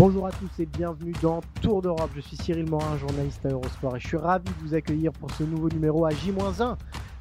Bonjour 0.00 0.26
à 0.26 0.30
tous 0.30 0.48
et 0.58 0.64
bienvenue 0.64 1.12
dans 1.20 1.42
Tour 1.60 1.82
d'Europe. 1.82 2.08
Je 2.16 2.22
suis 2.22 2.34
Cyril 2.34 2.70
Morin, 2.70 2.96
journaliste 2.96 3.44
à 3.44 3.50
Eurosport 3.50 3.96
et 3.96 4.00
je 4.00 4.06
suis 4.06 4.16
ravi 4.16 4.46
de 4.46 4.66
vous 4.66 4.74
accueillir 4.74 5.12
pour 5.12 5.30
ce 5.32 5.42
nouveau 5.42 5.68
numéro 5.68 6.06
à 6.06 6.10
J-1 6.10 6.78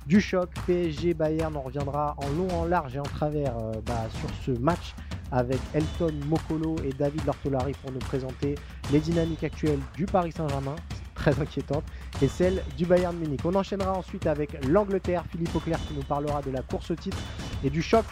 du 0.08 0.22
choc 0.22 0.50
PSG 0.66 1.14
Bayern. 1.14 1.54
On 1.58 1.62
reviendra 1.62 2.16
en 2.16 2.30
long, 2.38 2.48
en 2.58 2.64
large 2.64 2.96
et 2.96 3.00
en 3.00 3.04
travers 3.04 3.54
euh, 3.58 3.74
bah, 3.86 4.08
sur 4.22 4.30
ce 4.46 4.58
match 4.62 4.96
avec 5.34 5.60
Elton 5.74 6.14
Mokolo 6.30 6.78
et 6.86 6.94
David 6.94 7.26
Lortolari 7.26 7.74
pour 7.82 7.92
nous 7.92 8.00
présenter 8.00 8.56
les 8.94 9.00
dynamiques 9.02 9.44
actuelles 9.44 9.82
du 9.98 10.06
Paris 10.06 10.32
Saint-Germain, 10.32 10.78
très 11.16 11.38
inquiétantes, 11.38 11.84
et 12.22 12.30
celles 12.30 12.64
du 12.78 12.86
Bayern 12.86 13.14
Munich. 13.18 13.42
On 13.44 13.56
enchaînera 13.56 13.92
ensuite 13.92 14.26
avec 14.26 14.66
l'Angleterre, 14.66 15.26
Philippe 15.30 15.54
Auclair 15.54 15.80
qui 15.86 15.96
nous 15.96 16.04
parlera 16.04 16.42
de 16.42 16.52
la 16.52 16.62
course 16.62 16.92
au 16.92 16.96
titre 16.96 17.18
et 17.62 17.70
du 17.70 17.82
choc 17.82 18.06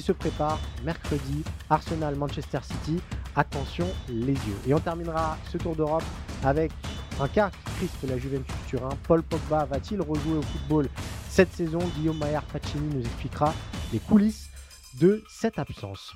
se 0.00 0.12
prépare 0.12 0.58
mercredi, 0.84 1.44
Arsenal-Manchester 1.70 2.60
City. 2.62 3.00
Attention 3.36 3.86
les 4.08 4.32
yeux. 4.32 4.58
Et 4.66 4.74
on 4.74 4.80
terminera 4.80 5.36
ce 5.50 5.58
tour 5.58 5.74
d'Europe 5.74 6.04
avec 6.44 6.72
un 7.20 7.28
cas 7.28 7.50
qui 7.50 7.72
crispe 7.76 8.08
la 8.08 8.18
Juventus 8.18 8.54
Turin. 8.68 8.90
Paul 9.06 9.22
Pogba 9.22 9.64
va-t-il 9.64 10.00
rejouer 10.00 10.38
au 10.38 10.42
football 10.42 10.88
cette 11.28 11.52
saison? 11.52 11.78
Guillaume 11.96 12.18
Maillard 12.18 12.44
Pacini 12.44 12.94
nous 12.94 13.00
expliquera 13.00 13.52
les 13.92 13.98
coulisses 13.98 14.48
de 15.00 15.22
cette 15.28 15.58
absence. 15.58 16.14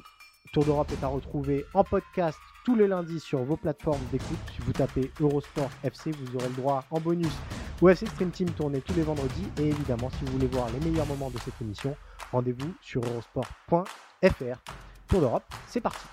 Tour 0.52 0.64
d'Europe 0.64 0.90
est 0.92 1.04
à 1.04 1.08
retrouver 1.08 1.64
en 1.74 1.84
podcast 1.84 2.38
tous 2.64 2.74
les 2.74 2.86
lundis 2.86 3.20
sur 3.20 3.42
vos 3.44 3.56
plateformes 3.56 4.04
d'écoute. 4.10 4.38
Si 4.54 4.62
vous 4.62 4.72
tapez 4.72 5.10
Eurosport 5.20 5.70
FC, 5.84 6.10
vous 6.10 6.36
aurez 6.36 6.48
le 6.48 6.54
droit 6.54 6.84
en 6.90 7.00
bonus 7.00 7.32
au 7.80 7.88
FC 7.88 8.06
Stream 8.06 8.30
Team 8.30 8.50
tourné 8.50 8.80
tous 8.80 8.94
les 8.94 9.02
vendredis. 9.02 9.46
Et 9.58 9.68
évidemment, 9.68 10.10
si 10.10 10.24
vous 10.24 10.32
voulez 10.32 10.46
voir 10.46 10.68
les 10.70 10.90
meilleurs 10.90 11.06
moments 11.06 11.30
de 11.30 11.38
cette 11.38 11.60
émission, 11.60 11.96
rendez-vous 12.32 12.72
sur 12.80 13.02
eurosport.fr. 13.04 14.62
Tour 15.08 15.20
d'Europe, 15.20 15.44
c'est 15.66 15.80
parti. 15.80 16.06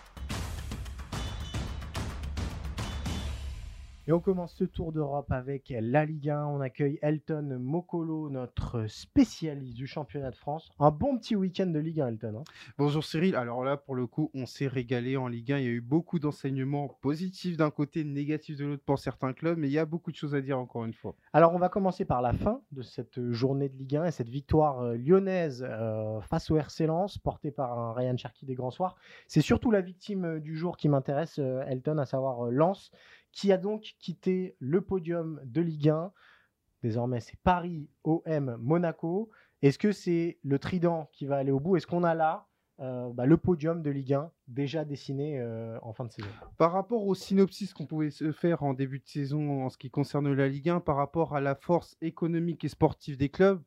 Et 4.07 4.11
on 4.11 4.19
commence 4.19 4.53
ce 4.53 4.65
tour 4.65 4.91
d'Europe 4.91 5.31
avec 5.31 5.73
la 5.75 6.05
Ligue 6.05 6.29
1. 6.29 6.45
On 6.45 6.61
accueille 6.61 6.99
Elton 7.01 7.57
Mokolo, 7.59 8.29
notre 8.29 8.85
spécialiste 8.85 9.73
du 9.73 9.87
championnat 9.87 10.29
de 10.29 10.35
France. 10.35 10.69
Un 10.79 10.91
bon 10.91 11.17
petit 11.17 11.35
week-end 11.35 11.65
de 11.65 11.79
Ligue 11.79 12.01
1, 12.01 12.09
Elton. 12.09 12.35
hein. 12.37 12.43
Bonjour 12.77 13.03
Cyril, 13.03 13.35
alors 13.35 13.63
là 13.63 13.77
pour 13.77 13.95
le 13.95 14.05
coup 14.05 14.29
on 14.35 14.45
s'est 14.45 14.67
régalé 14.67 15.17
en 15.17 15.27
Ligue 15.27 15.53
1, 15.53 15.57
il 15.57 15.63
y 15.63 15.67
a 15.67 15.71
eu 15.71 15.81
beaucoup 15.81 16.19
d'enseignements 16.19 16.87
positifs 17.01 17.57
d'un 17.57 17.71
côté, 17.71 18.03
négatifs 18.03 18.57
de 18.57 18.65
l'autre 18.65 18.83
pour 18.85 18.99
certains 18.99 19.33
clubs, 19.33 19.57
mais 19.57 19.69
il 19.69 19.73
y 19.73 19.79
a 19.79 19.85
beaucoup 19.85 20.11
de 20.11 20.15
choses 20.17 20.35
à 20.35 20.41
dire 20.41 20.59
encore 20.59 20.85
une 20.85 20.93
fois. 20.93 21.15
Alors 21.33 21.55
on 21.55 21.59
va 21.59 21.69
commencer 21.69 22.05
par 22.05 22.21
la 22.21 22.33
fin 22.33 22.61
de 22.73 22.83
cette 22.83 23.31
journée 23.31 23.69
de 23.69 23.75
Ligue 23.75 23.95
1 23.95 24.05
et 24.05 24.11
cette 24.11 24.29
victoire 24.29 24.81
euh, 24.81 24.97
lyonnaise 24.97 25.65
euh, 25.67 26.21
face 26.21 26.51
au 26.51 26.57
RC 26.57 26.85
Lens, 26.85 27.17
portée 27.17 27.49
par 27.49 27.79
un 27.79 27.93
Ryan 27.93 28.17
Cherki 28.17 28.45
des 28.45 28.53
Grands 28.53 28.69
Soirs. 28.69 28.97
C'est 29.27 29.41
surtout 29.41 29.71
la 29.71 29.81
victime 29.81 30.25
euh, 30.25 30.39
du 30.39 30.55
jour 30.55 30.77
qui 30.77 30.89
m'intéresse, 30.89 31.39
Elton, 31.39 31.97
à 31.97 32.05
savoir 32.05 32.51
Lens, 32.51 32.91
qui 33.35 33.51
a 33.51 33.57
donc 33.57 33.93
quitté 33.99 34.55
le 34.59 34.81
podium 34.81 35.39
de 35.43 35.61
Ligue 35.61 35.89
1. 35.89 36.11
Désormais, 36.81 37.19
c'est 37.19 37.37
Paris, 37.43 37.89
OM, 38.05 38.57
Monaco. 38.61 39.29
Est-ce 39.61 39.77
que 39.77 39.91
c'est 39.91 40.39
le 40.41 40.57
trident 40.57 41.09
qui 41.11 41.25
va 41.25 41.37
aller 41.37 41.51
au 41.51 41.59
bout? 41.59 41.75
Est-ce 41.75 41.85
qu'on 41.85 42.03
a 42.03 42.15
là 42.15 42.47
euh, 42.79 43.09
bah, 43.13 43.25
le 43.25 43.37
podium 43.37 43.81
de 43.81 43.89
Ligue 43.89 44.13
1 44.13 44.31
déjà 44.47 44.85
dessiné 44.85 45.39
euh, 45.39 45.77
en 45.81 45.91
fin 45.91 46.05
de 46.05 46.11
saison? 46.11 46.29
Par 46.57 46.71
rapport 46.71 47.05
au 47.05 47.13
synopsis 47.13 47.73
qu'on 47.73 47.85
pouvait 47.85 48.09
se 48.09 48.31
faire 48.31 48.63
en 48.63 48.73
début 48.73 48.99
de 48.99 49.07
saison 49.07 49.65
en 49.65 49.69
ce 49.69 49.77
qui 49.77 49.89
concerne 49.89 50.31
la 50.31 50.47
Ligue 50.47 50.69
1, 50.69 50.79
par 50.79 50.95
rapport 50.95 51.35
à 51.35 51.41
la 51.41 51.55
force 51.55 51.97
économique 52.01 52.63
et 52.63 52.69
sportive 52.69 53.17
des 53.17 53.29
clubs, 53.29 53.61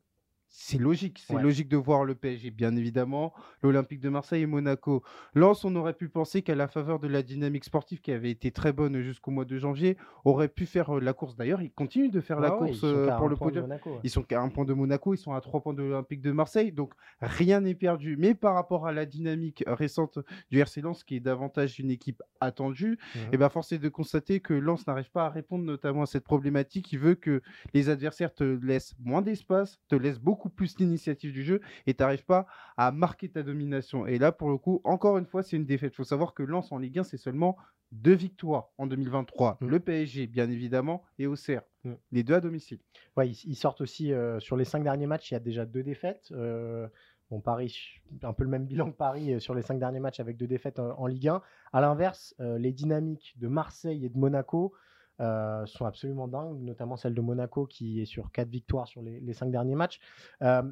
c'est 0.51 0.79
logique, 0.79 1.19
c'est 1.25 1.35
Ouais. 1.35 1.41
logique 1.43 1.69
de 1.69 1.77
voir 1.77 2.03
le 2.05 2.15
PSG, 2.15 2.49
bien 2.51 2.75
évidemment, 2.75 3.33
l'Olympique 3.61 3.99
de 3.99 4.09
Marseille 4.09 4.41
et 4.41 4.45
Monaco. 4.47 5.03
Lens, 5.35 5.63
on 5.63 5.75
aurait 5.75 5.93
pu 5.93 6.09
penser 6.09 6.41
qu'à 6.41 6.55
la 6.55 6.67
faveur 6.67 6.99
de 6.99 7.07
la 7.07 7.21
dynamique 7.21 7.63
sportive 7.65 8.01
qui 8.01 8.11
avait 8.11 8.31
été 8.31 8.51
très 8.51 8.73
bonne 8.73 8.99
jusqu'au 9.01 9.29
mois 9.31 9.45
de 9.45 9.57
janvier, 9.57 9.95
aurait 10.25 10.47
pu 10.47 10.65
faire 10.65 10.97
euh, 10.97 10.99
la 10.99 11.13
course. 11.13 11.35
D'ailleurs, 11.35 11.61
ils 11.61 11.71
continuent 11.71 12.09
de 12.11 12.19
faire 12.19 12.39
la 12.39 12.51
Ouais, 12.53 12.67
course 12.67 12.81
euh, 12.83 13.15
pour 13.17 13.29
le 13.29 13.35
podium. 13.35 13.63
Monaco. 13.65 13.99
Ils 14.03 14.09
sont 14.09 14.23
qu'à 14.23 14.41
un 14.41 14.49
point 14.49 14.65
de 14.65 14.73
Monaco, 14.73 15.13
ils 15.13 15.17
sont 15.17 15.33
à 15.33 15.41
trois 15.41 15.61
points 15.61 15.73
de 15.73 15.83
l'Olympique 15.83 16.21
de 16.21 16.31
Marseille, 16.31 16.71
donc 16.71 16.93
rien 17.21 17.61
n'est 17.61 17.75
perdu. 17.75 18.17
Mais 18.17 18.33
par 18.33 18.55
rapport 18.55 18.87
à 18.87 18.91
la 18.91 19.05
dynamique 19.05 19.63
récente 19.67 20.19
du 20.51 20.59
RC 20.59 20.81
Lens, 20.81 21.03
qui 21.03 21.15
est 21.17 21.19
davantage 21.19 21.79
une 21.79 21.91
équipe 21.91 22.21
attendue, 22.41 22.97
Mhm. 23.15 23.21
et 23.33 23.37
ben 23.37 23.49
force 23.49 23.71
est 23.71 23.79
de 23.79 23.89
constater 23.89 24.39
que 24.39 24.53
Lens 24.53 24.87
n'arrive 24.87 25.11
pas 25.11 25.25
à 25.25 25.29
répondre 25.29 25.63
notamment 25.63 26.03
à 26.03 26.05
cette 26.05 26.23
problématique 26.23 26.85
qui 26.85 26.97
veut 26.97 27.15
que 27.15 27.41
les 27.73 27.89
adversaires 27.89 28.33
te 28.33 28.43
laissent 28.43 28.95
moins 29.03 29.21
d'espace, 29.21 29.79
te 29.89 29.95
laissent 29.95 30.19
beaucoup 30.19 30.38
plus 30.47 30.77
l'initiative 30.79 31.33
du 31.33 31.43
jeu 31.43 31.59
et 31.87 31.93
tu 31.93 32.01
n'arrives 32.01 32.23
pas 32.23 32.47
à 32.77 32.91
marquer 32.91 33.29
ta 33.29 33.43
domination. 33.43 34.07
Et 34.07 34.17
là, 34.17 34.31
pour 34.31 34.49
le 34.49 34.57
coup, 34.57 34.79
encore 34.85 35.17
une 35.17 35.25
fois, 35.25 35.43
c'est 35.43 35.57
une 35.57 35.65
défaite. 35.65 35.91
Il 35.93 35.97
faut 35.97 36.03
savoir 36.05 36.33
que 36.33 36.43
Lens 36.43 36.71
en 36.71 36.77
Ligue 36.77 36.99
1, 36.99 37.03
c'est 37.03 37.17
seulement 37.17 37.57
deux 37.91 38.13
victoires 38.13 38.69
en 38.77 38.87
2023. 38.87 39.57
Mhm. 39.59 39.69
Le 39.69 39.79
PSG, 39.79 40.27
bien 40.27 40.49
évidemment, 40.49 41.03
et 41.17 41.27
Auxerre. 41.27 41.63
Mhm. 41.83 41.97
Les 42.11 42.23
deux 42.23 42.35
à 42.35 42.41
domicile. 42.41 42.79
Ouais, 43.17 43.27
ils, 43.27 43.37
ils 43.45 43.55
sortent 43.55 43.81
aussi 43.81 44.13
euh, 44.13 44.39
sur 44.39 44.55
les 44.55 44.65
cinq 44.65 44.83
derniers 44.83 45.07
matchs. 45.07 45.31
Il 45.31 45.33
y 45.33 45.37
a 45.37 45.41
déjà 45.41 45.65
deux 45.65 45.83
défaites. 45.83 46.29
Euh, 46.31 46.87
bon, 47.29 47.39
Paris, 47.41 48.01
un 48.23 48.33
peu 48.33 48.43
le 48.43 48.49
même 48.49 48.65
bilan 48.65 48.91
que 48.91 48.97
Paris 48.97 49.33
euh, 49.33 49.39
sur 49.39 49.53
les 49.53 49.61
cinq 49.61 49.79
derniers 49.79 49.99
matchs 49.99 50.19
avec 50.19 50.37
deux 50.37 50.47
défaites 50.47 50.79
en 50.79 51.07
Ligue 51.07 51.29
1. 51.29 51.41
À 51.73 51.81
l'inverse, 51.81 52.35
euh, 52.39 52.57
les 52.57 52.71
dynamiques 52.71 53.33
de 53.37 53.47
Marseille 53.47 54.05
et 54.05 54.09
de 54.09 54.17
Monaco 54.17 54.73
euh, 55.19 55.65
sont 55.65 55.85
absolument 55.85 56.27
dingues, 56.27 56.61
notamment 56.61 56.95
celle 56.97 57.13
de 57.13 57.21
Monaco 57.21 57.65
qui 57.65 58.01
est 58.01 58.05
sur 58.05 58.31
quatre 58.31 58.49
victoires 58.49 58.87
sur 58.87 59.01
les, 59.01 59.19
les 59.19 59.33
cinq 59.33 59.51
derniers 59.51 59.75
matchs. 59.75 59.99
Euh, 60.41 60.63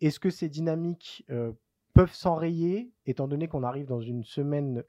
Est-ce 0.00 0.20
que 0.20 0.30
ces 0.30 0.48
dynamiques 0.48 1.24
euh, 1.30 1.52
peuvent 1.94 2.12
s'enrayer, 2.12 2.92
étant 3.06 3.26
donné 3.28 3.48
qu'on 3.48 3.62
arrive 3.62 3.86
dans 3.86 4.00
une 4.00 4.24
semaine 4.24 4.84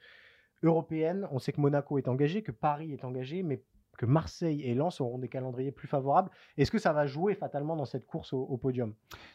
européenne? 0.63 1.27
On 1.31 1.39
sait 1.39 1.51
que 1.53 1.61
Monaco 1.61 1.97
est 1.97 2.07
engagé, 2.07 2.41
que 2.41 2.51
Paris 2.51 2.91
est 2.91 3.05
engagé, 3.05 3.43
mais 3.43 3.63
que 3.97 4.05
Marseille 4.05 4.61
et 4.61 4.75
Lens 4.75 5.01
auront 5.01 5.17
des 5.17 5.27
calendriers 5.27 5.71
plus 5.71 5.87
favorables. 5.87 6.29
Est-ce 6.55 6.69
que 6.69 6.77
ça 6.77 6.93
va 6.93 7.07
jouer 7.07 7.33
fatalement 7.33 7.75
dans 7.75 7.85
cette 7.85 8.05
course 8.05 8.31
au, 8.31 8.41
au 8.41 8.55
podium? 8.57 8.93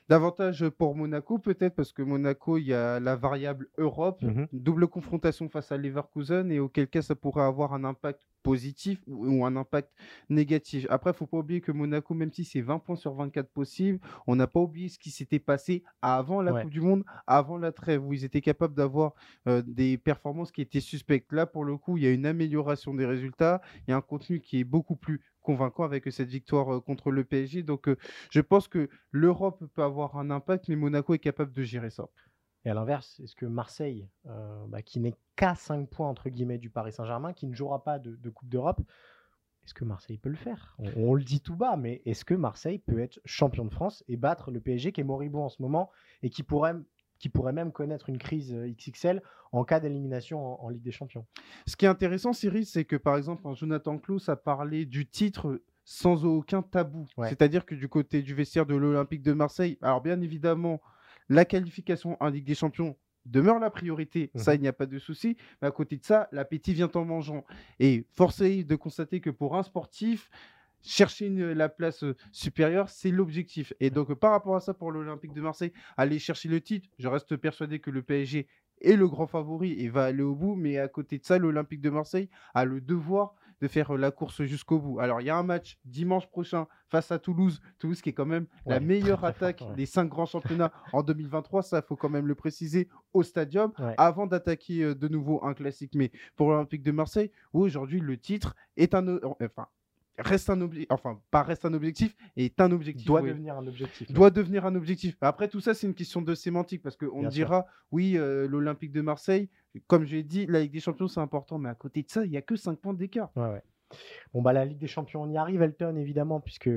Davantage 0.08 0.68
pour 0.68 0.94
Monaco, 0.94 1.38
peut-être, 1.38 1.74
parce 1.74 1.92
que 1.92 2.02
Monaco, 2.02 2.58
il 2.58 2.66
y 2.66 2.74
a 2.74 3.00
la 3.00 3.16
variable 3.16 3.66
Europe, 3.76 4.22
Mhm. 4.22 4.46
double 4.52 4.86
confrontation 4.86 5.48
face 5.48 5.72
à 5.72 5.76
Leverkusen, 5.76 6.52
et 6.52 6.60
auquel 6.60 6.86
cas 6.86 7.02
ça 7.02 7.16
pourrait 7.16 7.42
avoir 7.42 7.74
un 7.74 7.82
impact 7.82 8.22
positif 8.42 9.00
ou, 9.06 9.26
ou 9.26 9.44
un 9.46 9.56
impact 9.56 9.90
négatif. 10.28 10.86
Après, 10.90 11.10
il 11.10 11.16
faut 11.16 11.26
pas 11.26 11.38
oublier 11.38 11.60
que 11.60 11.72
Monaco, 11.72 12.14
même 12.14 12.32
si 12.32 12.44
c'est 12.44 12.60
20 12.60 12.78
points 12.80 12.96
sur 12.96 13.14
24 13.14 13.48
possibles, 13.50 13.98
on 14.26 14.36
n'a 14.36 14.46
pas 14.46 14.60
oublié 14.60 14.88
ce 14.88 14.98
qui 14.98 15.10
s'était 15.10 15.38
passé 15.38 15.82
avant 16.02 16.40
la 16.42 16.52
Ouais. 16.52 16.62
Coupe 16.62 16.70
du 16.70 16.80
Monde, 16.80 17.04
avant 17.26 17.56
la 17.56 17.72
trêve, 17.72 18.04
où 18.04 18.12
ils 18.12 18.24
étaient 18.24 18.40
capables 18.40 18.74
d'avoir 18.74 19.14
euh, 19.48 19.62
des 19.66 19.96
performances 19.98 20.52
qui 20.52 20.60
étaient 20.60 20.80
suspectes. 20.80 21.32
Là, 21.32 21.46
pour 21.46 21.64
le 21.64 21.76
coup, 21.78 21.96
il 21.96 22.04
y 22.04 22.06
a 22.06 22.10
une 22.10 22.26
amélioration 22.26 22.94
des 22.94 23.06
résultats, 23.06 23.60
il 23.86 23.90
y 23.90 23.94
a 23.94 23.96
un 23.96 24.00
contenu 24.02 24.40
qui 24.40 24.60
est 24.60 24.64
beaucoup 24.64 24.96
plus 24.96 25.20
convaincant 25.40 25.84
avec 25.84 26.10
cette 26.12 26.28
victoire 26.28 26.74
euh, 26.74 26.80
contre 26.80 27.10
le 27.10 27.24
PSG. 27.24 27.62
Donc, 27.62 27.88
euh, 27.88 27.96
je 28.30 28.40
pense 28.40 28.68
que 28.68 28.88
l'Europe 29.10 29.64
peut 29.74 29.82
avoir 29.82 30.16
un 30.16 30.30
impact, 30.30 30.68
mais 30.68 30.76
Monaco 30.76 31.14
est 31.14 31.18
capable 31.18 31.52
de 31.52 31.62
gérer 31.62 31.90
ça. 31.90 32.04
Et 32.64 32.70
à 32.70 32.74
l'inverse, 32.74 33.20
est-ce 33.20 33.34
que 33.34 33.46
Marseille, 33.46 34.08
euh, 34.26 34.64
bah, 34.68 34.82
qui 34.82 35.00
n'est 35.00 35.14
qu'à 35.36 35.54
5 35.54 35.88
points 35.88 36.08
entre 36.08 36.28
guillemets 36.28 36.58
du 36.58 36.70
Paris 36.70 36.92
Saint-Germain, 36.92 37.32
qui 37.32 37.46
ne 37.46 37.54
jouera 37.54 37.82
pas 37.82 37.98
de, 37.98 38.14
de 38.14 38.30
Coupe 38.30 38.48
d'Europe, 38.48 38.80
est-ce 39.64 39.74
que 39.74 39.84
Marseille 39.84 40.18
peut 40.18 40.28
le 40.28 40.36
faire? 40.36 40.74
On, 40.78 40.90
on 40.96 41.14
le 41.14 41.22
dit 41.22 41.40
tout 41.40 41.56
bas, 41.56 41.76
mais 41.76 42.02
est-ce 42.04 42.24
que 42.24 42.34
Marseille 42.34 42.78
peut 42.78 43.00
être 43.00 43.20
champion 43.24 43.64
de 43.64 43.70
France 43.70 44.04
et 44.08 44.16
battre 44.16 44.50
le 44.50 44.60
PSG 44.60 44.92
qui 44.92 45.00
est 45.00 45.04
moribond 45.04 45.44
en 45.44 45.48
ce 45.48 45.62
moment 45.62 45.90
et 46.22 46.30
qui 46.30 46.42
pourrait, 46.42 46.74
qui 47.18 47.28
pourrait 47.28 47.52
même 47.52 47.72
connaître 47.72 48.08
une 48.08 48.18
crise 48.18 48.52
euh, 48.52 48.72
XXL 48.72 49.22
en 49.52 49.64
cas 49.64 49.80
d'élimination 49.80 50.44
en, 50.44 50.64
en 50.64 50.68
Ligue 50.68 50.82
des 50.82 50.92
Champions? 50.92 51.26
Ce 51.66 51.76
qui 51.76 51.84
est 51.84 51.88
intéressant, 51.88 52.32
Cyril, 52.32 52.66
c'est 52.66 52.84
que 52.84 52.96
par 52.96 53.16
exemple, 53.16 53.42
Jonathan 53.54 53.98
Klaus 53.98 54.28
a 54.28 54.36
parlé 54.36 54.86
du 54.86 55.06
titre 55.06 55.62
sans 55.84 56.24
aucun 56.24 56.62
tabou. 56.62 57.06
Ouais. 57.16 57.28
C'est-à-dire 57.28 57.66
que 57.66 57.74
du 57.74 57.88
côté 57.88 58.22
du 58.22 58.34
vestiaire 58.34 58.66
de 58.66 58.74
l'Olympique 58.74 59.22
de 59.22 59.32
Marseille, 59.32 59.78
alors 59.82 60.00
bien 60.00 60.20
évidemment, 60.20 60.80
la 61.28 61.44
qualification 61.44 62.16
en 62.20 62.28
Ligue 62.28 62.44
des 62.44 62.54
Champions, 62.54 62.96
demeure 63.24 63.58
la 63.60 63.70
priorité. 63.70 64.30
Ça, 64.34 64.52
Mhm. 64.52 64.58
il 64.58 64.60
n'y 64.62 64.68
a 64.68 64.72
pas 64.72 64.86
de 64.86 64.98
souci. 64.98 65.36
Mais 65.60 65.68
à 65.68 65.70
côté 65.70 65.96
de 65.96 66.04
ça, 66.04 66.28
l'appétit 66.32 66.74
vient 66.74 66.90
en 66.94 67.04
mangeant. 67.04 67.44
Et 67.78 68.04
force 68.14 68.40
est 68.40 68.64
de 68.64 68.74
constater 68.76 69.20
que 69.20 69.30
pour 69.30 69.56
un 69.56 69.62
sportif, 69.62 70.28
chercher 70.84 71.26
une- 71.26 71.52
la 71.52 71.68
place 71.68 72.02
euh, 72.02 72.16
supérieure, 72.32 72.88
c'est 72.88 73.12
l'objectif. 73.12 73.72
Et 73.78 73.90
donc, 73.90 74.10
euh, 74.10 74.16
par 74.16 74.32
rapport 74.32 74.56
à 74.56 74.60
ça, 74.60 74.74
pour 74.74 74.90
l'Olympique 74.90 75.32
de 75.32 75.40
Marseille, 75.40 75.72
aller 75.96 76.18
chercher 76.18 76.48
le 76.48 76.60
titre, 76.60 76.88
je 76.98 77.06
reste 77.06 77.36
persuadé 77.36 77.78
que 77.78 77.90
le 77.90 78.02
PSG 78.02 78.48
est 78.80 78.96
le 78.96 79.06
grand 79.06 79.28
favori 79.28 79.80
et 79.80 79.88
va 79.88 80.06
aller 80.06 80.24
au 80.24 80.34
bout. 80.34 80.56
Mais 80.56 80.78
à 80.78 80.88
côté 80.88 81.18
de 81.18 81.24
ça, 81.24 81.38
l'Olympique 81.38 81.80
de 81.80 81.90
Marseille 81.90 82.28
a 82.54 82.64
le 82.64 82.80
devoir 82.80 83.36
de 83.62 83.68
faire 83.68 83.94
euh, 83.94 83.96
la 83.96 84.10
course 84.10 84.42
jusqu'au 84.42 84.80
bout. 84.80 84.98
Alors, 84.98 85.20
il 85.20 85.26
y 85.28 85.30
a 85.30 85.36
un 85.36 85.44
match 85.44 85.78
dimanche 85.84 86.26
prochain 86.26 86.66
face 86.88 87.12
à 87.12 87.18
Toulouse. 87.18 87.60
Toulouse 87.78 88.02
qui 88.02 88.10
est 88.10 88.12
quand 88.12 88.26
même 88.26 88.46
la 88.66 88.80
meilleure 88.80 89.20
très, 89.20 89.32
très 89.32 89.38
fort, 89.38 89.48
attaque 89.48 89.60
ouais. 89.70 89.76
des 89.76 89.86
cinq 89.86 90.08
grands 90.08 90.26
championnats 90.26 90.72
en 90.92 91.02
2023. 91.02 91.62
Ça, 91.62 91.78
il 91.78 91.86
faut 91.86 91.96
quand 91.96 92.08
même 92.10 92.26
le 92.26 92.34
préciser 92.34 92.88
au 93.14 93.22
stadium 93.22 93.72
Ouais. 93.78 93.94
avant 93.96 94.26
d'attaquer 94.26 94.82
euh, 94.82 94.94
de 94.94 95.08
nouveau 95.08 95.44
un 95.44 95.54
classique. 95.54 95.94
Mais 95.94 96.10
pour 96.36 96.50
l'Olympique 96.50 96.82
de 96.82 96.90
Marseille, 96.90 97.30
où 97.52 97.60
aujourd'hui 97.60 98.00
le 98.00 98.18
titre 98.18 98.56
est 98.76 98.94
un, 98.94 99.18
enfin, 99.40 99.68
reste 100.18 100.50
un 100.50 100.60
objectif, 100.60 100.88
enfin 100.90 101.20
pas 101.30 101.42
reste 101.42 101.64
un 101.64 101.74
objectif, 101.74 102.14
est 102.36 102.60
un 102.60 102.70
objectif. 102.72 103.06
doit 103.06 103.22
oui. 103.22 103.30
devenir 103.30 103.56
un 103.56 103.66
objectif. 103.66 104.12
Doit 104.12 104.30
devenir 104.30 104.66
un 104.66 104.74
objectif. 104.74 105.16
Après 105.20 105.48
tout 105.48 105.60
ça, 105.60 105.74
c'est 105.74 105.86
une 105.86 105.94
question 105.94 106.22
de 106.22 106.34
sémantique 106.34 106.82
parce 106.82 106.96
qu'on 106.96 107.26
dira, 107.28 107.66
oui, 107.90 108.16
euh, 108.16 108.46
l'Olympique 108.46 108.92
de 108.92 109.00
Marseille, 109.00 109.48
comme 109.86 110.04
je 110.04 110.16
l'ai 110.16 110.22
dit, 110.22 110.46
la 110.46 110.60
Ligue 110.60 110.72
des 110.72 110.80
Champions 110.80 111.08
c'est 111.08 111.20
important, 111.20 111.58
mais 111.58 111.68
à 111.68 111.74
côté 111.74 112.02
de 112.02 112.10
ça, 112.10 112.24
il 112.24 112.30
n'y 112.30 112.36
a 112.36 112.42
que 112.42 112.56
5 112.56 112.78
points 112.78 112.94
d'écart. 112.94 113.30
Ouais, 113.36 113.48
ouais. 113.48 113.62
Bon, 114.32 114.40
bah, 114.40 114.52
la 114.52 114.64
Ligue 114.64 114.78
des 114.78 114.86
Champions, 114.86 115.22
on 115.22 115.30
y 115.30 115.36
arrive, 115.36 115.62
Elton, 115.62 115.96
évidemment, 115.96 116.40
puisque 116.40 116.70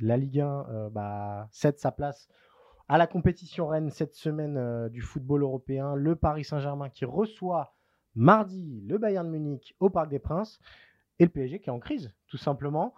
la 0.00 0.16
Ligue 0.16 0.40
1 0.40 0.66
euh, 0.70 0.90
bah, 0.90 1.48
cède 1.52 1.78
sa 1.78 1.92
place 1.92 2.28
à 2.88 2.96
la 2.96 3.06
compétition 3.06 3.68
reine 3.68 3.90
cette 3.90 4.14
semaine 4.14 4.56
euh, 4.56 4.88
du 4.88 5.02
football 5.02 5.42
européen. 5.42 5.94
Le 5.94 6.16
Paris 6.16 6.44
Saint-Germain 6.44 6.88
qui 6.88 7.04
reçoit 7.04 7.74
mardi 8.14 8.82
le 8.86 8.98
Bayern 8.98 9.28
Munich 9.28 9.76
au 9.78 9.90
Parc 9.90 10.08
des 10.08 10.18
Princes 10.18 10.58
et 11.18 11.24
le 11.24 11.30
PSG 11.30 11.60
qui 11.60 11.70
est 11.70 11.72
en 11.72 11.80
crise, 11.80 12.12
tout 12.26 12.36
simplement. 12.36 12.94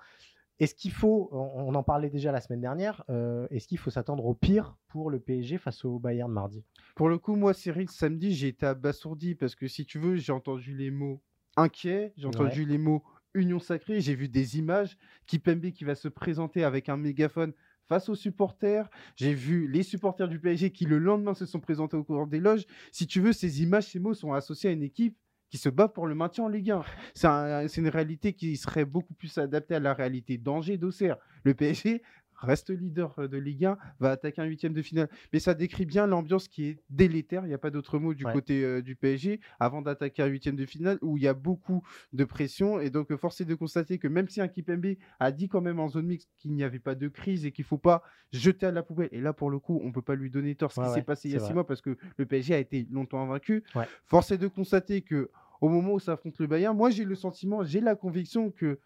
Est-ce 0.59 0.75
qu'il 0.75 0.93
faut, 0.93 1.31
on 1.33 1.75
en 1.75 1.83
parlait 1.83 2.11
déjà 2.11 2.33
la 2.33 2.41
semaine 2.43 2.61
dernière, 2.61 3.03
euh, 3.09 3.47
est-ce 3.51 3.67
qu'il 3.67 3.79
faut 3.79 3.89
s'attendre 3.89 4.27
au 4.27 4.35
pire 4.35 4.77
pour 4.89 5.09
le 5.09 5.19
PSG 5.19 5.57
face 5.57 5.87
au 5.87 5.99
Bayern 5.99 6.31
mardi? 6.31 6.63
Pour 6.95 7.09
le 7.09 7.17
coup, 7.17 7.35
moi, 7.35 7.55
Cyril, 7.55 7.89
samedi, 7.89 8.35
j'ai 8.35 8.49
été 8.49 8.67
abasourdi 8.67 9.35
parce 9.35 9.55
que 9.55 9.67
si 9.67 9.87
tu 9.87 9.99
veux, 9.99 10.17
j'ai 10.17 10.33
entendu 10.33 10.77
les 10.77 10.91
mots 10.91 11.23
inquiet, 11.57 12.13
j'ai 12.19 12.27
entendu 12.27 12.67
les 12.67 12.77
mots 12.77 13.03
union 13.33 13.59
sacrée, 13.59 14.03
j'ai 14.03 14.15
vu 14.15 14.29
des 14.29 14.59
images, 14.59 14.99
Kipembe 15.27 15.71
qui 15.71 15.85
va 15.85 15.95
se 15.95 16.09
présenter 16.09 16.63
avec 16.63 16.91
un 16.91 16.99
mégaphone 16.99 17.55
face 17.89 18.11
aux 18.11 18.15
supporters, 18.15 18.91
j'ai 19.17 19.33
vu 19.33 19.67
les 19.67 19.83
supporters 19.83 20.29
du 20.29 20.39
PSG 20.39 20.73
qui 20.73 20.85
le 20.85 20.99
lendemain 20.99 21.35
se 21.35 21.47
sont 21.47 21.61
présentés 21.61 21.97
au 21.97 22.05
cours 22.05 22.27
des 22.27 22.39
loges. 22.39 22.67
Si 22.93 23.07
tu 23.07 23.21
veux, 23.21 23.33
ces 23.33 23.63
images, 23.63 23.89
ces 23.89 23.99
mots 23.99 24.15
sont 24.15 24.33
associés 24.33 24.71
à 24.71 24.73
une 24.73 24.83
équipe 24.83 25.17
qui 25.51 25.59
se 25.59 25.69
bat 25.69 25.89
pour 25.89 26.07
le 26.07 26.15
maintien 26.15 26.45
en 26.45 26.49
Ligue 26.49 26.71
1. 26.71 26.83
C'est 27.15 27.27
un- 27.27 27.69
c'est 27.69 27.81
une 27.81 27.89
réalité 27.89 28.33
qui 28.33 28.57
serait 28.57 28.85
beaucoup 28.85 29.15
plus 29.15 29.37
adaptée 29.37 29.75
à 29.75 29.81
la 29.81 29.93
réalité 29.93 30.39
d'Angers, 30.39 30.79
d'Auxerre. 30.79 31.17
Le 31.43 31.55
PSG 31.55 32.03
reste 32.41 32.71
leader 32.71 33.15
euh, 33.19 33.29
de 33.29 33.39
Ligue 33.39 33.65
1, 33.67 33.79
va 34.01 34.11
attaquer 34.13 34.43
un 34.43 34.47
huitième 34.47 34.73
de 34.73 34.83
finale. 34.83 35.09
Mais 35.33 35.39
ça 35.41 35.55
décrit 35.55 35.87
bien 35.87 36.07
l'ambiance 36.07 36.49
qui 36.49 36.67
est 36.67 36.79
délétère, 36.91 37.45
il 37.45 37.49
n'y 37.49 37.55
a 37.55 37.59
pas 37.59 37.71
d'autre 37.71 37.99
mot 37.99 38.15
du 38.15 38.25
Ouais. 38.25 38.33
côté 38.33 38.65
euh, 38.65 38.83
du 38.83 38.97
PSG, 38.97 39.41
avant 39.59 39.83
d'attaquer 39.83 40.23
un 40.23 40.27
huitième 40.27 40.57
de 40.57 40.67
finale 40.67 40.99
où 41.03 41.17
il 41.17 41.23
y 41.23 41.29
a 41.29 41.35
beaucoup 41.35 41.83
de 42.13 42.25
pression. 42.25 42.81
Et 42.81 42.91
donc, 42.91 43.11
euh, 43.11 43.17
force 43.17 43.41
est 43.41 43.45
de 43.45 43.55
constater 43.55 43.99
que 43.99 44.09
même 44.09 44.29
si 44.29 44.41
un 44.41 44.49
Kipembe 44.49 44.95
a 45.19 45.33
dit 45.33 45.49
quand 45.49 45.61
même 45.61 45.81
en 45.81 45.89
zone 45.89 46.07
mixte 46.07 46.31
qu'il 46.37 46.53
n'y 46.53 46.65
avait 46.65 46.79
pas 46.79 46.95
de 46.95 47.09
crise 47.09 47.47
et 47.47 47.53
qu'il 47.53 47.65
ne 47.65 47.69
faut 47.69 47.79
pas 47.79 48.03
jeter 48.33 48.67
à 48.67 48.71
la 48.73 48.83
poubelle, 48.83 49.09
et 49.13 49.21
là, 49.21 49.33
pour 49.33 49.51
le 49.51 49.59
coup, 49.59 49.81
on 49.83 49.89
ne 49.89 49.93
peut 49.93 50.03
pas 50.03 50.15
lui 50.15 50.31
donner 50.31 50.55
tort, 50.55 50.73
ce 50.73 50.79
Ouais, 50.79 50.85
qui 50.85 50.89
ouais, 50.89 50.95
s'est 50.95 51.03
passé 51.03 51.29
il 51.29 51.33
y 51.33 51.37
a 51.37 51.41
six 51.41 51.53
mois, 51.55 51.67
parce 51.67 51.81
que 51.81 51.97
le 52.17 52.27
PSG 52.27 52.55
a 52.55 52.59
été 52.59 52.87
longtemps 52.91 53.23
invaincu. 53.23 53.63
Force 54.05 54.31
est 54.31 54.39
de 54.39 54.49
constater 54.49 55.03
que 55.03 55.31
au 55.61 55.69
moment 55.69 55.93
où 55.95 55.99
ça 55.99 56.13
affronte 56.13 56.39
le 56.39 56.47
Bayern, 56.47 56.77
moi, 56.77 56.91
j'ai 56.91 57.05
le 57.05 57.15
sentiment, 57.15 57.63
j'ai 57.65 57.81
la 57.81 57.95
conviction 57.95 58.51
que 58.51 58.79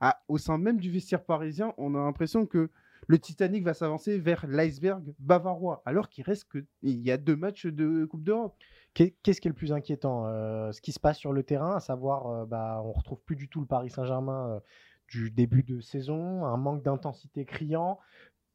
ah, 0.00 0.22
au 0.28 0.38
sein 0.38 0.56
même 0.58 0.78
du 0.78 0.90
vestiaire 0.90 1.24
parisien, 1.24 1.74
on 1.76 1.94
a 1.94 1.98
l'impression 1.98 2.46
que 2.46 2.70
le 3.06 3.18
Titanic 3.18 3.64
va 3.64 3.74
s'avancer 3.74 4.18
vers 4.18 4.46
l'iceberg 4.46 5.02
bavarois, 5.18 5.82
alors 5.84 6.08
qu'il 6.08 6.24
reste 6.24 6.44
que 6.48 6.64
il 6.82 7.00
y 7.00 7.10
a 7.10 7.16
deux 7.16 7.36
matchs 7.36 7.66
de 7.66 8.04
Coupe 8.04 8.22
d'Europe. 8.24 8.56
Qu'est- 8.94 9.16
Qu'est-ce 9.22 9.40
qui 9.40 9.48
est 9.48 9.50
le 9.50 9.54
plus 9.54 9.72
inquiétant 9.72 10.26
Euh, 10.26 10.72
Ce 10.72 10.80
qui 10.80 10.92
se 10.92 11.00
passe 11.00 11.18
sur 11.18 11.32
le 11.32 11.42
terrain, 11.42 11.76
à 11.76 11.80
savoir, 11.80 12.26
euh, 12.28 12.46
bah, 12.46 12.82
on 12.84 12.92
retrouve 12.92 13.20
plus 13.22 13.36
du 13.36 13.48
tout 13.48 13.60
le 13.60 13.66
Paris 13.66 13.90
Saint-Germain 13.90 14.48
euh, 14.56 14.60
du 15.08 15.30
début 15.30 15.62
de 15.62 15.80
saison, 15.80 16.44
un 16.44 16.56
manque 16.56 16.82
d'intensité 16.84 17.44
criant, 17.44 17.98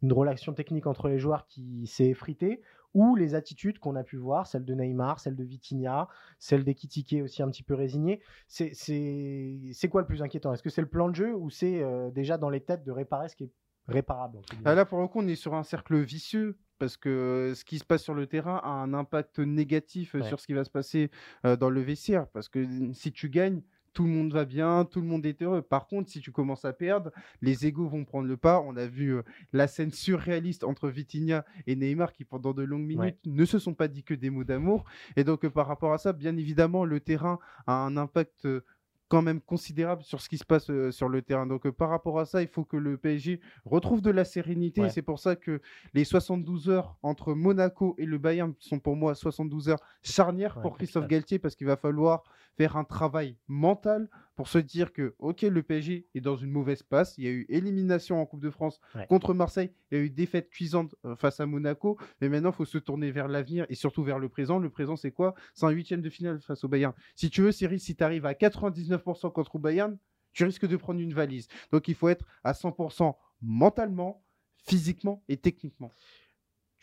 une 0.01 0.13
relation 0.13 0.53
technique 0.53 0.87
entre 0.87 1.09
les 1.09 1.19
joueurs 1.19 1.47
qui 1.47 1.85
s'est 1.87 2.07
effritée, 2.07 2.61
ou 2.93 3.15
les 3.15 3.35
attitudes 3.35 3.79
qu'on 3.79 3.95
a 3.97 4.03
pu 4.03 4.15
voir, 4.15 4.47
celle 4.47 4.63
de 4.63 4.73
Neymar, 4.73 5.19
celle 5.19 5.35
de 5.35 5.43
Vitinha, 5.43 6.07
celle 6.39 6.63
d'Ekitike 6.63 7.15
aussi 7.23 7.43
un 7.43 7.49
petit 7.49 7.63
peu 7.63 7.73
résigné. 7.73 8.21
C'est 8.47 9.89
quoi 9.89 10.01
le 10.01 10.07
plus 10.07 10.21
inquiétant? 10.21 10.53
Est-ce 10.53 10.63
que 10.63 10.69
c'est 10.69 10.81
le 10.81 10.87
plan 10.87 11.09
de 11.09 11.15
jeu 11.15 11.35
ou 11.35 11.49
c'est 11.49 11.81
euh, 11.83 12.09
déjà 12.11 12.37
dans 12.37 12.49
les 12.49 12.61
têtes 12.61 12.83
de 12.85 12.91
réparer 12.91 13.27
ce 13.27 13.35
qui 13.35 13.45
est 13.45 13.51
réparable 13.87 14.39
Ah, 14.63 14.75
Là, 14.75 14.85
pour 14.85 14.99
le 15.01 15.07
coup, 15.07 15.19
on 15.19 15.27
est 15.27 15.35
sur 15.35 15.53
un 15.53 15.63
cercle 15.63 15.97
vicieux 15.99 16.57
parce 16.79 16.97
que 16.97 17.09
euh, 17.09 17.55
ce 17.55 17.63
qui 17.63 17.79
se 17.79 17.85
passe 17.85 18.03
sur 18.03 18.13
le 18.13 18.27
terrain 18.27 18.59
a 18.63 18.69
un 18.69 18.93
impact 18.93 19.39
négatif 19.39 20.15
euh, 20.15 20.19
Ouais. 20.21 20.27
sur 20.27 20.39
ce 20.39 20.47
qui 20.47 20.53
va 20.53 20.63
se 20.63 20.69
passer 20.69 21.09
euh, 21.45 21.55
dans 21.55 21.69
le 21.69 21.81
vestiaire. 21.81 22.27
Parce 22.27 22.49
que 22.49 22.59
euh, 22.59 22.93
si 22.93 23.11
tu 23.13 23.29
gagnes, 23.29 23.61
tout 23.93 24.03
le 24.03 24.09
monde 24.09 24.33
va 24.33 24.43
bien, 24.43 24.83
tout 24.83 24.99
le 24.99 25.07
monde 25.07 25.25
est 25.25 25.41
heureux. 25.41 25.61
Par 25.61 25.87
contre, 25.87 26.09
si 26.09 26.19
tu 26.19 26.33
commences 26.33 26.65
à 26.65 26.73
perdre, 26.73 27.11
les 27.41 27.65
égaux 27.65 27.87
vont 27.87 28.03
prendre 28.03 28.27
le 28.27 28.35
pas. 28.35 28.59
On 28.59 28.75
a 28.75 28.87
vu 28.87 29.15
la 29.53 29.67
scène 29.67 29.91
surréaliste 29.91 30.65
entre 30.65 30.89
Vitinha 30.89 31.45
et 31.65 31.77
Neymar 31.77 32.11
qui, 32.11 32.25
pendant 32.25 32.53
de 32.53 32.61
longues 32.61 32.81
minutes, 32.85 32.99
Ouais. 32.99 33.17
ne 33.25 33.45
se 33.45 33.57
sont 33.57 33.73
pas 33.73 33.87
dit 33.87 34.03
que 34.03 34.13
des 34.13 34.29
mots 34.29 34.43
d'amour. 34.43 34.83
Et 35.15 35.23
donc, 35.23 35.47
par 35.47 35.65
rapport 35.67 35.93
à 35.93 35.97
ça, 35.97 36.11
bien 36.11 36.35
évidemment, 36.35 36.83
le 36.83 36.99
terrain 36.99 37.39
a 37.67 37.73
un 37.85 37.95
impact. 37.95 38.45
Quand 39.07 39.21
même 39.21 39.39
considérable 39.41 40.03
sur 40.03 40.21
ce 40.21 40.29
qui 40.29 40.37
se 40.37 40.45
passe 40.45 40.69
euh, 40.69 40.91
sur 40.91 41.09
le 41.09 41.21
terrain. 41.21 41.45
Donc 41.45 41.65
euh, 41.65 41.71
par 41.71 41.89
rapport 41.89 42.19
à 42.19 42.25
ça, 42.25 42.41
il 42.41 42.47
faut 42.47 42.63
que 42.63 42.77
le 42.77 42.97
PSG 42.97 43.39
retrouve 43.65 44.01
de 44.01 44.09
la 44.09 44.25
sérénité. 44.25 44.81
Ouais. 44.81 44.89
C'est 44.89 45.01
pour 45.01 45.19
ça 45.19 45.35
que 45.35 45.61
les 45.93 46.03
72 46.03 46.69
heures 46.69 46.97
entre 47.03 47.33
Monaco 47.33 47.95
et 47.97 48.05
le 48.05 48.17
Bayern 48.17 48.53
sont 48.59 48.79
pour 48.79 48.95
moi 48.95 49.13
72 49.15 49.69
heures 49.69 49.81
charnières 50.01 50.55
Ouais, 50.57 50.61
pour 50.61 50.77
Christophe. 50.77 51.07
Galtier 51.07 51.39
parce 51.39 51.55
qu'il 51.55 51.67
va 51.67 51.77
falloir 51.77 52.23
faire 52.57 52.77
un 52.77 52.83
travail 52.83 53.37
mental 53.47 54.09
pour 54.35 54.47
se 54.47 54.57
dire 54.57 54.93
que 54.93 55.15
ok 55.19 55.43
le 55.43 55.63
PSG 55.63 56.07
est 56.15 56.21
dans 56.21 56.35
une 56.35 56.51
mauvaise 56.51 56.83
passe. 56.83 57.17
Il 57.17 57.23
y 57.23 57.27
a 57.27 57.31
eu 57.31 57.45
élimination 57.49 58.19
en 58.21 58.25
Coupe 58.25 58.41
de 58.41 58.49
France 58.49 58.79
Ouais. 58.95 59.05
contre 59.07 59.33
Marseille. 59.33 59.71
Il 59.91 59.97
y 59.97 60.01
a 60.01 60.03
eu 60.03 60.09
défaite 60.09 60.49
cuisante 60.49 60.95
euh, 61.05 61.15
face 61.15 61.39
à 61.39 61.45
Monaco. 61.45 61.97
Mais 62.21 62.29
maintenant, 62.29 62.51
il 62.51 62.55
faut 62.55 62.65
se 62.65 62.77
tourner 62.77 63.11
vers 63.11 63.27
l'avenir 63.27 63.65
et 63.69 63.75
surtout 63.75 64.03
vers 64.03 64.19
le 64.19 64.29
présent. 64.29 64.59
Le 64.59 64.69
présent, 64.69 64.95
c'est 64.95 65.11
quoi? 65.11 65.35
C'est 65.53 65.65
un 65.65 65.69
huitième 65.69 66.01
de 66.01 66.09
finale 66.09 66.41
face 66.41 66.63
au 66.63 66.67
Bayern. 66.67 66.93
Si 67.15 67.29
tu 67.29 67.41
veux, 67.41 67.51
Cyril, 67.51 67.79
si 67.79 67.95
tu 67.95 68.03
arrives 68.03 68.25
à 68.25 68.33
99% 68.33 69.31
contre 69.31 69.57
le 69.57 69.61
Bayern, 69.61 69.97
tu 70.33 70.43
risques 70.43 70.67
de 70.67 70.75
prendre 70.77 70.99
une 70.99 71.13
valise. 71.13 71.47
Donc, 71.71 71.87
il 71.87 71.95
faut 71.95 72.09
être 72.09 72.25
à 72.43 72.51
100% 72.53 73.15
mentalement, 73.41 74.23
physiquement 74.57 75.23
et 75.29 75.37
techniquement. 75.37 75.91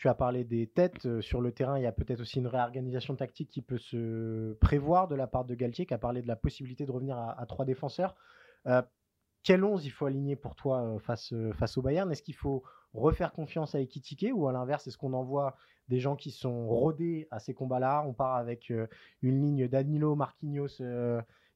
Tu 0.03 0.09
as 0.09 0.13
parlé 0.15 0.43
des 0.43 0.67
têtes 0.67 1.05
euh, 1.05 1.21
sur 1.21 1.39
le 1.39 1.53
terrain. 1.53 1.79
Il 1.79 1.83
y 1.83 1.85
a 1.85 1.93
peut-être 1.93 2.19
aussi 2.19 2.39
une 2.39 2.47
réorganisation 2.47 3.15
tactique 3.15 3.49
qui 3.49 3.61
peut 3.61 3.77
se 3.77 4.51
prévoir 4.55 5.07
de 5.07 5.15
la 5.15 5.27
part 5.27 5.45
de 5.45 5.55
Galtier, 5.55 5.85
qui 5.85 5.93
a 5.93 5.97
parlé 5.97 6.21
de 6.21 6.27
la 6.27 6.35
possibilité 6.35 6.85
de 6.85 6.91
revenir 6.91 7.17
à, 7.17 7.45
trois 7.47 7.63
défenseurs. 7.63 8.13
Euh, 8.67 8.81
quel 9.43 9.63
11 9.63 9.85
il 9.85 9.91
faut 9.91 10.05
aligner 10.05 10.35
pour 10.35 10.55
toi 10.55 10.83
euh, 10.83 10.99
face, 10.99 11.31
euh, 11.31 11.53
face 11.53 11.77
au 11.77 11.81
Bayern? 11.81 12.11
Est-ce 12.11 12.21
qu'il 12.21 12.35
faut 12.35 12.63
refaire 12.93 13.31
confiance 13.31 13.75
à 13.75 13.79
Ekitike 13.79 14.31
ou 14.33 14.49
à 14.49 14.51
l'inverse, 14.51 14.85
est-ce 14.87 14.97
qu'on 14.97 15.13
envoie 15.13 15.55
des 15.87 16.01
gens 16.01 16.17
qui 16.17 16.31
sont 16.31 16.67
rodés 16.67 17.29
à 17.31 17.39
ces 17.39 17.53
combats-là? 17.53 18.03
On 18.05 18.11
part 18.11 18.35
avec 18.35 18.73
une 19.21 19.41
ligne 19.41 19.69
Danilo, 19.69 20.15
Marquinhos 20.15 20.81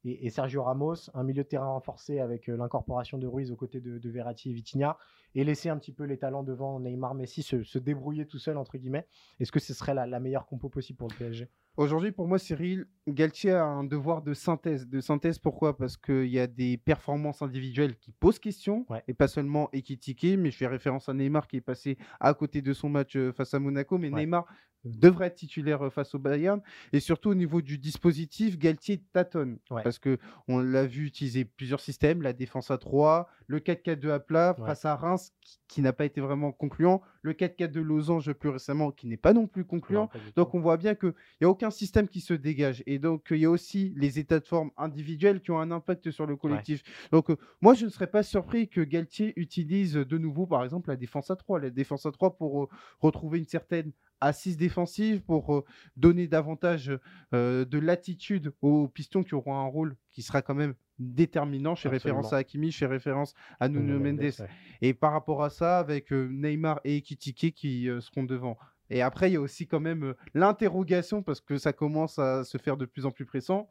et, 0.07 0.29
Sergio 0.29 0.63
Ramos, 0.63 1.09
un 1.13 1.23
milieu 1.23 1.43
de 1.43 1.47
terrain 1.47 1.67
renforcé 1.67 2.19
avec 2.19 2.49
euh, 2.49 2.57
l'incorporation 2.57 3.17
de 3.17 3.27
Ruiz 3.27 3.51
aux 3.51 3.55
côtés 3.55 3.81
de, 3.81 3.97
de 3.97 4.09
Verratti 4.09 4.49
et 4.49 4.53
Vitinha 4.53 4.97
et 5.35 5.43
laisser 5.43 5.69
un 5.69 5.77
petit 5.77 5.91
peu 5.91 6.03
les 6.03 6.17
talents 6.17 6.43
devant 6.43 6.79
Neymar, 6.79 7.13
Messi 7.13 7.43
se, 7.43 7.77
débrouiller 7.77 8.25
tout 8.25 8.39
seul, 8.39 8.57
entre 8.57 8.77
guillemets. 8.77 9.07
Est-ce 9.39 9.51
que 9.51 9.59
ce 9.59 9.73
serait 9.73 9.93
la 9.93 10.19
meilleure 10.19 10.45
compo 10.45 10.69
possible 10.69 10.97
pour 10.97 11.09
le 11.09 11.15
PSG 11.15 11.49
Aujourd'hui, 11.77 12.11
pour 12.11 12.27
moi, 12.27 12.39
Cyril, 12.39 12.87
Galtier 13.07 13.51
a 13.51 13.63
un 13.63 13.83
devoir 13.83 14.21
de 14.21 14.33
synthèse. 14.33 14.87
De 14.87 14.99
synthèse, 14.99 15.39
pourquoi? 15.39 15.77
Parce 15.77 15.95
qu'il 15.97 16.27
y 16.27 16.39
a 16.39 16.47
des 16.47 16.77
performances 16.77 17.41
individuelles 17.41 17.95
qui 17.97 18.11
posent 18.11 18.39
question, 18.39 18.85
Ouais. 18.89 19.03
et 19.07 19.13
pas 19.13 19.27
seulement 19.27 19.69
Ekitike, 19.73 20.37
mais 20.37 20.51
je 20.51 20.57
fais 20.57 20.67
référence 20.67 21.07
à 21.09 21.13
Neymar 21.13 21.47
qui 21.47 21.57
est 21.57 21.61
passé 21.61 21.97
à 22.19 22.33
côté 22.33 22.61
de 22.61 22.73
son 22.73 22.89
match 22.89 23.15
euh, 23.15 23.31
face 23.31 23.53
à 23.53 23.59
Monaco, 23.59 23.97
mais 23.97 24.09
Ouais. 24.09 24.21
Neymar 24.21 24.45
devrait 24.85 25.27
être 25.27 25.35
titulaire 25.35 25.85
euh, 25.85 25.89
face 25.89 26.15
au 26.15 26.19
Bayern. 26.19 26.61
Et 26.93 26.99
surtout 27.01 27.29
au 27.31 27.35
niveau 27.35 27.61
du 27.61 27.77
dispositif, 27.77 28.57
Galtier 28.57 29.01
tâtonne. 29.11 29.57
Ouais. 29.69 29.81
Parce 29.83 29.99
que 29.99 30.17
on 30.47 30.59
l'a 30.59 30.85
vu 30.85 31.05
utiliser 31.05 31.43
plusieurs 31.43 31.81
systèmes, 31.81 32.21
la 32.21 32.31
défense 32.31 32.71
à 32.71 32.77
3, 32.77 33.27
le 33.47 33.59
4-4-2 33.59 34.11
à 34.11 34.19
plat 34.19 34.55
Ouais. 34.57 34.65
face 34.65 34.85
à 34.85 34.95
Reims, 34.95 35.33
qui, 35.41 35.59
qui 35.67 35.81
n'a 35.81 35.91
pas 35.93 36.05
été 36.05 36.21
vraiment 36.21 36.51
concluant, 36.53 37.01
le 37.21 37.33
4-4 37.33 37.71
de 37.71 37.81
Losange 37.81 38.31
plus 38.33 38.47
récemment, 38.49 38.91
qui 38.91 39.07
n'est 39.07 39.17
pas 39.17 39.33
non 39.33 39.47
plus 39.47 39.65
concluant. 39.65 40.09
Non, 40.13 40.21
Donc 40.37 40.53
on 40.53 40.59
voit 40.61 40.77
bien 40.77 40.95
qu'il 40.95 41.13
n'y 41.41 41.45
a 41.45 41.49
aucun 41.49 41.71
système 41.71 42.07
qui 42.07 42.21
se 42.21 42.33
dégage. 42.33 42.81
Et 42.85 42.96
donc 42.99 43.27
il 43.31 43.37
y 43.37 43.45
a 43.45 43.49
aussi 43.49 43.93
les 43.95 44.19
états 44.19 44.39
de 44.39 44.45
forme 44.45 44.71
individuels 44.77 45.41
qui 45.41 45.51
ont 45.51 45.59
un 45.59 45.71
impact 45.71 46.11
sur 46.11 46.25
le 46.25 46.35
collectif. 46.35 46.83
Donc 47.11 47.29
euh, 47.29 47.37
moi 47.61 47.73
je 47.73 47.85
ne 47.85 47.89
serais 47.89 48.07
pas 48.07 48.23
surpris 48.23 48.67
que 48.67 48.81
Galtier 48.81 49.33
utilise 49.35 49.93
de 49.93 50.17
nouveau 50.17 50.45
par 50.45 50.63
exemple 50.63 50.89
la 50.89 50.95
défense 50.95 51.31
à 51.31 51.35
3. 51.35 51.59
La 51.59 51.69
défense 51.69 52.05
à 52.05 52.11
3 52.11 52.37
pour 52.37 52.63
euh, 52.63 52.69
retrouver 52.99 53.39
une 53.39 53.47
certaine 53.47 53.91
assise 54.19 54.57
défensive 54.57 55.21
pour 55.21 55.63
donner 55.95 56.27
davantage 56.27 56.91
de 57.31 57.77
latitude 57.77 58.51
aux 58.63 58.87
pistons 58.87 59.23
qui 59.23 59.35
auront 59.35 59.53
un 59.53 59.67
rôle 59.67 59.95
qui 60.11 60.23
sera 60.23 60.41
quand 60.41 60.55
même 60.55 60.73
déterminant. 60.97 61.75
chez 61.75 61.87
référence 61.87 62.33
à 62.33 62.37
Hakimi, 62.37 62.71
chez 62.71 62.87
référence 62.87 63.35
à 63.59 63.69
Nuno 63.69 63.99
Mendes. 63.99 64.47
Et 64.81 64.95
par 64.95 65.11
rapport 65.11 65.43
à 65.43 65.51
ça, 65.51 65.77
avec 65.77 66.09
Neymar 66.09 66.81
et 66.83 66.97
Ekitike 66.97 67.53
qui 67.53 67.87
seront 67.99 68.23
devant. 68.23 68.57
Et 68.89 69.01
après, 69.01 69.29
il 69.29 69.33
y 69.33 69.37
a 69.37 69.41
aussi 69.41 69.67
quand 69.67 69.79
même 69.79 70.13
l'interrogation, 70.33 71.23
parce 71.23 71.41
que 71.41 71.57
ça 71.57 71.73
commence 71.73 72.19
à 72.19 72.43
se 72.43 72.57
faire 72.57 72.77
de 72.77 72.85
plus 72.85 73.05
en 73.05 73.11
plus 73.11 73.25
pressant 73.25 73.69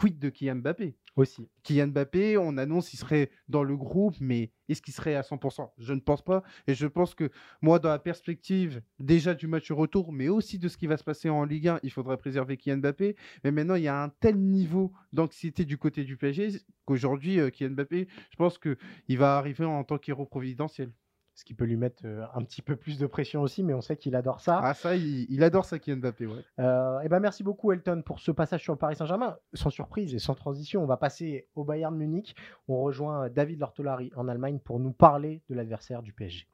quid 0.00 0.18
de 0.18 0.30
Kylian 0.30 0.56
Mbappé? 0.56 0.96
Aussi 1.16 1.48
Kylian 1.62 1.88
Mbappé, 1.88 2.38
on 2.38 2.56
annonce 2.56 2.88
qu'il 2.88 2.98
serait 2.98 3.30
dans 3.48 3.62
le 3.62 3.76
groupe, 3.76 4.16
mais 4.18 4.50
est-ce 4.68 4.80
qu'il 4.80 4.94
serait 4.94 5.14
à 5.14 5.20
100% 5.20 5.72
Je 5.76 5.92
ne 5.92 6.00
pense 6.00 6.24
pas. 6.24 6.42
Et 6.66 6.74
je 6.74 6.86
pense 6.86 7.14
que 7.14 7.30
moi, 7.60 7.78
dans 7.78 7.90
la 7.90 7.98
perspective 7.98 8.80
déjà 8.98 9.34
du 9.34 9.46
match 9.46 9.70
retour, 9.70 10.10
mais 10.10 10.28
aussi 10.28 10.58
de 10.58 10.68
ce 10.68 10.78
qui 10.78 10.86
va 10.86 10.96
se 10.96 11.04
passer 11.04 11.28
en 11.28 11.44
Ligue 11.44 11.68
1, 11.68 11.80
il 11.82 11.90
faudrait 11.90 12.16
préserver 12.16 12.56
Kylian 12.56 12.78
Mbappé. 12.78 13.16
Mais 13.44 13.50
maintenant, 13.50 13.74
il 13.74 13.82
y 13.82 13.88
a 13.88 14.02
un 14.02 14.08
tel 14.08 14.38
niveau 14.38 14.92
d'anxiété 15.12 15.66
du 15.66 15.76
côté 15.76 16.04
du 16.04 16.16
PSG 16.16 16.60
qu'aujourd'hui, 16.86 17.38
Kylian 17.52 17.72
Mbappé, 17.72 18.08
je 18.30 18.36
pense 18.36 18.58
qu'il 18.58 19.18
va 19.18 19.36
arriver 19.36 19.66
en 19.66 19.84
tant 19.84 19.98
qu'héros 19.98 20.24
providentiel 20.24 20.92
ce 21.40 21.44
qui 21.46 21.54
peut 21.54 21.64
lui 21.64 21.76
mettre 21.76 22.02
euh, 22.04 22.26
un 22.34 22.42
petit 22.42 22.60
peu 22.60 22.76
plus 22.76 22.98
de 22.98 23.06
pression 23.06 23.40
aussi, 23.40 23.62
mais 23.62 23.72
on 23.72 23.80
sait 23.80 23.96
qu'il 23.96 24.14
adore 24.14 24.40
ça. 24.40 24.60
Ah 24.62 24.74
ça, 24.74 24.94
il, 24.94 25.42
adore 25.42 25.64
ça, 25.64 25.78
Kylian 25.78 25.96
Mbappé, 25.96 26.26
ouais. 26.26 26.44
Euh, 26.58 27.00
et 27.00 27.08
ben 27.08 27.18
merci 27.18 27.42
beaucoup 27.42 27.72
Elton 27.72 28.02
pour 28.04 28.20
ce 28.20 28.30
passage 28.30 28.62
sur 28.62 28.74
le 28.74 28.78
Paris 28.78 28.94
Saint-Germain. 28.96 29.38
Sans 29.54 29.70
surprise 29.70 30.14
et 30.14 30.18
sans 30.18 30.34
transition, 30.34 30.82
on 30.82 30.86
va 30.86 30.98
passer 30.98 31.48
au 31.54 31.64
Bayern 31.64 31.96
Munich. 31.96 32.36
On 32.68 32.82
rejoint 32.82 33.30
David 33.30 33.58
Lortolari 33.58 34.12
en 34.16 34.28
Allemagne 34.28 34.58
pour 34.58 34.80
nous 34.80 34.92
parler 34.92 35.42
de 35.48 35.54
l'adversaire 35.54 36.02
du 36.02 36.12
PSG. 36.12 36.46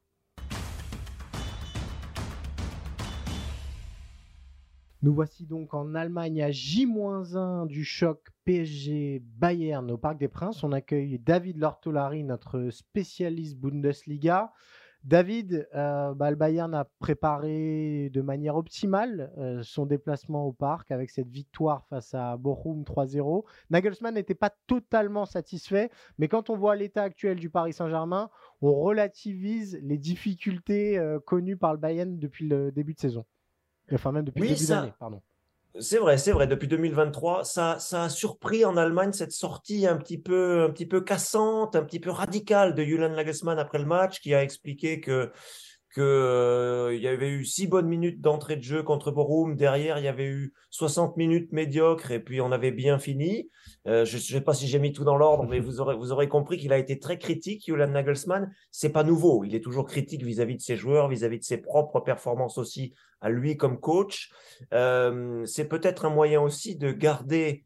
Nous 5.06 5.14
voici 5.14 5.46
donc 5.46 5.72
en 5.72 5.94
Allemagne 5.94 6.42
à 6.42 6.50
J-1 6.50 7.68
du 7.68 7.84
choc 7.84 8.26
PSG 8.44 9.22
Bayern 9.36 9.88
au 9.92 9.96
Parc 9.96 10.18
des 10.18 10.26
Princes. 10.26 10.64
On 10.64 10.72
accueille 10.72 11.20
David 11.20 11.58
Lortolari, 11.58 12.24
notre 12.24 12.70
spécialiste 12.70 13.56
Bundesliga. 13.56 14.52
David, 15.04 15.68
euh, 15.76 16.12
bah, 16.12 16.30
le 16.30 16.36
Bayern 16.36 16.74
a 16.74 16.88
préparé 16.98 18.10
de 18.12 18.20
manière 18.20 18.56
optimale 18.56 19.32
euh, 19.38 19.62
son 19.62 19.86
déplacement 19.86 20.44
au 20.44 20.52
parc 20.52 20.90
avec 20.90 21.10
cette 21.10 21.30
victoire 21.30 21.86
face 21.86 22.12
à 22.12 22.36
Bochum 22.36 22.82
3-0. 22.82 23.44
Nagelsmann 23.70 24.14
n'était 24.14 24.34
pas 24.34 24.50
totalement 24.66 25.24
satisfait, 25.24 25.88
mais 26.18 26.26
quand 26.26 26.50
on 26.50 26.56
voit 26.56 26.74
l'état 26.74 27.04
actuel 27.04 27.38
du 27.38 27.48
Paris 27.48 27.74
Saint-Germain, 27.74 28.28
on 28.60 28.74
relativise 28.74 29.78
les 29.84 29.98
difficultés 29.98 30.98
euh, 30.98 31.20
connues 31.20 31.56
par 31.56 31.74
le 31.74 31.78
Bayern 31.78 32.18
depuis 32.18 32.48
le 32.48 32.72
début 32.72 32.94
de 32.94 32.98
saison. 32.98 33.24
Enfin, 33.92 34.12
même 34.12 34.24
depuis 34.24 34.42
le 34.42 34.48
début 34.48 34.66
d'année, 34.66 34.92
pardon. 34.98 35.20
C'est 35.78 35.98
vrai, 35.98 36.16
c'est 36.16 36.32
vrai. 36.32 36.46
Depuis 36.46 36.68
2023, 36.68 37.44
ça, 37.44 37.78
ça 37.78 38.04
a 38.04 38.08
surpris 38.08 38.64
en 38.64 38.76
Allemagne 38.76 39.12
cette 39.12 39.32
sortie 39.32 39.86
un 39.86 39.96
petit 39.96 40.16
peu, 40.16 40.64
un 40.64 40.70
petit 40.70 40.86
peu 40.86 41.02
cassante, 41.02 41.76
un 41.76 41.82
petit 41.82 42.00
peu 42.00 42.10
radicale 42.10 42.74
de 42.74 42.82
Julian 42.82 43.10
Nagelsmann 43.10 43.58
après 43.58 43.78
le 43.78 43.84
match, 43.84 44.20
qui 44.20 44.34
a 44.34 44.42
expliqué 44.42 45.00
que 45.00 45.30
qu'il 45.96 46.04
euh, 46.04 46.94
y 46.94 47.08
avait 47.08 47.30
eu 47.30 47.46
six 47.46 47.66
bonnes 47.66 47.88
minutes 47.88 48.20
d'entrée 48.20 48.56
de 48.56 48.62
jeu 48.62 48.82
contre 48.82 49.10
Borum. 49.10 49.56
Derrière, 49.56 49.96
il 49.98 50.04
y 50.04 50.08
avait 50.08 50.26
eu 50.26 50.52
60 50.68 51.16
minutes 51.16 51.52
médiocres 51.52 52.10
et 52.10 52.20
puis 52.20 52.42
on 52.42 52.52
avait 52.52 52.70
bien 52.70 52.98
fini. 52.98 53.48
Euh, 53.86 54.04
je 54.04 54.18
ne 54.18 54.20
sais 54.20 54.42
pas 54.42 54.52
si 54.52 54.68
j'ai 54.68 54.78
mis 54.78 54.92
tout 54.92 55.04
dans 55.04 55.16
l'ordre, 55.16 55.46
mais 55.48 55.58
vous 55.58 55.80
aurez, 55.80 56.28
compris 56.28 56.58
qu'il 56.58 56.74
a 56.74 56.76
été 56.76 56.98
très 56.98 57.18
critique, 57.18 57.64
Julian 57.64 57.88
Nagelsmann. 57.88 58.52
C'est 58.70 58.90
pas 58.90 59.04
nouveau. 59.04 59.42
Il 59.44 59.54
est 59.54 59.64
toujours 59.64 59.86
critique 59.86 60.22
vis-à-vis 60.22 60.56
de 60.56 60.60
ses 60.60 60.76
joueurs, 60.76 61.08
vis-à-vis 61.08 61.38
de 61.38 61.44
ses 61.44 61.56
propres 61.56 62.00
performances 62.00 62.58
aussi 62.58 62.92
à 63.22 63.30
lui 63.30 63.56
comme 63.56 63.80
coach. 63.80 64.30
Euh, 64.74 65.46
c'est 65.46 65.66
peut-être 65.66 66.04
un 66.04 66.10
moyen 66.10 66.42
aussi 66.42 66.76
de 66.76 66.92
garder 66.92 67.64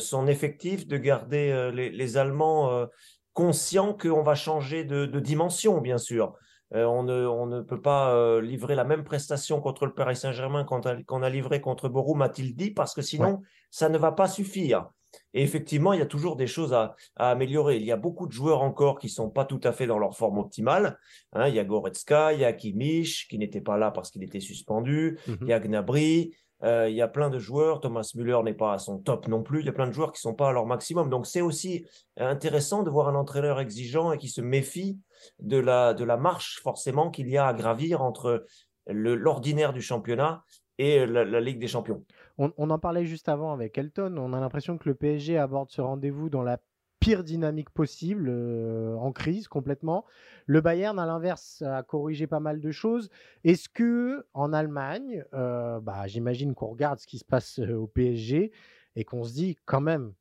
son 0.00 0.26
effectif, 0.26 0.88
de 0.88 0.96
garder 0.96 1.70
les, 1.72 2.16
Allemands 2.16 2.88
conscients 3.34 3.94
qu'on 3.94 4.24
va 4.24 4.34
changer 4.34 4.82
de 4.82 5.20
dimension, 5.20 5.80
bien 5.80 5.98
sûr. 5.98 6.34
Euh, 6.74 6.84
on, 6.84 7.46
ne, 7.46 7.60
peut 7.62 7.80
pas 7.80 8.14
euh, 8.14 8.42
livrer 8.42 8.74
la 8.74 8.84
même 8.84 9.04
prestation 9.04 9.60
contre 9.60 9.86
le 9.86 9.94
Paris 9.94 10.16
Saint-Germain 10.16 10.64
qu'on 10.64 11.22
a, 11.22 11.30
livré 11.30 11.60
contre 11.60 11.88
Borum, 11.88 12.20
a-t-il 12.22 12.54
dit, 12.54 12.70
parce 12.70 12.94
que 12.94 13.02
sinon, 13.02 13.42
ça 13.70 13.88
ne 13.88 13.96
va 13.96 14.12
pas 14.12 14.28
suffire. 14.28 14.90
Et 15.32 15.42
effectivement, 15.42 15.94
il 15.94 16.00
y 16.00 16.02
a 16.02 16.06
toujours 16.06 16.36
des 16.36 16.46
choses 16.46 16.74
à, 16.74 16.94
améliorer. 17.16 17.76
Il 17.76 17.84
y 17.84 17.92
a 17.92 17.96
beaucoup 17.96 18.26
de 18.26 18.32
joueurs 18.32 18.60
encore 18.62 18.98
qui 18.98 19.08
sont 19.08 19.30
pas 19.30 19.46
tout 19.46 19.60
à 19.64 19.72
fait 19.72 19.86
dans 19.86 19.98
leur 19.98 20.16
forme 20.16 20.38
optimale. 20.38 20.98
Hein. 21.32 21.48
il 21.48 21.54
y 21.54 21.58
a 21.58 21.64
Goretzka, 21.64 22.34
il 22.34 22.40
y 22.40 22.44
a 22.44 22.52
Kimmich, 22.52 23.26
qui 23.28 23.38
n'était 23.38 23.62
pas 23.62 23.78
là 23.78 23.90
parce 23.90 24.10
qu'il 24.10 24.22
était 24.22 24.40
suspendu. 24.40 25.18
Mhm. 25.26 25.38
Il 25.42 25.48
y 25.48 25.52
a 25.52 25.60
Gnabry. 25.60 26.34
Euh, 26.64 26.88
il 26.88 26.96
y 26.96 27.02
a 27.02 27.08
plein 27.08 27.30
de 27.30 27.38
joueurs. 27.38 27.80
Thomas 27.80 28.10
Müller 28.14 28.40
n'est 28.44 28.54
pas 28.54 28.72
à 28.72 28.78
son 28.78 28.98
top 28.98 29.28
non 29.28 29.42
plus. 29.42 29.60
Il 29.60 29.66
y 29.66 29.68
a 29.68 29.72
plein 29.72 29.86
de 29.86 29.92
joueurs 29.92 30.12
qui 30.12 30.20
sont 30.20 30.34
pas 30.34 30.48
à 30.48 30.52
leur 30.52 30.66
maximum. 30.66 31.08
Donc, 31.08 31.26
c'est 31.26 31.40
aussi 31.40 31.86
intéressant 32.16 32.82
de 32.82 32.90
voir 32.90 33.08
un 33.08 33.14
entraîneur 33.14 33.60
exigeant 33.60 34.12
et 34.12 34.18
qui 34.18 34.28
se 34.28 34.40
méfie 34.40 34.98
de 35.38 35.58
la, 35.58 35.94
de 35.94 36.04
la 36.04 36.16
marche 36.16 36.60
forcément 36.62 37.10
qu'il 37.10 37.28
y 37.28 37.36
a 37.36 37.46
à 37.46 37.54
gravir 37.54 38.02
entre 38.02 38.44
l'ordinaire 38.86 39.72
du 39.72 39.82
championnat 39.82 40.42
et 40.78 41.06
la, 41.06 41.40
Ligue 41.40 41.58
des 41.58 41.68
Champions. 41.68 42.04
On, 42.38 42.70
en 42.70 42.78
parlait 42.78 43.04
juste 43.04 43.28
avant 43.28 43.52
avec 43.52 43.76
Elton. 43.76 44.16
On 44.16 44.32
a 44.32 44.40
l'impression 44.40 44.78
que 44.78 44.88
le 44.88 44.94
PSG 44.94 45.36
aborde 45.36 45.70
ce 45.70 45.80
rendez-vous 45.80 46.30
dans 46.30 46.42
la 46.42 46.60
pire 47.00 47.24
dynamique 47.24 47.70
possible, 47.70 48.28
euh, 48.28 48.94
en 48.96 49.12
crise 49.12 49.48
complètement. 49.48 50.04
Le 50.46 50.60
Bayern, 50.60 50.98
à 50.98 51.06
l'inverse, 51.06 51.62
a 51.62 51.82
corrigé 51.82 52.26
pas 52.26 52.40
mal 52.40 52.60
de 52.60 52.70
choses. 52.70 53.10
Est-ce 53.44 53.68
que 53.68 54.26
en 54.34 54.52
Allemagne, 54.52 55.24
euh, 55.34 55.80
bah, 55.80 56.06
j'imagine 56.06 56.54
qu'on 56.54 56.68
regarde 56.68 56.98
ce 56.98 57.06
qui 57.06 57.18
se 57.18 57.24
passe 57.24 57.58
euh, 57.60 57.74
au 57.74 57.86
PSG 57.86 58.52
et 58.96 59.04
qu'on 59.04 59.24
se 59.24 59.32
dit 59.32 59.56
quand 59.64 59.80
même, 59.80 60.12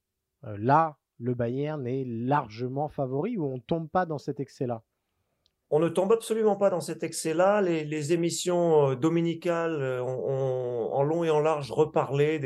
là, 0.44 0.98
le 1.20 1.34
Bayern 1.34 1.86
est 1.88 2.06
largement 2.06 2.90
favori 2.90 3.38
ou 3.38 3.46
on 3.46 3.56
ne 3.56 3.62
tombe 3.62 3.90
pas 3.90 4.06
dans 4.06 4.20
cet 4.20 4.40
excès-là? 4.40 4.84
On 5.70 5.80
ne 5.80 5.90
tombe 5.90 6.14
absolument 6.14 6.56
pas 6.56 6.70
dans 6.70 6.80
cet 6.80 7.04
excès-là. 7.04 7.62
Les, 7.62 8.14
émissions 8.14 8.94
dominicales 8.94 9.82
ont, 10.02 10.90
en 10.98 11.04
long 11.04 11.24
et 11.24 11.30
en 11.30 11.40
large 11.40 11.72
reparlé 11.72 12.40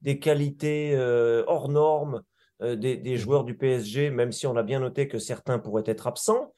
des, 0.00 0.18
qualités 0.18 0.92
euh, 0.94 1.42
hors 1.46 1.68
normes 1.68 2.22
des, 2.60 2.96
des, 2.96 3.16
joueurs 3.16 3.44
du 3.44 3.56
PSG, 3.56 4.10
même 4.10 4.32
si 4.32 4.46
on 4.46 4.56
a 4.56 4.62
bien 4.62 4.80
noté 4.80 5.08
que 5.08 5.18
certains 5.18 5.58
pourraient 5.58 5.84
être 5.86 6.06
absents. 6.06 6.52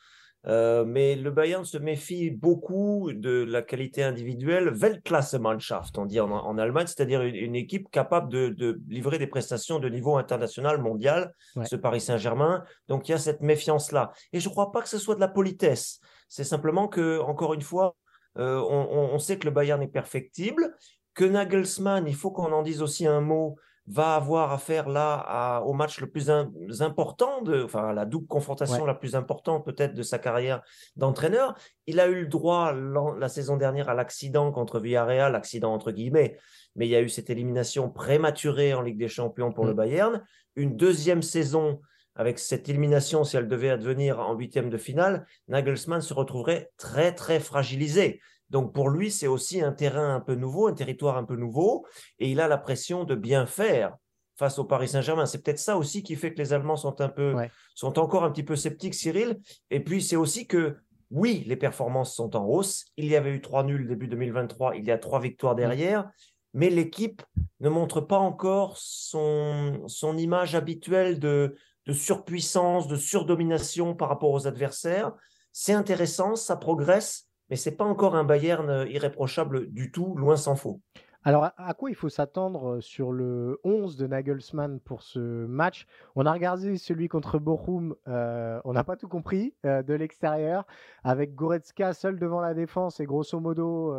Euh, 0.46 0.84
mais 0.84 1.16
le 1.16 1.30
Bayern 1.30 1.64
se 1.64 1.78
méfie 1.78 2.30
beaucoup 2.30 3.10
de 3.12 3.42
la 3.42 3.60
qualité 3.60 4.04
individuelle, 4.04 4.70
Weltklasse-Mannschaft, 4.70 5.98
on 5.98 6.06
dit 6.06 6.20
en, 6.20 6.58
Allemagne, 6.58 6.86
c'est-à-dire 6.86 7.22
une, 7.22 7.56
équipe 7.56 7.90
capable 7.90 8.30
de, 8.30 8.80
livrer 8.88 9.18
des 9.18 9.26
prestations 9.26 9.80
de 9.80 9.88
niveau 9.88 10.16
international, 10.16 10.80
mondial, 10.80 11.34
ce 11.64 11.74
Paris 11.76 12.00
Saint-Germain. 12.00 12.64
Donc 12.86 13.08
il 13.08 13.12
y 13.12 13.14
a 13.14 13.18
cette 13.18 13.40
méfiance-là. 13.40 14.12
Et 14.32 14.40
je 14.40 14.48
ne 14.48 14.52
crois 14.52 14.70
pas 14.70 14.80
que 14.80 14.88
ce 14.88 14.98
soit 14.98 15.16
de 15.16 15.20
la 15.20 15.28
politesse. 15.28 16.00
C'est 16.28 16.44
simplement 16.44 16.88
que, 16.88 17.20
encore 17.20 17.54
une 17.54 17.62
fois, 17.62 17.96
euh, 18.38 18.60
on, 18.60 19.14
on, 19.14 19.18
sait 19.18 19.38
que 19.38 19.46
le 19.46 19.50
Bayern 19.50 19.82
est 19.82 19.88
perfectible, 19.88 20.76
que 21.14 21.24
Nagelsmann, 21.24 22.06
il 22.06 22.14
faut 22.14 22.30
qu'on 22.30 22.52
en 22.52 22.62
dise 22.62 22.82
aussi 22.82 23.06
un 23.06 23.20
mot, 23.20 23.56
va 23.90 24.16
avoir 24.16 24.52
affaire 24.52 24.88
là 24.88 25.62
au 25.64 25.72
match 25.72 26.00
le 26.00 26.08
plus 26.08 26.30
important, 26.30 27.42
de, 27.42 27.62
enfin 27.62 27.92
la 27.92 28.04
double 28.04 28.26
confrontation 28.26 28.84
la 28.84 28.94
plus 28.94 29.16
importante 29.16 29.64
peut-être 29.64 29.94
de 29.94 30.02
sa 30.02 30.18
carrière 30.18 30.62
d'entraîneur. 30.96 31.54
Il 31.86 31.98
a 31.98 32.06
eu 32.06 32.20
le 32.22 32.26
droit 32.26 32.72
la 32.72 33.28
saison 33.28 33.56
dernière 33.56 33.88
à 33.88 33.94
l'accident 33.94 34.52
contre 34.52 34.78
Villarreal, 34.78 35.34
accident 35.34 35.72
entre 35.72 35.90
guillemets, 35.90 36.36
mais 36.76 36.86
il 36.86 36.90
y 36.90 36.96
a 36.96 37.00
eu 37.00 37.08
cette 37.08 37.30
élimination 37.30 37.88
prématurée 37.88 38.74
en 38.74 38.82
Ligue 38.82 38.98
des 38.98 39.08
Champions 39.08 39.52
pour 39.52 39.64
le 39.64 39.72
mm. 39.72 39.76
Bayern. 39.76 40.24
Une 40.56 40.76
deuxième 40.76 41.22
saison 41.22 41.80
avec 42.14 42.38
cette 42.38 42.68
élimination, 42.68 43.24
si 43.24 43.36
elle 43.36 43.48
devait 43.48 43.70
advenir 43.70 44.18
en 44.18 44.34
huitième 44.34 44.70
de 44.70 44.76
finale, 44.76 45.24
Nagelsmann 45.46 46.00
se 46.00 46.12
retrouverait 46.12 46.70
très 46.76 47.14
très 47.14 47.40
fragilisé. 47.40 48.20
Donc 48.50 48.72
pour 48.72 48.88
lui, 48.88 49.10
c'est 49.10 49.26
aussi 49.26 49.60
un 49.60 49.72
terrain 49.72 50.14
un 50.14 50.20
peu 50.20 50.34
nouveau, 50.34 50.68
un 50.68 50.72
territoire 50.72 51.16
un 51.16 51.24
peu 51.24 51.36
nouveau, 51.36 51.86
et 52.18 52.30
il 52.30 52.40
a 52.40 52.48
la 52.48 52.58
pression 52.58 53.04
de 53.04 53.14
bien 53.14 53.46
faire 53.46 53.96
face 54.36 54.58
au 54.58 54.64
Paris 54.64 54.88
Saint-Germain. 54.88 55.26
C'est 55.26 55.42
peut-être 55.42 55.58
ça 55.58 55.76
aussi 55.76 56.02
qui 56.02 56.14
fait 56.16 56.32
que 56.32 56.38
les 56.38 56.52
Allemands 56.52 56.76
sont 56.76 57.00
un 57.00 57.08
peu, 57.08 57.34
sont 57.74 57.98
encore 57.98 58.24
un 58.24 58.30
petit 58.30 58.44
peu 58.44 58.56
sceptiques, 58.56 58.94
Cyril. 58.94 59.40
Et 59.70 59.80
puis 59.80 60.00
c'est 60.00 60.16
aussi 60.16 60.46
que 60.46 60.76
oui, 61.10 61.44
les 61.46 61.56
performances 61.56 62.14
sont 62.14 62.36
en 62.36 62.44
hausse. 62.44 62.86
Il 62.96 63.06
y 63.06 63.16
avait 63.16 63.30
eu 63.30 63.40
trois 63.40 63.64
nuls 63.64 63.88
début 63.88 64.08
2023, 64.08 64.76
il 64.76 64.84
y 64.84 64.90
a 64.90 64.98
trois 64.98 65.20
victoires 65.20 65.54
mm. 65.54 65.58
derrière, 65.58 66.10
mais 66.54 66.70
l'équipe 66.70 67.22
ne 67.60 67.68
montre 67.68 68.00
pas 68.00 68.18
encore 68.18 68.76
son, 68.76 69.82
son 69.86 70.16
image 70.16 70.54
habituelle 70.54 71.18
de, 71.18 71.56
de 71.86 71.92
surpuissance, 71.92 72.86
de 72.86 72.96
surdomination 72.96 73.94
par 73.94 74.08
rapport 74.08 74.30
aux 74.30 74.46
adversaires. 74.46 75.12
C'est 75.52 75.72
intéressant, 75.72 76.36
ça 76.36 76.56
progresse, 76.56 77.27
mais 77.50 77.56
c'est 77.56 77.76
pas 77.76 77.84
encore 77.84 78.14
un 78.14 78.24
Bayern 78.24 78.68
euh, 78.68 78.88
irréprochable 78.88 79.70
du 79.70 79.90
tout, 79.90 80.14
loin 80.16 80.36
s'en 80.36 80.56
faut. 80.56 80.80
Alors, 81.24 81.50
à 81.56 81.74
quoi 81.74 81.90
il 81.90 81.96
faut 81.96 82.08
s'attendre 82.08 82.80
sur 82.80 83.12
le 83.12 83.60
11 83.64 83.96
de 83.96 84.06
Nagelsmann 84.06 84.80
pour 84.80 85.02
ce 85.02 85.18
match? 85.18 85.86
On 86.14 86.24
a 86.24 86.32
regardé 86.32 86.78
celui 86.78 87.08
contre 87.08 87.38
Bochum, 87.38 87.96
on 88.06 88.72
n'a 88.72 88.84
pas 88.84 88.96
tout 88.96 89.08
compris 89.08 89.52
de 89.64 89.94
l'extérieur, 89.94 90.64
avec 91.02 91.34
Goretzka 91.34 91.92
seul 91.92 92.18
devant 92.18 92.40
la 92.40 92.54
défense 92.54 93.00
et 93.00 93.04
grosso 93.04 93.40
modo 93.40 93.94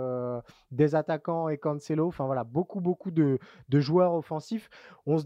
des 0.71 0.95
attaquants 0.95 1.49
et 1.49 1.57
Cancelo. 1.57 2.07
Enfin 2.07 2.25
voilà, 2.25 2.45
beaucoup, 2.45 2.79
beaucoup 2.79 3.11
de, 3.11 3.37
joueurs 3.69 4.13
offensifs. 4.13 4.69
On 5.05 5.19
se 5.19 5.25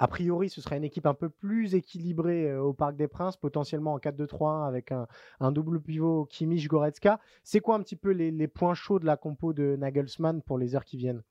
a 0.00 0.08
priori, 0.08 0.48
ce 0.48 0.62
serait 0.62 0.78
une 0.78 0.84
équipe 0.84 1.04
un 1.04 1.12
peu 1.12 1.28
plus 1.28 1.74
équilibrée 1.74 2.56
au 2.56 2.72
Parc 2.72 2.96
des 2.96 3.06
Princes, 3.06 3.36
potentiellement 3.36 3.92
en 3.92 3.98
4-2-3-1 3.98 4.66
avec 4.66 4.92
un, 4.92 5.52
double 5.52 5.78
pivot 5.78 6.24
Kimmich-Goretzka. 6.24 7.20
C'est 7.44 7.60
quoi 7.60 7.74
un 7.76 7.82
petit 7.82 7.96
peu 7.96 8.10
les, 8.10 8.48
points 8.48 8.72
chauds 8.72 8.98
de 8.98 9.04
la 9.04 9.18
compo 9.18 9.52
de 9.52 9.76
Nagelsmann 9.78 10.40
pour 10.40 10.56
les 10.56 10.74
heures 10.74 10.86
qui 10.86 10.96
viennent? 10.96 11.22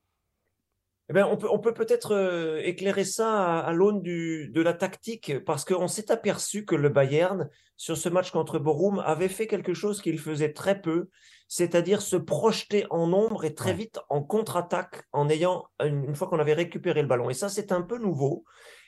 Eh 1.09 1.13
bien, 1.13 1.27
on 1.27 1.37
peut 1.37 1.47
on 1.49 1.59
peut 1.59 1.73
peut-être 1.73 2.59
éclairer 2.63 3.03
ça 3.03 3.59
à, 3.59 3.73
l'aune 3.73 4.01
de 4.03 4.61
la 4.61 4.73
tactique 4.73 5.43
parce 5.43 5.65
qu'on 5.65 5.87
s'est 5.87 6.11
aperçu 6.11 6.65
que 6.65 6.75
le 6.75 6.89
Bayern 6.89 7.49
sur 7.79 7.97
ce 7.97 8.09
match 8.09 8.29
contre 8.29 8.59
Borum 8.59 9.01
avait 9.05 9.29
fait 9.29 9.47
quelque 9.47 9.73
chose 9.73 10.01
qu'il 10.01 10.19
faisait 10.19 10.51
très 10.51 10.81
peu, 10.81 11.07
c'est-à-dire 11.47 12.01
se 12.01 12.17
projeter 12.17 12.85
en 12.89 13.07
nombre 13.07 13.45
et 13.45 13.55
très 13.55 13.73
vite 13.73 13.99
en 14.09 14.21
contre-attaque 14.21 15.03
en 15.13 15.29
ayant 15.29 15.65
une, 15.81 16.13
fois 16.13 16.27
qu'on 16.27 16.39
avait 16.39 16.53
récupéré 16.53 17.01
le 17.01 17.07
ballon. 17.07 17.29
Et 17.29 17.33
ça, 17.33 17.47
c'est 17.47 17.71
un 17.71 17.81
peu 17.81 17.97
nouveau. 17.97 18.43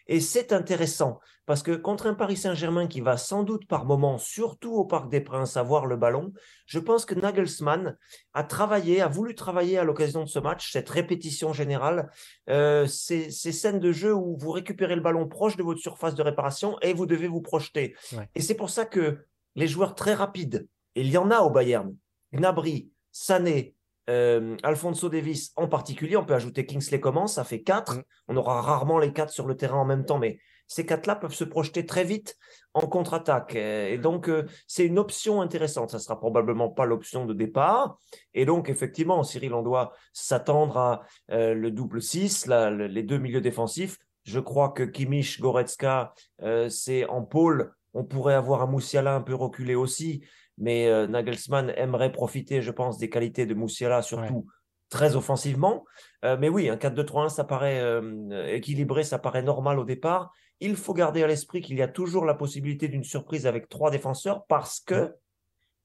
Et 0.07 0.19
c'est 0.19 0.53
intéressant 0.53 1.19
parce 1.45 1.63
que 1.63 1.71
contre 1.71 2.07
un 2.07 2.13
Paris 2.13 2.37
Saint-Germain 2.37 2.87
qui 2.87 3.01
va 3.01 3.17
sans 3.17 3.43
doute 3.43 3.67
par 3.67 3.85
moment, 3.85 4.17
surtout 4.17 4.73
au 4.73 4.85
Parc 4.85 5.09
des 5.09 5.21
Princes, 5.21 5.57
avoir 5.57 5.85
le 5.85 5.97
ballon, 5.97 6.31
je 6.65 6.79
pense 6.79 7.05
que 7.05 7.15
Nagelsmann 7.15 7.97
a 8.33 8.43
travaillé, 8.43 9.01
a 9.01 9.07
voulu 9.07 9.35
travailler 9.35 9.77
à 9.77 9.83
l'occasion 9.83 10.23
de 10.23 10.29
ce 10.29 10.39
match, 10.39 10.71
cette 10.71 10.89
répétition 10.89 11.51
générale, 11.53 12.09
euh, 12.49 12.85
ces, 12.85 13.31
scènes 13.31 13.79
de 13.79 13.91
jeu 13.91 14.13
où 14.13 14.37
vous 14.37 14.51
récupérez 14.51 14.95
le 14.95 15.01
ballon 15.01 15.27
proche 15.27 15.57
de 15.57 15.63
votre 15.63 15.79
surface 15.79 16.15
de 16.15 16.21
réparation 16.21 16.77
et 16.81 16.93
vous 16.93 17.05
devez 17.05 17.27
vous 17.27 17.41
projeter. 17.41 17.95
Et 18.35 18.41
c'est 18.41 18.55
pour 18.55 18.69
ça 18.69 18.85
que 18.85 19.25
les 19.55 19.67
joueurs 19.67 19.95
très 19.95 20.13
rapides, 20.13 20.67
il 20.95 21.09
y 21.09 21.17
en 21.17 21.31
a 21.31 21.39
au 21.39 21.49
Bayern, 21.49 21.95
Gnabry, 22.33 22.89
Sané, 23.11 23.75
euh, 24.09 24.57
Alfonso 24.63 25.09
Davis 25.09 25.51
en 25.55 25.67
particulier, 25.67 26.17
on 26.17 26.25
peut 26.25 26.33
ajouter 26.33 26.65
Kingsley 26.65 26.99
Coman, 26.99 27.27
ça 27.27 27.43
fait 27.43 27.61
quatre. 27.61 27.97
Mm. 27.97 28.03
On 28.29 28.37
aura 28.37 28.61
rarement 28.61 28.99
les 28.99 29.13
quatre 29.13 29.31
sur 29.31 29.47
le 29.47 29.55
terrain 29.55 29.77
en 29.77 29.85
même 29.85 30.05
temps, 30.05 30.19
mais 30.19 30.39
ces 30.67 30.85
quatre-là 30.85 31.15
peuvent 31.15 31.33
se 31.33 31.43
projeter 31.43 31.85
très 31.85 32.03
vite 32.03 32.37
en 32.73 32.87
contre-attaque. 32.87 33.55
Et 33.55 33.97
donc, 33.97 34.29
euh, 34.29 34.45
c'est 34.67 34.85
une 34.85 34.99
option 34.99 35.41
intéressante. 35.41 35.91
Ça 35.91 35.99
sera 35.99 36.17
probablement 36.17 36.69
pas 36.69 36.85
l'option 36.85 37.25
de 37.25 37.33
départ. 37.33 37.97
Et 38.33 38.45
donc, 38.45 38.69
effectivement, 38.69 39.21
Cyril, 39.23 39.53
on 39.53 39.63
doit 39.63 39.91
s'attendre 40.13 40.77
à 40.77 41.01
euh, 41.31 41.53
le 41.53 41.71
double 41.71 42.01
6, 42.01 42.47
les 42.47 43.03
deux 43.03 43.17
milieux 43.17 43.41
défensifs. 43.41 43.97
Je 44.23 44.39
crois 44.39 44.69
que 44.69 44.83
Kimmich, 44.83 45.41
Goretzka, 45.41 46.13
c'est 46.69 47.05
en 47.07 47.23
pôle. 47.23 47.73
On 47.95 48.03
pourrait 48.03 48.35
avoir 48.35 48.61
un 48.61 48.67
Moussiala 48.67 49.15
un 49.15 49.21
peu 49.21 49.33
reculé 49.33 49.73
aussi 49.73 50.23
mais 50.61 50.87
euh, 50.87 51.07
Nagelsmann 51.07 51.73
aimerait 51.75 52.11
profiter, 52.11 52.61
je 52.61 52.71
pense, 52.71 52.99
des 52.99 53.09
qualités 53.09 53.47
de 53.47 53.55
Moussiala, 53.55 54.03
surtout 54.03 54.45
très 54.89 55.15
offensivement. 55.15 55.85
Euh, 56.23 56.37
mais 56.39 56.49
oui, 56.49 56.69
un 56.69 56.75
4-2-3-1, 56.75 57.29
ça 57.29 57.43
paraît 57.43 57.81
euh, 57.81 58.45
équilibré, 58.47 59.03
ça 59.03 59.17
paraît 59.17 59.41
normal 59.41 59.79
au 59.79 59.85
départ. 59.85 60.31
Il 60.59 60.75
faut 60.75 60.93
garder 60.93 61.23
à 61.23 61.27
l'esprit 61.27 61.61
qu'il 61.61 61.77
y 61.77 61.81
a 61.81 61.87
toujours 61.87 62.25
la 62.25 62.35
possibilité 62.35 62.87
d'une 62.87 63.03
surprise 63.03 63.47
avec 63.47 63.69
trois 63.69 63.89
défenseurs 63.89 64.45
parce 64.45 64.79
que 64.79 65.15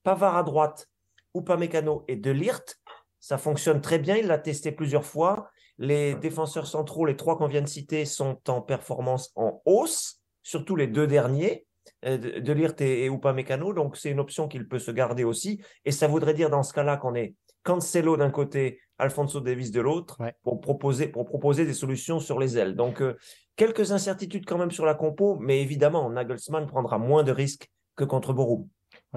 Pavard 0.03 0.37
à 0.37 0.43
droite, 0.43 0.89
Upamecano 1.35 2.05
et 2.07 2.17
Delirte, 2.17 2.79
ça 3.19 3.39
fonctionne 3.39 3.81
très 3.81 3.99
bien. 3.99 4.17
Il 4.17 4.27
l'a 4.27 4.39
testé 4.39 4.73
plusieurs 4.73 5.07
fois. 5.07 5.49
Les 5.79 6.15
défenseurs 6.17 6.67
centraux, 6.67 7.07
les 7.07 7.17
trois 7.17 7.39
qu'on 7.39 7.49
vient 7.49 7.63
de 7.63 7.69
citer, 7.69 8.05
sont 8.05 8.39
en 8.49 8.61
performance 8.61 9.33
en 9.37 9.63
hausse, 9.65 10.21
surtout 10.43 10.77
les 10.77 10.87
deux 10.87 11.07
derniers. 11.07 11.66
Euh, 12.07 12.19
de 12.19 12.53
Lirt 12.53 12.81
et, 12.81 13.05
et 13.05 13.09
Upamecano, 13.09 13.73
donc 13.73 13.97
c'est 13.97 14.11
une 14.11 14.21
option 14.21 14.49
qu'il 14.49 14.69
peut 14.69 14.79
se 14.79 14.91
garder 14.91 15.25
aussi. 15.25 15.61
Et 15.85 15.91
ça 15.91 16.07
voudrait 16.07 16.35
dire 16.35 16.51
dans 16.51 16.63
ce 16.63 16.73
cas-là 16.73 16.97
qu'on 16.97 17.15
est 17.15 17.35
Cancelo 17.65 18.17
d'un 18.17 18.31
côté, 18.31 18.81
Alfonso 18.99 19.41
Davis 19.41 19.73
de 19.73 19.81
l'autre, 19.81 20.19
pour, 20.43 20.61
proposer, 20.61 21.09
pour 21.09 21.27
proposer 21.27 21.67
des 21.67 21.75
solutions 21.75 22.21
sur 22.21 22.39
les 22.39 22.57
ailes. 22.57 22.77
Donc 22.77 23.03
euh, 23.03 23.17
quelques 23.57 23.91
incertitudes 23.91 24.47
quand 24.47 24.57
même 24.57 24.71
sur 24.71 24.87
la 24.87 24.95
compo, 24.95 25.37
mais 25.41 25.61
évidemment, 25.61 26.09
Nagelsmann 26.09 26.67
prendra 26.67 26.99
moins 26.99 27.25
de 27.25 27.33
risques 27.33 27.69
que 27.97 28.05
contre 28.05 28.33
Borum. 28.33 28.69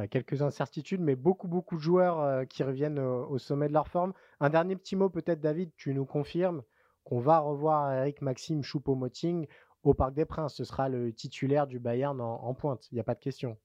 quelques 0.10 0.41
incertitudes, 0.41 1.01
mais 1.01 1.15
beaucoup, 1.15 1.48
beaucoup 1.48 1.75
de 1.75 1.81
joueurs 1.81 2.19
euh, 2.21 2.45
qui 2.45 2.63
reviennent 2.63 2.99
au, 2.99 3.38
sommet 3.38 3.67
de 3.67 3.73
leur 3.73 3.88
forme. 3.88 4.13
Un 4.39 4.49
dernier 4.49 4.75
petit 4.75 4.95
mot 4.95 5.10
peut-être, 5.10 5.41
David, 5.41 5.69
tu 5.78 5.93
nous 5.93 6.06
confirmes 6.06 6.63
qu'on 7.04 7.19
va 7.19 7.39
revoir 7.39 7.93
Eric 7.93 8.21
Maxime 8.21 8.62
Choupo-Moting 8.62 9.47
au 9.84 9.94
Parc 9.94 10.13
des 10.13 10.26
Princes. 10.26 10.56
Ce 10.56 10.63
sera 10.63 10.89
le 10.89 11.13
titulaire 11.13 11.68
du 11.68 11.80
Bayern 11.80 12.20
en, 12.22 12.54
pointe. 12.54 12.88
Il 12.92 12.96
n'y 12.96 13.02
a 13.02 13.04
pas 13.04 13.15
de 13.15 13.20
question. 13.20 13.58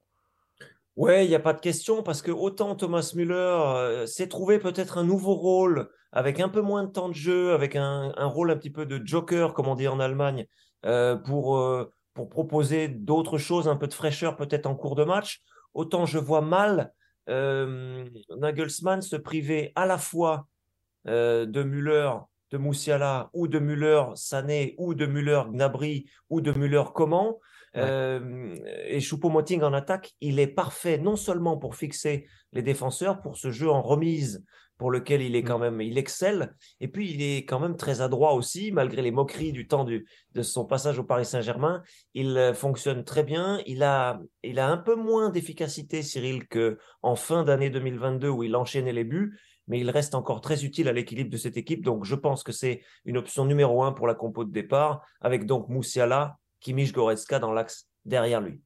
Ouais, 0.97 1.27
il 1.27 1.29
n'y 1.29 1.35
a 1.35 1.41
pas 1.41 1.53
de 1.53 1.61
question 1.61 2.05
parce 2.05 2.23
que 2.23 2.31
autant 2.31 2.77
Thomas 2.77 3.13
Müller 3.17 3.35
euh, 3.35 4.07
s'est 4.07 4.29
trouvé 4.29 4.61
peut-être 4.61 4.99
un 4.99 5.05
nouveau 5.05 5.35
rôle 5.35 5.91
avec 6.13 6.39
un 6.39 6.49
peu 6.49 6.61
moins 6.61 6.85
de 6.85 6.91
temps 6.91 7.09
de 7.09 7.15
jeu, 7.15 7.53
avec 7.53 7.75
un, 7.75 8.13
rôle 8.17 8.53
un 8.53 8.57
petit 8.57 8.71
peu 8.71 8.87
de 8.87 9.05
joker, 9.05 9.55
comme 9.55 9.67
on 9.67 9.75
dit 9.75 9.89
en 9.89 9.99
Allemagne, 9.99 10.47
euh, 10.87 11.17
pour, 11.17 11.57
euh, 11.57 11.93
pour 12.15 12.29
proposer 12.29 12.87
d'autres 12.87 13.39
choses, 13.39 13.67
un 13.67 13.75
peu 13.75 13.89
de 13.89 13.95
fraîcheur 13.95 14.37
peut-être 14.37 14.67
en 14.67 14.77
cours 14.77 14.95
de 14.95 15.03
match. 15.03 15.43
Autant 15.73 16.07
je 16.07 16.19
vois 16.19 16.43
mal 16.43 16.93
Nagelsmann 17.27 19.01
se 19.01 19.17
priver 19.17 19.73
à 19.77 19.87
la 19.87 19.97
fois 19.97 20.47
de 21.07 21.63
Müller 21.63 22.11
de 22.51 22.59
Moussiala 22.59 23.31
ou 23.33 23.49
de 23.49 23.59
Müller 23.59 24.05
Sané 24.15 24.75
ou 24.79 24.95
de 24.95 25.07
Müller 25.07 25.43
Gnabry 25.51 26.07
ou 26.31 26.41
de 26.41 26.53
Müller 26.53 26.85
Coman. 26.95 27.35
Euh, 27.77 28.55
et 28.87 29.01
Choupo-Moting 29.01 29.63
en 29.63 29.73
attaque, 29.73 30.15
il 30.21 30.39
est 30.39 30.47
parfait 30.47 30.99
non 30.99 31.17
seulement 31.17 31.57
pour 31.57 31.75
fixer 31.75 32.27
les 32.53 32.63
défenseurs, 32.63 33.21
pour 33.21 33.37
ce 33.37 33.51
jeu 33.51 33.69
en 33.69 33.83
remise 33.83 34.45
pour 34.79 34.91
lequel 34.91 35.23
il 35.23 35.37
est 35.37 35.43
quand 35.43 35.59
mm. 35.59 35.63
même, 35.63 35.81
il 35.81 35.99
excelle. 35.99 36.55
Et 36.81 36.89
puis 36.89 37.11
il 37.11 37.23
est 37.23 37.45
quand 37.45 37.61
même 37.61 37.77
très 37.77 38.01
adroit 38.01 38.35
aussi, 38.35 38.73
malgré 38.73 39.03
les 39.03 39.11
moqueries 39.11 39.53
du 39.53 39.67
temps 39.67 39.85
du, 39.85 40.07
de 40.33 40.43
son 40.43 40.65
passage 40.65 40.99
au 40.99 41.05
Paris 41.05 41.25
Saint-Germain. 41.25 41.83
Il 42.15 42.37
euh, 42.37 42.55
fonctionne 42.55 43.05
très 43.05 43.23
bien. 43.23 43.61
Il 43.67 43.83
a, 43.83 44.21
il 44.43 44.59
a 44.59 44.69
un 44.69 44.77
peu 44.77 44.95
moins 44.95 45.31
d'efficacité, 45.31 46.03
Cyril, 46.03 46.47
que 46.49 46.79
en 47.03 47.17
fin 47.17 47.45
d'année 47.45 47.71
2022 47.71 48.29
où 48.29 48.43
il 48.43 48.57
enchaînait 48.57 48.93
les 48.93 49.05
buts 49.05 49.39
mais 49.69 49.81
il 49.81 49.91
reste 49.91 50.15
encore 50.15 50.41
très 50.41 50.65
utile 50.65 50.89
à 50.89 50.93
l'équilibre 50.93 51.31
de 51.31 51.37
cette 51.37 51.57
équipe. 51.57 51.85
Donc, 51.85 52.05
je 52.05 52.15
pense 52.15 52.43
que 52.43 52.53
c'est 52.53 52.83
une 53.05 53.17
option 53.17 53.45
numéro 53.45 53.83
un 53.83 53.93
pour 53.93 54.07
la 54.07 54.15
compo 54.15 54.45
de 54.45 54.53
départ, 54.53 55.05
avec 55.21 55.47
donc 55.47 55.69
Moussiala, 55.69 56.39
Kimmich 56.61 56.93
Goretzka 56.93 57.39
dans 57.39 57.53
l'axe 57.53 57.89
derrière 58.05 58.41
lui. 58.41 58.61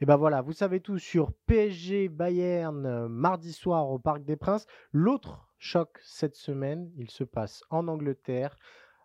Et 0.00 0.06
ben 0.06 0.16
voilà, 0.16 0.42
vous 0.42 0.52
savez 0.52 0.80
tout 0.80 0.98
sur 0.98 1.32
PSG 1.46 2.08
Bayern 2.08 2.84
euh, 2.84 3.08
mardi 3.08 3.52
soir 3.52 3.88
au 3.88 3.98
Parc 3.98 4.24
des 4.24 4.36
Princes. 4.36 4.66
L'autre 4.92 5.48
choc 5.58 5.98
cette 6.02 6.36
semaine, 6.36 6.90
il 6.96 7.10
se 7.10 7.24
passe 7.24 7.62
en 7.70 7.88
Angleterre. 7.88 8.56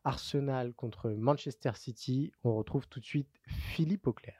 Arsenal 0.04 0.73
contre 0.73 1.12
Manchester 1.12 1.71
City. 1.75 2.32
On 2.43 2.56
retrouve 2.56 2.88
tout 2.88 2.99
de 2.99 3.06
suite 3.06 3.30
Philippe 3.45 4.08
Auclair. 4.08 4.38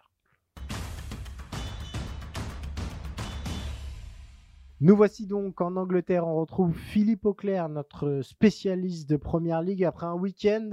Nous 4.82 4.96
voici 4.96 5.28
donc 5.28 5.60
en 5.60 5.76
Angleterre. 5.76 6.26
On 6.26 6.36
retrouve 6.40 6.74
Philippe 6.74 7.26
Auclair, 7.26 7.68
notre 7.68 8.22
spécialiste 8.22 9.10
de 9.10 9.18
Première 9.18 9.62
Ligue, 9.62 9.84
après 9.84 10.06
un 10.06 10.14
week-end 10.14 10.72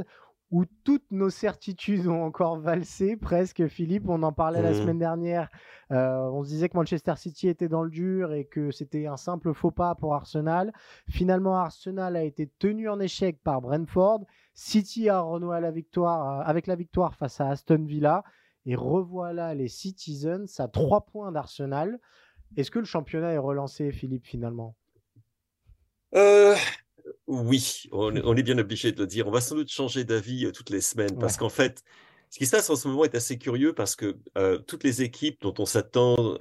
où 0.53 0.65
toutes 0.85 1.11
nos 1.11 1.29
certitudes 1.29 2.07
ont 2.07 2.23
encore 2.23 2.57
valsé, 2.57 3.17
presque. 3.17 3.67
Philippe, 3.67 4.09
on 4.09 4.23
en 4.23 4.33
parlait 4.33 4.63
la 4.63 4.71
mmh. 4.71 4.75
semaine 4.75 4.99
dernière. 5.01 5.51
Euh, 5.91 6.21
on 6.31 6.45
se 6.45 6.51
disait 6.51 6.69
que 6.69 6.77
Manchester 6.77 7.15
City 7.17 7.49
était 7.49 7.67
dans 7.67 7.83
le 7.83 7.91
dur 7.91 8.33
et 8.33 8.45
que 8.45 8.71
c'était 8.71 9.09
un 9.09 9.17
simple 9.17 9.53
faux 9.53 9.73
pas 9.73 9.97
pour 9.97 10.15
Arsenal. 10.15 10.73
Finalement, 11.09 11.57
Arsenal 11.57 12.15
a 12.15 12.23
été 12.23 12.49
tenu 12.61 12.89
en 12.89 13.01
échec 13.01 13.43
par 13.43 13.61
Brentford. 13.61 14.21
City 14.55 15.09
a 15.09 15.19
renoué 15.19 15.61
la 15.61 15.73
victoire, 15.73 16.43
euh, 16.43 16.45
avec 16.45 16.69
la 16.69 16.77
victoire 16.77 17.17
face 17.17 17.41
à 17.41 17.49
Aston 17.49 17.83
Villa. 17.85 18.23
Et 18.67 18.77
revoilà 18.77 19.53
les 19.55 19.69
Citizens 19.69 20.61
à 20.61 20.69
trois 20.69 21.07
points 21.07 21.33
d'Arsenal. 21.33 21.99
Est-ce 22.57 22.71
que 22.71 22.79
le 22.79 22.85
championnat 22.85 23.33
est 23.33 23.39
relancé, 23.39 23.93
Philippe, 23.93 24.27
finalement? 24.27 24.77
Euh, 26.15 26.55
Oui, 27.27 27.85
on, 27.93 28.37
est 28.37 28.43
bien 28.43 28.59
obligé 28.59 28.93
de 28.93 29.01
le 29.01 29.07
dire. 29.07 29.27
On 29.29 29.31
va 29.31 29.41
sans 29.41 29.57
doute 29.57 29.71
changer 29.71 30.05
d'avis 30.05 30.47
euh, 30.47 30.53
toutes 30.53 30.71
les 30.71 30.81
semaines 30.81 31.19
parce 31.19 31.37
qu'en 31.37 31.49
fait, 31.49 31.83
ce 32.31 32.39
qui 32.39 32.47
se 32.47 32.53
passe 32.53 32.71
en 32.71 32.77
ce 32.77 32.89
moment 32.89 33.05
est 33.05 33.15
assez 33.15 33.39
curieux 33.39 33.75
parce 33.75 33.97
que 33.97 34.17
euh, 34.39 34.59
toutes 34.59 34.85
les 34.85 35.03
équipes 35.03 35.41
dont 35.43 35.55
on 35.59 35.67
s'attend 35.67 36.37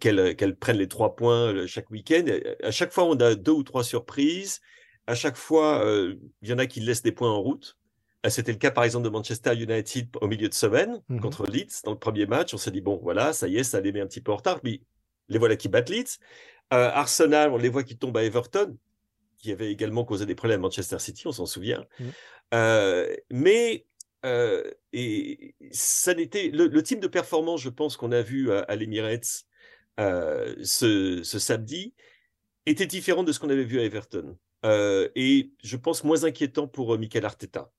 qu'elles 0.00 0.56
prennent 0.58 0.78
les 0.78 0.88
trois 0.88 1.16
points 1.16 1.66
chaque 1.66 1.90
week-end, 1.90 2.24
à 2.62 2.70
chaque 2.70 2.92
fois 2.92 3.04
on 3.04 3.16
a 3.16 3.34
deux 3.34 3.52
ou 3.52 3.62
trois 3.62 3.84
surprises. 3.84 4.60
À 5.06 5.14
chaque 5.14 5.36
fois, 5.36 5.84
il 6.42 6.48
y 6.48 6.52
en 6.52 6.58
a 6.58 6.66
qui 6.66 6.80
laissent 6.80 7.02
des 7.02 7.12
points 7.12 7.30
en 7.30 7.40
route. 7.40 7.76
C'était 8.28 8.52
le 8.52 8.58
cas, 8.58 8.70
par 8.70 8.84
exemple, 8.84 9.04
de 9.04 9.10
Manchester 9.10 9.54
United 9.54 10.08
au 10.20 10.26
milieu 10.26 10.48
de 10.48 10.54
semaine 10.54 11.02
mmh 11.08 11.20
contre 11.20 11.46
Leeds 11.46 11.82
dans 11.84 11.92
le 11.92 11.98
premier 11.98 12.26
match. 12.26 12.54
On 12.54 12.58
s'est 12.58 12.70
dit, 12.70 12.80
bon, 12.80 12.98
voilà, 13.02 13.32
ça 13.32 13.48
y 13.48 13.56
est, 13.56 13.64
ça 13.64 13.80
les 13.80 13.92
met 13.92 14.00
un 14.00 14.06
petit 14.06 14.20
peu 14.20 14.32
en 14.32 14.36
retard. 14.36 14.60
Mais 14.64 14.80
les 15.28 15.38
voilà 15.38 15.56
qui 15.56 15.68
battent 15.68 15.90
Leeds. 15.90 16.18
Euh, 16.72 16.90
Arsenal, 16.92 17.50
on 17.52 17.56
les 17.56 17.68
voit 17.68 17.84
qui 17.84 17.96
tombent 17.96 18.16
à 18.16 18.24
Everton. 18.24 18.76
qui 19.38 19.52
avait 19.52 19.70
également 19.70 20.04
causé 20.04 20.26
des 20.26 20.34
problèmes 20.34 20.60
à 20.60 20.62
Manchester 20.62 20.98
City, 20.98 21.26
on 21.26 21.32
s'en 21.32 21.46
souvient. 21.46 21.84
Mmh. 22.00 23.02
mais 23.30 23.86
et 24.92 25.54
ça 25.70 26.14
n'était 26.14 26.48
le, 26.48 26.82
type 26.82 26.98
de 27.00 27.06
performance, 27.06 27.60
je 27.60 27.68
pense, 27.68 27.96
qu'on 27.96 28.10
a 28.10 28.22
vu 28.22 28.50
à, 28.50 28.74
l'Emirates 28.74 29.44
ce, 29.98 31.20
ce, 31.22 31.38
samedi 31.38 31.94
était 32.64 32.86
différent 32.86 33.22
de 33.22 33.30
ce 33.30 33.38
qu'on 33.38 33.50
avait 33.50 33.64
vu 33.64 33.78
à 33.78 33.84
Everton. 33.84 34.36
et 34.64 35.52
je 35.62 35.76
pense 35.76 36.02
moins 36.02 36.24
inquiétant 36.24 36.66
pour 36.66 36.98
Michael 36.98 37.24
Arteta. 37.24 37.70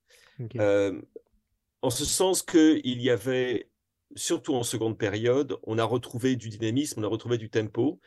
En 1.82 1.90
ce 1.90 2.06
sens 2.06 2.42
qu'il 2.42 3.02
y 3.02 3.10
avait, 3.10 3.70
surtout 4.16 4.56
en 4.56 4.64
seconde 4.64 4.98
période, 4.98 5.58
on 5.64 5.78
a 5.78 5.84
retrouvé 5.84 6.36
du 6.36 6.50
dynamisme, 6.50 7.02
on 7.02 7.04
a 7.04 7.08
retrouvé 7.08 7.38
du 7.38 7.50
tempo. 7.50 8.00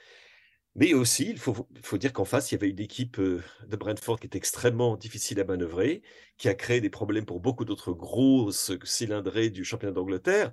Mais 0.76 0.94
aussi, 0.94 1.28
il 1.30 1.38
faut, 1.38 1.66
dire 1.98 2.12
qu'en 2.12 2.24
face, 2.24 2.50
il 2.50 2.54
y 2.54 2.58
avait 2.58 2.70
une 2.70 2.78
équipe 2.78 3.20
de 3.20 3.76
Brentford 3.76 4.20
qui 4.20 4.26
était 4.26 4.38
extrêmement 4.38 4.96
difficile 4.96 5.40
à 5.40 5.44
manœuvrer, 5.44 6.02
qui 6.38 6.48
a 6.48 6.54
créé 6.54 6.80
des 6.80 6.90
problèmes 6.90 7.26
pour 7.26 7.40
beaucoup 7.40 7.64
d'autres 7.64 7.92
grosses 7.92 8.72
cylindrées 8.84 9.50
du 9.50 9.64
championnat 9.64 9.92
d'Angleterre, 9.92 10.52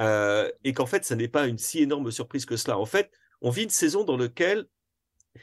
et 0.00 0.72
qu'en 0.72 0.86
fait, 0.86 1.04
ce 1.04 1.14
n'est 1.14 1.28
pas 1.28 1.46
une 1.46 1.58
si 1.58 1.80
énorme 1.80 2.10
surprise 2.10 2.46
que 2.46 2.56
cela. 2.56 2.78
En 2.78 2.86
fait, 2.86 3.12
on 3.40 3.50
vit 3.50 3.62
une 3.62 3.70
saison 3.70 4.02
dans 4.02 4.16
laquelle 4.16 4.66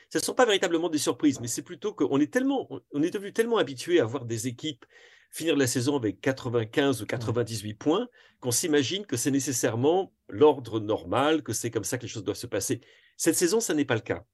ce 0.09 0.17
ne 0.17 0.23
sont 0.23 0.33
pas 0.33 0.45
véritablement 0.45 0.89
des 0.89 0.97
surprises, 0.97 1.39
mais 1.39 1.47
c'est 1.47 1.61
plutôt 1.61 1.93
qu'on 1.93 2.19
est 2.19 2.35
est 2.35 3.11
devenu 3.11 3.33
tellement 3.33 3.57
habitué 3.57 3.99
à 3.99 4.05
voir 4.05 4.25
des 4.25 4.47
équipes 4.47 4.85
finir 5.31 5.55
la 5.55 5.65
saison 5.65 5.95
avec 5.95 6.21
95 6.21 7.01
ou 7.01 7.05
98 7.05 7.73
points 7.73 8.07
qu'on 8.39 8.51
s'imagine 8.51 9.05
que 9.05 9.17
c'est 9.17 9.31
nécessairement 9.31 10.13
l'ordre 10.29 10.79
normal, 10.79 11.41
que 11.41 11.53
c'est 11.53 11.71
comme 11.71 11.83
ça 11.83 11.97
que 11.97 12.03
les 12.03 12.09
choses 12.09 12.23
doivent 12.23 12.37
se 12.37 12.47
passer. 12.47 12.81
Cette 13.17 13.35
saison, 13.35 13.59
ça 13.59 13.73
n'est 13.73 13.85
pas 13.85 13.95
le 13.95 14.01
cas. 14.01 14.25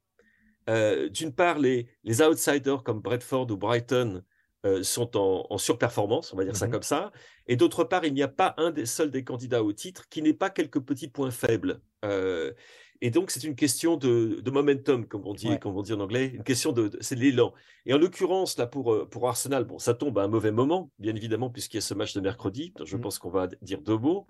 Euh, 0.70 1.08
d'une 1.10 1.34
part, 1.34 1.60
les, 1.60 1.88
les, 2.04 2.22
outsiders 2.22 2.84
comme 2.84 3.00
Bradford 3.00 3.50
ou 3.52 3.58
Brighton 3.58 4.24
euh, 4.66 4.84
sont 4.84 5.16
en, 5.16 5.58
surperformance, 5.58 6.34
on 6.34 6.38
va 6.38 6.44
dire 6.44 6.56
ça 6.56 6.68
mmh 6.68 6.72
comme 6.72 6.84
ça. 6.84 7.12
Et 7.48 7.56
d'autre 7.56 7.84
part, 7.84 8.04
il 8.04 8.14
n'y 8.14 8.24
a 8.24 8.28
pas 8.28 8.54
un 8.58 8.72
des 8.72 8.86
seuls 8.86 9.12
des 9.12 9.24
candidats 9.24 9.64
au 9.64 9.72
titre 9.72 10.10
qui 10.10 10.22
n'ait 10.22 10.34
pas 10.34 10.50
quelques 10.50 10.82
petits 10.82 11.08
points 11.08 11.32
faibles. 11.32 11.80
Euh, 12.04 12.54
et 13.02 13.12
donc, 13.12 13.32
c'est 13.32 13.44
une 13.44 13.56
question 13.56 13.96
de, 13.98 14.42
momentum, 14.50 15.06
comme 15.08 15.26
on, 15.26 15.34
dit, 15.34 15.60
comme 15.60 15.78
on 15.78 15.82
dit 15.82 15.94
en 15.94 16.00
anglais, 16.00 16.32
une 16.34 16.44
question 16.44 16.72
de, 16.72 16.98
c'est 17.00 17.16
l'élan. 17.16 17.54
Et 17.86 17.94
en 17.94 17.98
l'occurrence, 17.98 18.58
là, 18.58 18.66
pour, 18.66 18.94
euh, 18.94 19.08
pour 19.08 19.28
Arsenal, 19.28 19.66
bon, 19.66 19.78
ça 19.78 19.94
tombe 19.94 20.18
à 20.18 20.24
un 20.24 20.28
mauvais 20.28 20.52
moment, 20.52 20.92
bien 20.98 21.16
évidemment, 21.16 21.50
puisqu'il 21.50 21.78
y 21.78 21.80
a 21.80 21.82
ce 21.82 21.94
match 21.94 22.14
de 22.14 22.22
mercredi. 22.22 22.74
Je 22.84 22.98
mmh. 22.98 23.02
pense 23.02 23.20
qu'on 23.20 23.30
va 23.30 23.48
dire 23.62 23.82
deux 23.82 23.98
mots. 23.98 24.26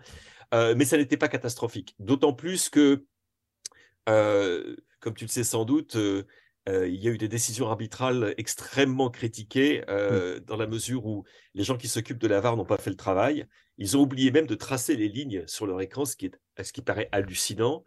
Euh, 0.54 0.76
mais 0.78 0.86
ça 0.86 0.98
n'était 0.98 1.18
pas 1.18 1.30
catastrophique. 1.30 1.96
D'autant 2.00 2.34
plus 2.34 2.70
que, 2.70 3.06
euh, 4.10 4.76
comme 5.00 5.14
tu 5.14 5.26
le 5.26 5.30
sais 5.30 5.44
sans 5.44 5.66
doute, 5.66 5.96
il 5.96 6.96
y 6.96 7.08
a 7.08 7.12
eu 7.12 7.18
des 7.18 7.30
décisions 7.30 7.68
arbitrales 7.68 8.34
extrêmement 8.38 9.10
critiquées 9.10 9.84
mmh. 9.88 10.40
dans 10.46 10.58
la 10.58 10.68
mesure 10.68 11.06
où 11.06 11.24
les 11.54 11.64
gens 11.64 11.78
qui 11.78 11.88
s'occupent 11.88 12.18
de 12.18 12.28
la 12.28 12.42
VAR 12.42 12.58
n'ont 12.58 12.66
pas 12.66 12.78
fait 12.78 12.90
le 12.90 12.98
travail. 12.98 13.48
Ils 13.78 13.96
ont 13.96 14.02
oublié 14.02 14.32
même 14.32 14.48
de 14.48 14.56
tracer 14.56 14.98
les 14.98 15.08
lignes 15.08 15.44
sur 15.48 15.66
leur 15.66 15.80
écran, 15.80 16.04
ce 16.04 16.18
qui, 16.18 16.26
est, 16.26 16.64
ce 16.64 16.74
qui 16.74 16.82
paraît 16.82 17.08
hallucinant. 17.14 17.84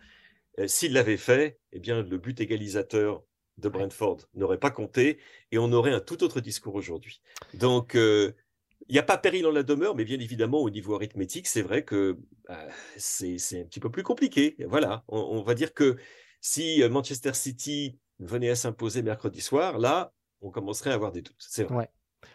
Euh, 0.59 0.67
s'il 0.67 0.93
l'avait 0.93 1.17
fait, 1.17 1.59
eh 1.73 1.79
bien, 1.79 2.03
le 2.03 2.19
but 2.19 2.41
égalisateur 2.41 3.23
de 3.59 3.69
Brentford 3.69 4.19
n'aurait 4.35 4.59
pas 4.59 4.71
compté 4.71 5.19
et 5.53 5.59
on 5.59 5.73
aurait 5.73 5.93
un 5.93 6.01
tout 6.01 6.23
autre 6.25 6.41
discours 6.41 6.75
aujourd'hui. 6.75 7.21
Donc, 7.55 7.95
euh, 7.95 8.33
il 8.89 8.95
n'y 8.95 8.99
a 8.99 9.05
pas 9.05 9.19
péril 9.19 9.47
en 9.47 9.51
la 9.51 9.63
demeure, 9.63 9.95
mais 9.95 10.05
bien 10.05 10.19
évidemment, 10.19 10.59
au 10.59 10.71
niveau 10.71 10.95
arithmétique, 10.95 11.47
c'est 11.47 11.63
vrai 11.63 11.85
que 11.85 12.19
bah, 12.49 12.67
c'est 12.97 13.37
un 13.61 13.65
petit 13.65 13.81
peu 13.81 13.91
plus 13.91 14.03
compliqué. 14.03 14.57
Voilà, 14.67 15.05
on, 15.09 15.43
va 15.43 15.55
dire 15.55 15.75
que 15.75 15.97
si 16.41 16.83
euh, 16.83 16.89
Manchester 16.89 17.35
City 17.35 17.99
venait 18.19 18.51
à 18.51 18.57
s'imposer 18.57 19.03
mercredi 19.03 19.41
soir, 19.41 19.79
là, 19.79 20.13
on 20.41 20.51
commencerait 20.51 20.91
à 20.91 20.95
avoir 20.95 21.13
des 21.13 21.23
doutes. 21.23 21.37
C'est 21.39 21.65
vrai. 21.65 21.91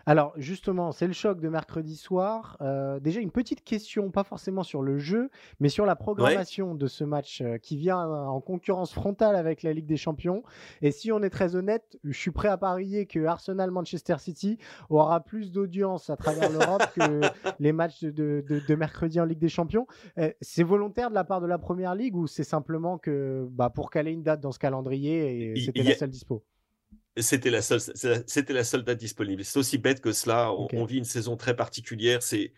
Alors 0.08 0.34
justement, 0.38 0.91
c'est 0.91 1.08
le 1.08 1.13
choc 1.13 1.41
de 1.41 1.50
mercredi 1.50 1.96
soir. 1.96 2.58
Euh, 2.62 3.00
déjà 3.00 3.22
une 3.22 3.32
petite 3.32 3.63
question, 3.63 4.12
pas 4.12 4.24
forcément 4.24 4.62
sur 4.62 4.84
le 4.84 5.00
jeu, 5.00 5.30
mais 5.60 5.70
sur 5.70 5.86
la 5.86 5.96
programmation 5.96 6.76
de 6.76 6.86
ce 6.86 7.04
match 7.04 7.41
euh, 7.41 7.58
qui 7.58 7.76
vient 7.76 7.98
en 7.98 8.39
concurrence 8.39 8.94
frontale 8.94 9.36
avec 9.36 9.63
la 9.63 9.74
Ligue 9.74 9.88
des 9.88 9.98
Champions. 9.98 10.44
Et 10.84 10.91
si 10.91 11.12
on 11.12 11.24
est 11.24 11.32
très 11.32 11.56
honnête, 11.56 11.98
je 12.04 12.18
suis 12.18 12.30
prêt 12.30 12.50
à 12.50 12.58
parier 12.58 13.08
que 13.08 13.26
Arsenal 13.26 13.72
Manchester 13.72 14.18
City 14.20 14.60
aura 14.89 15.22
plus 15.22 15.52
d'audience 15.52 16.12
à 16.12 16.18
travers 16.18 16.52
l'Europe 16.52 16.84
que 16.94 17.22
les 17.60 17.72
matchs 17.72 18.04
de, 18.04 18.76
mercredi 18.76 19.20
en 19.20 19.26
Ligue 19.26 19.39
des 19.39 19.50
Champions. 19.50 19.88
Euh, 20.20 20.32
c'est 20.39 20.63
volontaire 20.63 21.10
de 21.10 21.15
la 21.15 21.24
part 21.24 21.41
de 21.41 21.48
la 21.48 21.58
Première 21.58 21.96
Ligue 21.96 22.15
ou 22.15 22.28
c'est 22.28 22.44
simplement 22.44 23.00
que 23.00 23.48
bah, 23.50 23.72
pour 23.72 23.89
caler 23.89 24.12
une 24.12 24.24
date 24.24 24.41
dans 24.41 24.52
ce 24.52 24.60
calendrier 24.60 25.52
et 25.52 25.60
c'était 25.62 25.82
la 25.82 25.96
seule 25.96 26.12
dispo? 26.12 26.44
C'était 27.17 27.49
la 27.49 27.62
seule, 27.62 27.80
c'était 28.28 28.54
la 28.54 28.63
seule 28.63 28.84
date 28.84 28.97
disponible. 28.97 29.45
C'est 29.45 29.60
aussi 29.60 29.78
bête 29.78 30.01
que 30.01 30.12
cela. 30.12 30.51
On, 30.54 30.86
vit 30.86 30.97
une 30.97 31.06
saison 31.06 31.38
très 31.38 31.56
particulière. 31.56 32.21
C'est 32.21 32.54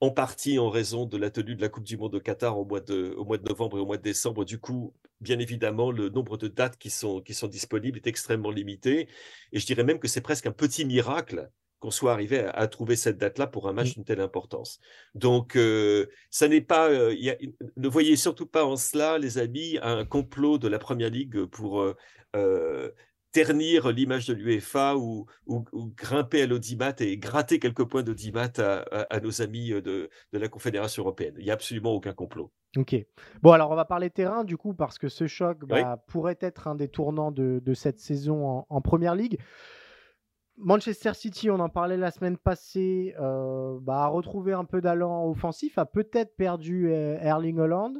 en 0.00 0.10
partie 0.10 0.58
en 0.58 0.70
raison 0.70 1.04
de 1.04 1.16
la 1.18 1.30
tenue 1.30 1.56
de 1.56 1.60
la 1.60 1.68
Coupe 1.68 1.84
du 1.84 1.96
Monde 1.96 2.14
au 2.14 2.20
Qatar 2.20 2.58
au 2.58 2.64
mois 2.64 2.80
de, 2.80 3.14
au 3.16 3.24
mois 3.24 3.36
de 3.36 3.46
novembre 3.46 3.78
et 3.78 3.80
au 3.80 3.86
mois 3.86 3.98
de 3.98 4.02
décembre. 4.02 4.44
Du 4.44 4.58
coup, 4.58 4.94
bien 5.20 5.38
évidemment, 5.38 5.90
le 5.90 6.08
nombre 6.08 6.38
de 6.38 6.48
dates 6.48 6.78
qui 6.78 6.90
sont, 6.90 7.20
qui 7.20 7.34
sont 7.34 7.48
disponibles 7.48 7.98
est 7.98 8.06
extrêmement 8.06 8.50
limité. 8.50 9.08
Et 9.52 9.58
je 9.58 9.66
dirais 9.66 9.84
même 9.84 9.98
que 9.98 10.08
c'est 10.08 10.20
presque 10.20 10.46
un 10.46 10.52
petit 10.52 10.84
miracle 10.84 11.50
qu'on 11.80 11.90
soit 11.90 12.12
arrivé 12.12 12.40
à, 12.40 12.66
trouver 12.66 12.96
cette 12.96 13.18
date-là 13.18 13.46
pour 13.46 13.68
un 13.68 13.72
match 13.72 13.90
mmh. 13.90 13.94
d'une 13.94 14.04
telle 14.04 14.20
importance. 14.20 14.80
Donc, 15.14 15.54
euh, 15.54 16.06
ça 16.30 16.48
n'est 16.48 16.60
pas, 16.60 16.90
euh, 16.90 17.14
ne 17.76 17.88
voyez 17.88 18.16
surtout 18.16 18.46
pas 18.46 18.64
en 18.64 18.76
cela, 18.76 19.18
les 19.18 19.38
amis, 19.38 19.78
un 19.82 20.04
complot 20.04 20.58
de 20.58 20.66
la 20.66 20.78
Première 20.78 21.10
Ligue 21.10 21.44
pour 21.44 21.80
euh, 21.80 22.90
ternir 23.32 23.90
l'image 23.90 24.26
de 24.26 24.34
l'UEFA 24.34 24.96
ou, 24.96 25.26
ou, 25.46 25.64
grimper 25.96 26.42
à 26.42 26.46
l'audimat 26.46 26.94
et 27.00 27.18
gratter 27.18 27.58
quelques 27.58 27.84
points 27.84 28.02
d'audimat 28.02 28.50
à, 28.58 28.80
à, 29.10 29.20
nos 29.20 29.42
amis 29.42 29.72
euh, 29.72 29.82
de, 29.82 30.08
de, 30.32 30.38
la 30.38 30.48
Confédération 30.48 31.02
européenne. 31.02 31.34
Il 31.38 31.44
n'y 31.44 31.50
a 31.50 31.54
absolument 31.54 31.92
aucun 31.92 32.12
complot. 32.12 32.50
Ok. 32.76 32.96
Bon, 33.42 33.52
alors 33.52 33.70
on 33.70 33.74
va 33.74 33.84
parler 33.84 34.10
terrain 34.10 34.44
du 34.44 34.56
coup, 34.56 34.74
parce 34.74 34.98
que 34.98 35.08
ce 35.08 35.26
choc 35.26 35.64
bah, 35.64 36.02
pourrait 36.08 36.38
être 36.40 36.68
un 36.68 36.74
des 36.74 36.88
tournants 36.88 37.32
de, 37.32 37.60
de 37.64 37.74
cette 37.74 37.98
saison 37.98 38.64
en, 38.68 38.80
Première 38.80 39.14
Ligue. 39.14 39.38
Manchester 40.56 41.14
City, 41.14 41.50
on 41.50 41.60
en 41.60 41.68
parlait 41.68 41.96
la 41.96 42.10
semaine 42.10 42.36
passée, 42.36 43.14
euh, 43.20 43.78
bah, 43.80 44.04
a 44.04 44.06
retrouvé 44.08 44.52
un 44.52 44.64
peu 44.64 44.80
d'allant 44.80 45.28
offensif, 45.28 45.78
a 45.78 45.86
peut-être 45.86 46.34
perdu 46.36 46.90
euh, 46.90 47.16
Erling 47.20 47.58
Holland. 47.58 47.96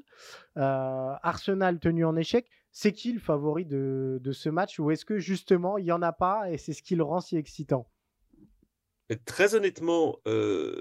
Arsenal 0.56 1.78
tenu 1.78 2.04
en 2.04 2.16
échec 2.16 2.46
c'est 2.80 2.92
qui 2.92 3.12
le 3.12 3.18
favori 3.18 3.64
de, 3.64 4.20
ce 4.30 4.48
match 4.48 4.78
ou 4.78 4.92
est-ce 4.92 5.04
que 5.04 5.18
justement 5.18 5.78
il 5.78 5.84
n'y 5.84 5.90
en 5.90 6.00
a 6.00 6.12
pas 6.12 6.48
et 6.48 6.58
c'est 6.58 6.72
ce 6.72 6.80
qui 6.80 6.94
le 6.94 7.02
rend 7.02 7.20
si 7.20 7.36
excitant? 7.36 7.90
Très 9.24 9.56
honnêtement, 9.56 10.20
euh, 10.28 10.80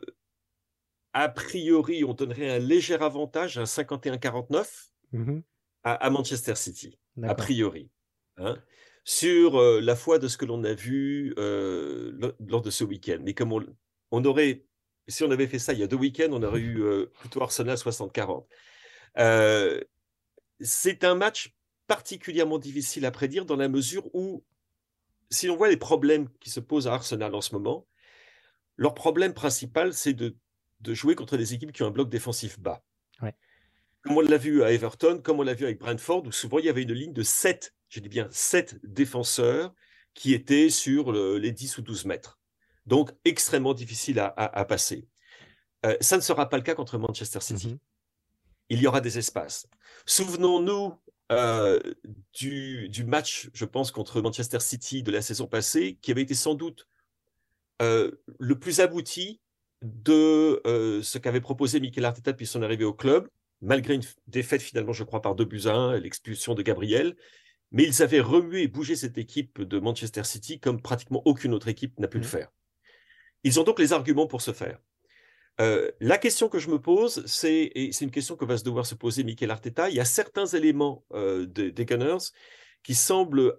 a 1.13 1.27
priori, 1.27 2.03
on 2.03 2.13
donnerait 2.13 2.51
un 2.51 2.59
léger 2.59 2.93
avantage, 2.93 3.57
un 3.57 3.63
51-49 3.63 4.91
mmh 5.13 5.39
à, 5.83 6.09
Manchester 6.11 6.53
City, 6.53 6.99
a 7.23 7.33
priori. 7.33 7.89
Hein, 8.35 8.57
sur 9.03 9.55
euh, 9.55 9.79
la 9.81 9.95
foi 9.95 10.19
de 10.19 10.27
ce 10.27 10.37
que 10.37 10.45
l'on 10.45 10.63
a 10.65 10.73
vu 10.73 11.33
euh, 11.39 12.35
lors 12.45 12.61
de 12.61 12.69
ce 12.69 12.83
week-end. 12.83 13.19
Mais 13.23 13.33
comme 13.33 13.53
on, 14.11 14.25
aurait, 14.25 14.65
si 15.07 15.23
on 15.23 15.31
avait 15.31 15.47
fait 15.47 15.59
ça 15.59 15.73
il 15.73 15.79
y 15.79 15.83
a 15.83 15.87
deux 15.87 15.95
week-ends, 15.95 16.29
on 16.31 16.43
aurait 16.43 16.59
eu 16.59 17.07
plutôt 17.21 17.41
Arsenal 17.41 17.75
60-40. 17.77 18.45
c'est 20.59 21.03
un 21.03 21.15
match 21.15 21.56
particulièrement 21.87 22.59
difficile 22.59 23.05
à 23.05 23.11
prédire 23.11 23.45
dans 23.45 23.55
la 23.55 23.69
mesure 23.69 24.13
où, 24.13 24.43
si 25.29 25.47
l'on 25.47 25.55
voit 25.55 25.69
les 25.69 25.77
problèmes 25.77 26.29
qui 26.39 26.49
se 26.49 26.59
posent 26.59 26.87
à 26.87 26.93
Arsenal 26.93 27.33
en 27.33 27.41
ce 27.41 27.53
moment, 27.53 27.87
leur 28.75 28.93
problème 28.93 29.33
principal, 29.33 29.93
c'est 29.93 30.13
de, 30.13 30.35
jouer 30.85 31.15
contre 31.15 31.37
des 31.37 31.53
équipes 31.53 31.71
qui 31.71 31.83
ont 31.83 31.87
un 31.87 31.91
bloc 31.91 32.09
défensif 32.09 32.59
bas. 32.59 32.83
Comme 34.03 34.17
on 34.17 34.21
l'a 34.21 34.37
vu 34.37 34.63
à 34.63 34.71
Everton, 34.71 35.19
comme 35.21 35.39
on 35.39 35.43
l'a 35.43 35.55
vu 35.55 35.65
avec 35.65 35.79
Brentford, 35.79 36.25
où 36.25 36.31
souvent 36.31 36.59
il 36.59 36.65
y 36.65 36.69
avait 36.69 36.83
une 36.83 36.93
ligne 36.93 37.11
de 37.11 37.23
7, 37.23 37.75
je 37.89 37.99
dis 37.99 38.07
bien 38.07 38.29
7 38.31 38.79
défenseurs 38.83 39.73
qui 40.13 40.33
étaient 40.33 40.69
sur 40.69 41.11
les 41.11 41.51
10 41.51 41.79
ou 41.79 41.81
12 41.81 42.05
mètres. 42.05 42.39
Donc 42.85 43.11
extrêmement 43.25 43.73
difficile 43.73 44.19
à, 44.19 44.65
passer. 44.65 45.09
Euh, 45.85 45.97
ça 45.99 46.15
ne 46.15 46.21
sera 46.21 46.47
pas 46.47 46.55
le 46.55 46.63
cas 46.63 46.73
contre 46.73 46.97
Manchester 46.97 47.41
City. 47.41 47.73
Mm-hmm. 47.73 47.79
Il 48.69 48.81
y 48.81 48.87
aura 48.87 49.01
des 49.01 49.17
espaces. 49.17 49.67
Souvenons-nous 50.05 50.93
euh, 51.31 51.79
du, 52.33 53.03
match, 53.05 53.49
je 53.53 53.65
pense, 53.65 53.91
contre 53.91 54.21
Manchester 54.21 54.59
City 54.59 55.03
de 55.03 55.11
la 55.11 55.21
saison 55.21 55.47
passée, 55.47 55.97
qui 56.01 56.11
avait 56.11 56.21
été 56.21 56.33
sans 56.33 56.55
doute 56.55 56.87
euh, 57.81 58.11
le 58.39 58.57
plus 58.57 58.79
abouti 58.79 59.41
de 59.81 60.61
euh, 60.65 61.01
ce 61.01 61.17
qu'avait 61.17 61.41
proposé 61.41 61.79
Mikel 61.79 62.05
Arteta 62.05 62.31
depuis 62.31 62.47
son 62.47 62.61
arrivée 62.63 62.85
au 62.85 62.93
club, 62.93 63.29
malgré 63.61 63.95
une 63.95 64.03
défaite 64.27 64.61
finalement, 64.61 64.93
je 64.93 65.03
crois, 65.03 65.21
par 65.21 65.35
deux 65.35 65.45
buts 65.45 65.63
à 65.65 65.73
1, 65.73 65.99
l'expulsion 65.99 66.55
de 66.55 66.61
Gabriel. 66.61 67.15
Mais 67.71 67.83
ils 67.83 68.01
avaient 68.01 68.21
remué 68.21 68.63
et 68.63 68.67
bougé 68.69 68.95
cette 68.95 69.17
équipe 69.17 69.61
de 69.61 69.79
Manchester 69.79 70.23
City 70.23 70.59
comme 70.59 70.81
pratiquement 70.81 71.21
aucune 71.25 71.53
autre 71.53 71.67
équipe 71.67 71.99
n'a 71.99 72.07
pu 72.07 72.17
le 72.17 72.23
mmh. 72.23 72.27
faire. 72.27 72.49
Ils 73.43 73.59
ont 73.59 73.63
donc 73.63 73.79
les 73.79 73.91
arguments 73.91 74.27
pour 74.27 74.41
se 74.41 74.53
faire. 74.53 74.79
Euh, 75.59 75.89
la 75.99 76.17
question 76.17 76.49
que 76.49 76.59
je 76.59 76.69
me 76.69 76.79
pose, 76.79 77.25
c'est, 77.25 77.71
et 77.73 77.91
c'est 77.91 78.05
une 78.05 78.11
question 78.11 78.35
que 78.35 78.45
va 78.45 78.57
se 78.57 78.63
devoir 78.63 78.85
se 78.85 78.95
poser 78.95 79.23
Mikel 79.23 79.49
Arteta, 79.49 79.89
il 79.89 79.95
y 79.95 79.99
a 79.99 80.05
certains 80.05 80.45
éléments 80.45 81.03
euh, 81.13 81.45
des 81.47 81.85
Gunners 81.85 82.31
qui 82.83 82.93
semblent, 82.93 83.57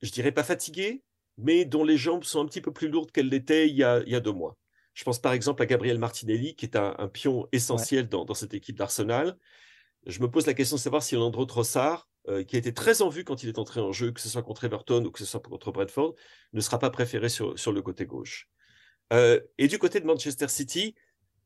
je 0.00 0.10
dirais 0.10 0.32
pas 0.32 0.44
fatigués, 0.44 1.02
mais 1.36 1.64
dont 1.64 1.84
les 1.84 1.96
jambes 1.96 2.24
sont 2.24 2.40
un 2.40 2.46
petit 2.46 2.60
peu 2.60 2.72
plus 2.72 2.88
lourdes 2.88 3.10
qu'elles 3.10 3.28
l'étaient 3.28 3.68
il, 3.68 3.76
y 3.76 3.84
a, 3.84 4.20
deux 4.20 4.32
mois. 4.32 4.56
Je 4.94 5.04
pense 5.04 5.18
par 5.18 5.32
exemple 5.32 5.62
à 5.62 5.66
Gabriel 5.66 5.98
Martinelli, 5.98 6.54
qui 6.54 6.66
est 6.66 6.76
un, 6.76 7.08
pion 7.08 7.48
essentiel 7.52 8.08
dans, 8.08 8.32
cette 8.34 8.54
équipe 8.54 8.78
d'Arsenal. 8.78 9.36
Je 10.06 10.20
me 10.20 10.30
pose 10.30 10.46
la 10.46 10.54
question 10.54 10.76
de 10.76 10.80
savoir 10.80 11.02
si 11.02 11.16
Leandro 11.16 11.44
Trossard, 11.44 12.08
euh, 12.28 12.44
qui 12.44 12.56
a 12.56 12.58
été 12.58 12.72
très 12.72 13.02
en 13.02 13.08
vue 13.08 13.24
quand 13.24 13.42
il 13.42 13.48
est 13.48 13.58
entré 13.58 13.80
en 13.80 13.92
jeu, 13.92 14.12
que 14.12 14.20
ce 14.20 14.28
soit 14.28 14.42
contre 14.42 14.64
Everton 14.64 15.04
ou 15.04 15.10
que 15.10 15.18
ce 15.18 15.26
soit 15.26 15.40
contre 15.40 15.72
Brentford, 15.72 16.14
ne 16.52 16.60
sera 16.60 16.78
pas 16.78 16.90
préféré 16.90 17.28
sur, 17.28 17.58
sur 17.58 17.72
le 17.72 17.82
côté 17.82 18.06
gauche. 18.06 18.48
Euh, 19.12 19.40
et 19.58 19.68
du 19.68 19.78
côté 19.78 20.00
de 20.00 20.06
Manchester 20.06 20.48
City, 20.48 20.94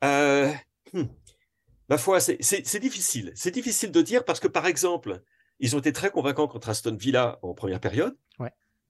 euh, 0.04 0.52
hmm, 0.92 1.04
ma 1.88 1.98
foi, 1.98 2.20
c'est 2.20 2.80
difficile. 2.80 3.32
C'est 3.34 3.50
difficile 3.50 3.90
de 3.90 4.02
dire 4.02 4.24
parce 4.24 4.40
que, 4.40 4.48
par 4.48 4.66
exemple, 4.66 5.22
ils 5.60 5.74
ont 5.76 5.80
été 5.80 5.92
très 5.92 6.10
convaincants 6.10 6.48
contre 6.48 6.68
Aston 6.68 6.96
Villa 6.96 7.38
en 7.42 7.54
première 7.54 7.80
période. 7.80 8.16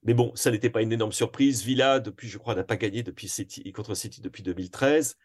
Mais 0.05 0.15
bon, 0.15 0.33
ça 0.37 0.53
n'était 0.53 0.71
pas 0.71 0.81
une 0.81 0.93
énorme 0.93 1.13
surprise. 1.13 1.65
Villa, 1.65 1.99
depuis, 1.99 2.29
je 2.29 2.39
crois, 2.39 2.55
n'a 2.55 2.63
pas 2.63 2.77
gagné 2.77 3.03
depuis 3.03 3.29
City, 3.29 3.73
contre 3.73 3.95
City 3.95 4.21
depuis 4.21 4.45
2013. 4.45 5.17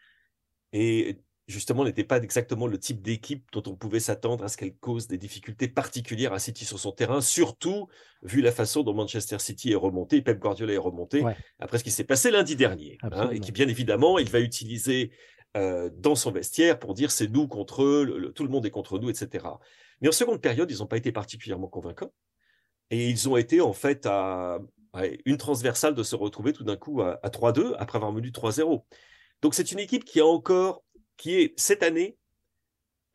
Et 0.72 1.20
justement, 1.46 1.84
n'était 1.84 2.04
pas 2.04 2.18
exactement 2.18 2.66
le 2.66 2.78
type 2.78 3.02
d'équipe 3.02 3.46
dont 3.52 3.62
on 3.66 3.74
pouvait 3.74 4.00
s'attendre 4.00 4.44
à 4.44 4.48
ce 4.48 4.56
qu'elle 4.56 4.74
cause 4.74 5.06
des 5.06 5.18
difficultés 5.18 5.68
particulières 5.68 6.32
à 6.32 6.38
City 6.38 6.64
sur 6.64 6.78
son 6.78 6.92
terrain, 6.92 7.20
surtout 7.20 7.88
vu 8.22 8.40
la 8.40 8.52
façon 8.52 8.82
dont 8.82 8.94
Manchester 8.94 9.38
City 9.38 9.72
est 9.72 9.76
remonté, 9.76 10.22
Pep 10.22 10.38
Guardiola 10.38 10.72
est 10.72 10.78
remonté, 10.78 11.22
après 11.58 11.78
ce 11.78 11.84
qui 11.84 11.90
s'est 11.90 12.04
passé 12.04 12.30
lundi 12.30 12.56
dernier. 12.56 12.98
Hein, 13.02 13.30
et 13.30 13.40
qui, 13.40 13.52
bien 13.52 13.68
évidemment, 13.68 14.18
il 14.18 14.30
va 14.30 14.40
utiliser 14.40 15.10
euh, 15.56 15.88
dans 15.98 16.16
son 16.16 16.32
vestiaire 16.32 16.80
pour 16.80 16.94
dire 16.94 17.12
c'est 17.12 17.28
nous 17.28 17.46
contre 17.46 17.84
eux, 17.84 18.32
tout 18.34 18.42
le 18.42 18.48
monde 18.48 18.66
est 18.66 18.70
contre 18.70 18.98
nous, 18.98 19.08
etc. 19.08 19.46
Mais 20.00 20.08
en 20.08 20.12
seconde 20.12 20.40
période, 20.40 20.70
ils 20.70 20.78
n'ont 20.78 20.86
pas 20.86 20.96
été 20.96 21.12
particulièrement 21.12 21.68
convaincants. 21.68 22.12
Et 22.90 23.08
ils 23.08 23.28
ont 23.28 23.36
été 23.36 23.60
en 23.60 23.72
fait 23.72 24.04
à, 24.06 24.58
une 25.24 25.36
transversale 25.36 25.94
de 25.94 26.02
se 26.02 26.16
retrouver 26.16 26.52
tout 26.52 26.64
d'un 26.64 26.76
coup 26.76 27.02
à, 27.02 27.18
3-2 27.24 27.74
après 27.78 27.96
avoir 27.96 28.12
mené 28.12 28.30
3-0. 28.30 28.84
Donc 29.42 29.54
c'est 29.54 29.72
une 29.72 29.78
équipe 29.78 30.04
qui 30.04 30.20
a 30.20 30.26
encore, 30.26 30.82
qui 31.16 31.36
est 31.36 31.58
cette 31.58 31.82
année, 31.82 32.18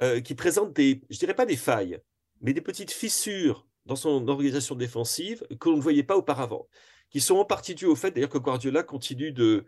euh, 0.01 0.21
qui 0.21 0.35
présente 0.35 0.73
des, 0.73 1.01
je 1.09 1.17
dirais 1.17 1.33
pas 1.33 1.45
des 1.45 1.57
failles, 1.57 1.99
mais 2.41 2.53
des 2.53 2.61
petites 2.61 2.91
fissures 2.91 3.67
dans 3.85 3.95
son 3.95 4.27
organisation 4.27 4.75
défensive 4.75 5.43
que 5.59 5.69
l'on 5.69 5.77
ne 5.77 5.81
voyait 5.81 6.03
pas 6.03 6.17
auparavant, 6.17 6.67
qui 7.09 7.19
sont 7.19 7.37
en 7.37 7.45
partie 7.45 7.75
dues 7.75 7.85
au 7.85 7.95
fait 7.95 8.11
d'ailleurs 8.11 8.29
que 8.29 8.37
Guardiola 8.37 8.83
continue 8.83 9.31
de, 9.31 9.65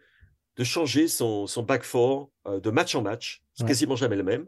de 0.55 0.63
changer 0.63 1.07
son, 1.07 1.47
son 1.47 1.63
back 1.63 1.83
four 1.83 2.31
euh, 2.47 2.59
de 2.59 2.69
match 2.69 2.95
en 2.95 3.01
match, 3.01 3.43
c'est 3.53 3.65
quasiment 3.65 3.95
jamais 3.95 4.15
le 4.15 4.23
même. 4.23 4.47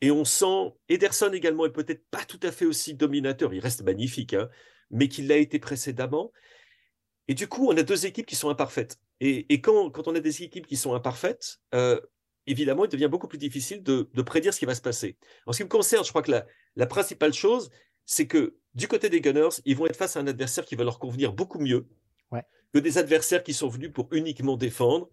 Et 0.00 0.10
on 0.10 0.24
sent, 0.24 0.72
Ederson 0.88 1.32
également 1.32 1.66
est 1.66 1.72
peut-être 1.72 2.04
pas 2.10 2.24
tout 2.24 2.38
à 2.42 2.52
fait 2.52 2.64
aussi 2.66 2.94
dominateur, 2.94 3.52
il 3.52 3.60
reste 3.60 3.82
magnifique, 3.82 4.34
hein, 4.34 4.48
mais 4.90 5.08
qu'il 5.08 5.26
l'a 5.26 5.36
été 5.36 5.58
précédemment. 5.58 6.32
Et 7.26 7.34
du 7.34 7.48
coup, 7.48 7.68
on 7.68 7.76
a 7.76 7.82
deux 7.82 8.06
équipes 8.06 8.26
qui 8.26 8.36
sont 8.36 8.48
imparfaites. 8.48 8.98
Et, 9.20 9.60
quand, 9.60 9.90
quand, 9.90 10.06
on 10.06 10.14
a 10.14 10.20
des 10.20 10.44
équipes 10.44 10.66
qui 10.66 10.76
sont 10.76 10.94
imparfaites, 10.94 11.58
euh, 11.74 12.00
évidemment, 12.50 12.84
il 12.84 12.90
devient 12.90 13.08
beaucoup 13.10 13.28
plus 13.28 13.38
difficile 13.38 13.82
de, 13.82 14.22
prédire 14.22 14.52
ce 14.52 14.58
qui 14.58 14.66
va 14.66 14.74
se 14.74 14.82
passer. 14.82 15.16
En 15.46 15.52
ce 15.52 15.58
qui 15.58 15.64
me 15.64 15.68
concerne, 15.68 16.04
je 16.04 16.10
crois 16.10 16.22
que 16.22 16.30
la, 16.30 16.46
la 16.76 16.86
principale 16.86 17.32
chose, 17.32 17.70
c'est 18.04 18.26
que 18.26 18.56
du 18.74 18.88
côté 18.88 19.10
des 19.10 19.20
Gunners, 19.20 19.60
ils 19.64 19.76
vont 19.76 19.86
être 19.86 19.96
face 19.96 20.16
à 20.16 20.20
un 20.20 20.26
adversaire 20.26 20.64
qui 20.64 20.76
va 20.76 20.84
leur 20.84 20.98
convenir 20.98 21.32
beaucoup 21.32 21.58
mieux 21.58 21.86
que 22.72 22.78
des 22.78 22.98
adversaires 22.98 23.42
qui 23.42 23.54
sont 23.54 23.68
venus 23.68 23.92
pour 23.92 24.08
uniquement 24.12 24.56
défendre 24.56 25.08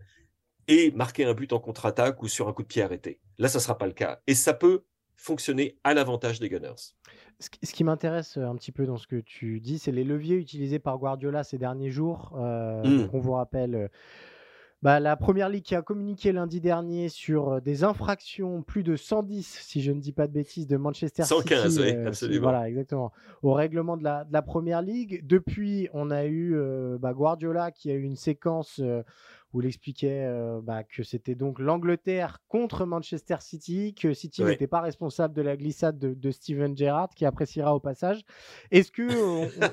et 0.68 0.92
marquer 0.92 1.26
un 1.26 1.34
but 1.34 1.54
en 1.54 1.60
contre-attaque 1.60 2.22
ou 2.24 2.28
sur 2.28 2.48
un 2.48 2.54
coup 2.54 2.64
de 2.64 2.68
pied 2.68 2.82
arrêté. 2.82 3.22
Là, 3.38 3.48
ça 3.48 3.60
ne 3.60 3.64
sera 3.64 3.78
pas 3.78 3.88
le 3.88 3.94
cas. 3.94 4.22
Et 4.28 4.36
ça 4.36 4.54
peut 4.54 4.84
fonctionner 5.16 5.78
à 5.84 5.94
l'avantage 5.94 6.40
des 6.40 6.50
Gunners. 6.50 6.94
Ce 7.40 7.74
qui 7.74 7.84
m'intéresse 7.84 8.38
euh, 8.38 8.46
un 8.46 8.56
petit 8.56 8.72
peu 8.72 8.86
dans 8.86 8.98
ce 8.98 9.08
que 9.08 9.18
tu 9.18 9.60
dis, 9.60 9.78
c'est 9.78 9.92
les 9.92 10.04
leviers 10.04 10.36
utilisés 10.36 10.80
par 10.80 10.98
Guardiola 10.98 11.44
ces 11.44 11.58
derniers 11.58 11.92
jours. 11.92 12.34
Euh, 12.38 12.84
mmh. 12.84 13.10
on 13.14 13.20
vous 13.20 13.34
rappelle 13.34 13.76
euh, 13.76 13.88
bah, 14.86 15.00
la 15.00 15.16
première 15.16 15.50
ligue 15.50 15.64
qui 15.64 15.74
a 15.74 15.82
communiqué 15.82 16.32
lundi 16.32 16.62
dernier 16.62 17.10
sur 17.10 17.60
des 17.60 17.84
infractions, 17.84 18.62
plus 18.62 18.84
de 18.84 18.96
110, 18.96 19.44
si 19.44 19.82
je 19.82 19.92
ne 19.92 20.00
dis 20.00 20.12
pas 20.12 20.28
de 20.28 20.32
bêtises, 20.32 20.68
de 20.68 20.78
Manchester 20.78 21.24
115, 21.24 21.72
City. 21.72 21.76
115, 21.76 21.80
oui, 21.80 22.08
absolument. 22.08 22.42
Voilà, 22.44 22.70
exactement. 22.70 23.12
Au 23.42 23.54
règlement 23.54 23.98
de 23.98 24.04
la, 24.04 24.42
première 24.44 24.84
ligue. 24.84 25.26
Depuis, 25.26 25.90
on 25.94 26.12
a 26.12 26.26
eu 26.26 26.56
bah, 27.00 27.14
Guardiola 27.14 27.72
qui 27.72 27.90
a 27.90 27.96
eu 27.96 28.04
une 28.04 28.16
séquence 28.16 28.80
où 29.56 29.62
il 29.62 29.68
expliquait 29.68 30.26
euh, 30.26 30.60
bah, 30.62 30.84
que 30.84 31.02
c'était 31.02 31.34
donc 31.34 31.60
l'Angleterre 31.60 32.40
contre 32.50 32.86
Manchester 32.86 33.38
City, 33.40 33.96
que 33.96 34.14
City 34.14 34.44
n'était 34.44 34.68
pas 34.68 34.82
responsable 34.82 35.34
de 35.34 35.42
la 35.42 35.56
glissade 35.56 35.98
de, 35.98 36.32
Steven 36.32 36.78
Gerrard, 36.78 37.12
qui 37.16 37.26
appréciera 37.26 37.74
au 37.74 37.80
passage. 37.80 38.26
Est-ce 38.72 38.92
que 38.92 39.08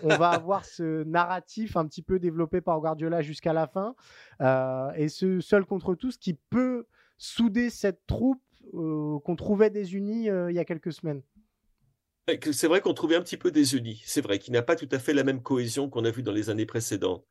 on, 0.04 0.16
va 0.16 0.28
avoir 0.28 0.64
ce 0.64 1.02
narratif 1.02 1.76
un 1.76 1.84
petit 1.86 2.02
peu 2.02 2.20
développé 2.20 2.60
par 2.60 2.80
Guardiola 2.80 3.22
jusqu'à 3.22 3.52
la 3.52 3.66
fin, 3.66 3.96
euh, 4.40 4.92
et 4.94 5.08
ce 5.08 5.40
seul 5.40 5.64
contre 5.64 5.96
tous 5.96 6.16
qui 6.16 6.34
peut 6.34 6.86
souder 7.18 7.68
cette 7.68 8.06
troupe 8.06 8.40
euh, 8.74 9.18
qu'on 9.24 9.34
trouvait 9.34 9.70
désunie 9.70 10.26
il 10.26 10.54
y 10.54 10.60
a 10.60 10.64
quelques 10.64 10.92
semaines? 10.92 11.22
C'est 12.52 12.68
vrai 12.68 12.80
qu'on 12.80 12.94
trouvait 12.94 13.16
un 13.16 13.22
petit 13.22 13.36
peu 13.36 13.50
désunie. 13.50 14.00
C'est 14.06 14.20
vrai 14.20 14.38
qu'il 14.38 14.52
n'a 14.52 14.62
pas 14.62 14.76
tout 14.76 14.88
à 14.92 15.00
fait 15.00 15.12
la 15.12 15.24
même 15.24 15.42
cohésion 15.42 15.90
qu'on 15.90 16.04
a 16.04 16.10
vu 16.12 16.22
dans 16.22 16.30
les 16.30 16.50
années 16.50 16.66
précédentes. 16.66 17.26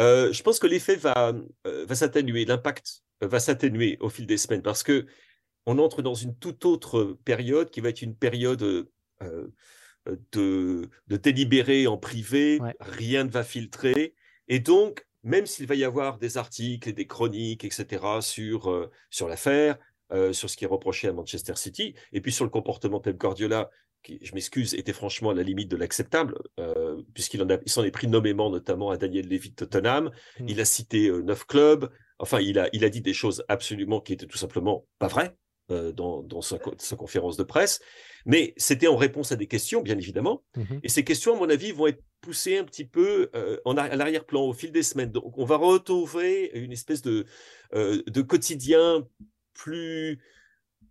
Euh, 0.00 0.32
je 0.32 0.42
pense 0.42 0.58
que 0.58 0.66
l'effet 0.66 0.96
va, 0.96 1.32
euh, 1.66 1.86
va 1.86 1.94
s'atténuer, 1.94 2.44
l'impact 2.44 3.02
euh, 3.22 3.28
va 3.28 3.38
s'atténuer 3.38 3.96
au 4.00 4.08
fil 4.08 4.26
des 4.26 4.38
semaines 4.38 4.62
parce 4.62 4.82
que 4.82 5.06
on 5.66 5.78
entre 5.78 6.02
dans 6.02 6.14
une 6.14 6.36
toute 6.36 6.64
autre 6.64 7.16
période 7.24 7.70
qui 7.70 7.80
va 7.80 7.88
être 7.88 8.02
une 8.02 8.16
période 8.16 8.58
de, 8.60 8.90
de 10.32 11.16
délibéré 11.16 11.86
en 11.86 11.96
privé, 11.96 12.60
rien 12.80 13.24
ne 13.24 13.30
va 13.30 13.42
filtrer. 13.44 14.14
Et 14.48 14.58
donc, 14.58 15.06
même 15.22 15.46
s'il 15.46 15.66
va 15.66 15.74
y 15.74 15.84
avoir 15.84 16.18
des 16.18 16.36
articles 16.36 16.86
et 16.86 16.92
des 16.92 17.06
chroniques, 17.06 17.64
etc., 17.64 18.20
sur, 18.20 18.90
sur 19.08 19.26
l'affaire, 19.26 19.78
sur 20.32 20.50
ce 20.50 20.56
qui 20.58 20.64
est 20.64 20.68
reproché 20.68 21.08
à 21.08 21.14
Manchester 21.14 21.56
City, 21.56 21.94
et 22.12 22.20
puis 22.20 22.30
sur 22.30 22.44
le 22.44 22.50
comportement 22.50 22.98
de 22.98 23.04
Pep 23.04 23.16
Guardiola, 23.16 23.70
qui, 24.04 24.20
je 24.22 24.34
m'excuse, 24.34 24.74
était 24.74 24.92
franchement 24.92 25.30
à 25.30 25.34
la 25.34 25.42
limite 25.42 25.68
de 25.68 25.76
l'acceptable, 25.76 26.38
euh, 26.60 27.02
puisqu'il 27.14 27.42
en 27.42 27.48
s'en 27.66 27.82
est 27.82 27.90
pris 27.90 28.06
nommément, 28.06 28.50
notamment 28.50 28.90
à 28.90 28.96
Daniel 28.96 29.26
Levy 29.26 29.50
de 29.50 29.54
Tottenham. 29.56 30.10
Mmh. 30.38 30.48
Il 30.48 30.60
a 30.60 30.64
cité 30.64 31.08
euh, 31.08 31.22
neuf 31.22 31.46
clubs. 31.46 31.90
Enfin, 32.18 32.40
il 32.40 32.58
a, 32.58 32.68
il 32.72 32.84
a 32.84 32.90
dit 32.90 33.00
des 33.00 33.14
choses 33.14 33.44
absolument 33.48 34.00
qui 34.00 34.12
étaient 34.12 34.26
tout 34.26 34.38
simplement 34.38 34.86
pas 35.00 35.08
vraies 35.08 35.34
euh, 35.70 35.90
dans, 35.90 36.22
dans 36.22 36.42
sa, 36.42 36.58
conférence 36.96 37.36
de 37.36 37.42
presse. 37.42 37.80
Mais 38.26 38.54
c'était 38.56 38.86
en 38.86 38.96
réponse 38.96 39.32
à 39.32 39.36
des 39.36 39.48
questions, 39.48 39.82
bien 39.82 39.98
évidemment. 39.98 40.44
Mmh 40.56 40.78
Et 40.82 40.88
ces 40.88 41.02
questions, 41.02 41.34
à 41.34 41.38
mon 41.38 41.50
avis, 41.50 41.72
vont 41.72 41.88
être 41.88 42.02
poussées 42.20 42.58
un 42.58 42.64
petit 42.64 42.86
peu 42.86 43.30
en 43.66 43.76
à 43.76 43.96
l'arrière-plan 43.96 44.42
au 44.42 44.52
fil 44.52 44.70
des 44.70 44.82
semaines. 44.82 45.10
Donc, 45.10 45.36
on 45.36 45.44
va 45.44 45.56
retrouver 45.56 46.50
une 46.54 46.72
espèce 46.72 47.02
de, 47.02 47.26
de 47.72 48.22
quotidien 48.22 49.06
plus 49.52 50.20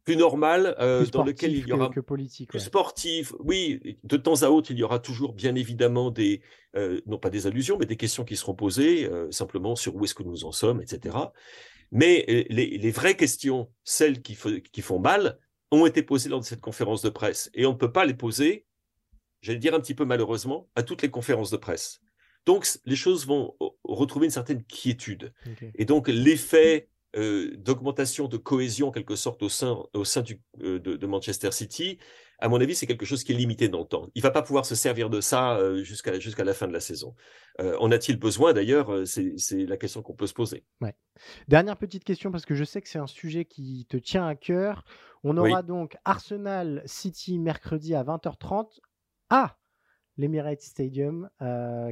plus 0.03 0.17
normal, 0.17 0.75
euh, 0.79 1.05
dans 1.07 1.23
lequel 1.23 1.55
il 1.55 1.67
y 1.67 1.71
aura 1.71 1.89
que, 1.89 1.99
politique, 1.99 2.49
plus 2.49 2.59
sportif. 2.59 3.33
Oui, 3.39 3.97
de 4.03 4.17
temps 4.17 4.41
à 4.43 4.49
autre, 4.49 4.71
il 4.71 4.77
y 4.77 4.83
aura 4.83 4.99
toujours 4.99 5.33
bien 5.33 5.55
évidemment 5.55 6.11
des, 6.11 6.41
euh, 6.75 6.99
non 7.05 7.17
pas 7.17 7.29
des 7.29 7.47
allusions, 7.47 7.77
mais 7.79 7.85
des 7.85 7.95
questions 7.95 8.25
qui 8.25 8.35
seront 8.35 8.53
posées 8.53 9.05
euh, 9.05 9.31
simplement 9.31 9.75
sur 9.75 9.95
où 9.95 10.03
est-ce 10.03 10.13
que 10.13 10.23
nous 10.23 10.45
en 10.45 10.51
sommes, 10.51 10.81
etc. 10.81 11.15
Mais 11.91 12.25
les, 12.49 12.77
les 12.77 12.91
vraies 12.91 13.15
questions, 13.15 13.69
celles 13.83 14.21
qui, 14.21 14.37
qui, 14.71 14.81
font 14.81 14.99
mal, 14.99 15.37
ont 15.71 15.85
été 15.85 16.03
posées 16.03 16.29
lors 16.29 16.39
de 16.39 16.45
cette 16.45 16.61
conférence 16.61 17.01
de 17.01 17.09
presse. 17.09 17.49
Et 17.53 17.65
on 17.65 17.73
ne 17.73 17.77
peut 17.77 17.91
pas 17.91 18.05
les 18.05 18.15
poser, 18.15 18.65
j'allais 19.41 19.59
dire 19.59 19.75
un 19.75 19.79
petit 19.79 19.93
peu 19.93 20.03
malheureusement, 20.03 20.69
à 20.75 20.83
toutes 20.83 21.01
les 21.01 21.11
conférences 21.11 21.51
de 21.51 21.57
presse. 21.57 22.01
Donc, 22.45 22.67
les 22.85 22.95
choses 22.95 23.25
vont 23.25 23.55
retrouver 23.83 24.25
une 24.25 24.31
certaine 24.31 24.63
quiétude. 24.63 25.33
Et 25.75 25.85
donc, 25.85 26.09
l'effet 26.09 26.89
euh, 27.15 27.55
d'augmentation 27.57 28.27
de 28.27 28.37
cohésion 28.37 28.87
en 28.87 28.91
quelque 28.91 29.15
sorte 29.15 29.43
au 29.43 29.49
sein, 29.49 29.77
au 29.93 30.03
sein 30.03 30.21
du, 30.21 30.41
euh, 30.63 30.79
de, 30.79 31.05
Manchester 31.05 31.51
City, 31.51 31.99
à 32.39 32.49
mon 32.49 32.59
avis, 32.59 32.73
c'est 32.73 32.87
quelque 32.87 33.05
chose 33.05 33.23
qui 33.23 33.33
est 33.33 33.35
limité 33.35 33.69
dans 33.69 33.81
le 33.81 33.85
temps. 33.85 34.07
Il 34.15 34.23
va 34.23 34.31
pas 34.31 34.41
pouvoir 34.41 34.65
se 34.65 34.73
servir 34.73 35.11
de 35.11 35.21
ça 35.21 35.57
euh, 35.57 35.83
jusqu'à 35.83 36.19
jusqu'à 36.19 36.43
la 36.43 36.55
fin 36.55 36.67
de 36.67 36.73
la 36.73 36.79
saison. 36.79 37.13
en 37.59 37.91
a-t-il 37.91 38.17
besoin 38.17 38.53
d'ailleurs 38.53 39.05
C'est 39.05 39.65
la 39.67 39.77
question 39.77 40.01
qu'on 40.01 40.15
peut 40.15 40.25
se 40.25 40.33
poser. 40.33 40.65
Ouais. 40.81 40.95
Dernière 41.47 41.77
petite 41.77 42.03
question 42.03 42.31
parce 42.31 42.45
que 42.45 42.55
je 42.55 42.63
sais 42.63 42.81
que 42.81 42.89
c'est 42.89 42.97
un 42.97 43.05
sujet 43.05 43.45
qui 43.45 43.85
te 43.87 43.97
tient 43.97 44.25
à 44.25 44.33
cœur. 44.33 44.83
On 45.23 45.37
aura 45.37 45.61
donc 45.61 45.95
Arsenal 46.05 46.81
City 46.85 47.37
mercredi 47.37 47.93
à 47.93 48.03
20h30 48.03 48.79
à 49.29 49.55
l'Emirates 50.17 50.61
Stadium 50.61 51.29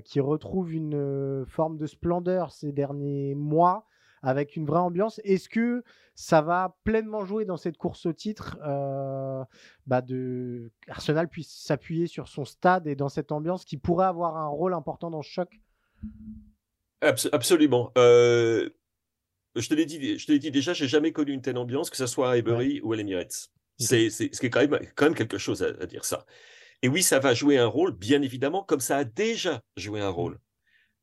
qui 0.03 0.19
retrouve 0.19 0.73
une 0.73 1.45
forme 1.47 1.77
de 1.77 1.85
splendeur 1.85 2.51
ces 2.51 2.71
derniers 2.71 3.35
mois 3.35 3.85
avec 4.21 4.55
une 4.55 4.65
vraie 4.65 4.79
ambiance. 4.79 5.19
Est-ce 5.23 5.49
que 5.49 5.83
ça 6.15 6.41
va 6.41 6.77
pleinement 6.83 7.25
jouer 7.25 7.45
dans 7.45 7.57
cette 7.57 7.77
course 7.77 8.05
au 8.05 8.13
titre 8.13 8.57
euh, 8.63 9.43
bah 9.87 10.01
de 10.01 10.71
Arsenal 10.87 11.27
puisse 11.27 11.51
s'appuyer 11.51 12.07
sur 12.07 12.27
son 12.27 12.45
stade 12.45 12.87
et 12.87 12.95
dans 12.95 13.09
cette 13.09 13.31
ambiance 13.31 13.65
qui 13.65 13.77
pourrait 13.77 14.05
avoir 14.05 14.37
un 14.37 14.47
rôle 14.47 14.73
important 14.73 15.09
dans 15.09 15.21
ce 15.21 15.29
choc? 15.29 15.59
Absolument. 17.01 17.91
Euh, 17.97 18.69
je 19.55 19.67
te 19.67 19.73
l'ai 19.73 19.85
dit, 19.85 20.17
je 20.17 20.25
te 20.25 20.31
l'ai 20.31 20.39
dit 20.39 20.51
déjà, 20.51 20.73
j'ai 20.73 20.87
jamais 20.87 21.11
connu 21.11 21.33
une 21.33 21.41
telle 21.41 21.57
ambiance, 21.57 21.89
que 21.89 21.97
ce 21.97 22.05
soit 22.05 22.29
à 22.29 22.33
Highbury 22.33 22.81
ou 22.81 22.93
à 22.93 22.95
l'Emirates. 22.95 23.49
C'est, 23.79 24.09
ce 24.09 24.45
quand 24.47 24.59
même, 24.59 24.79
quand 24.95 25.05
même 25.05 25.15
quelque 25.15 25.39
chose 25.39 25.63
à, 25.63 25.85
dire 25.87 26.05
ça. 26.05 26.25
Et 26.83 26.87
oui, 26.87 27.01
ça 27.01 27.19
va 27.19 27.33
jouer 27.33 27.57
un 27.57 27.65
rôle, 27.65 27.91
bien 27.91 28.21
évidemment, 28.21 28.63
comme 28.63 28.79
ça 28.79 28.97
a 28.97 29.03
déjà 29.03 29.61
joué 29.75 30.01
un 30.01 30.09
rôle. 30.09 30.39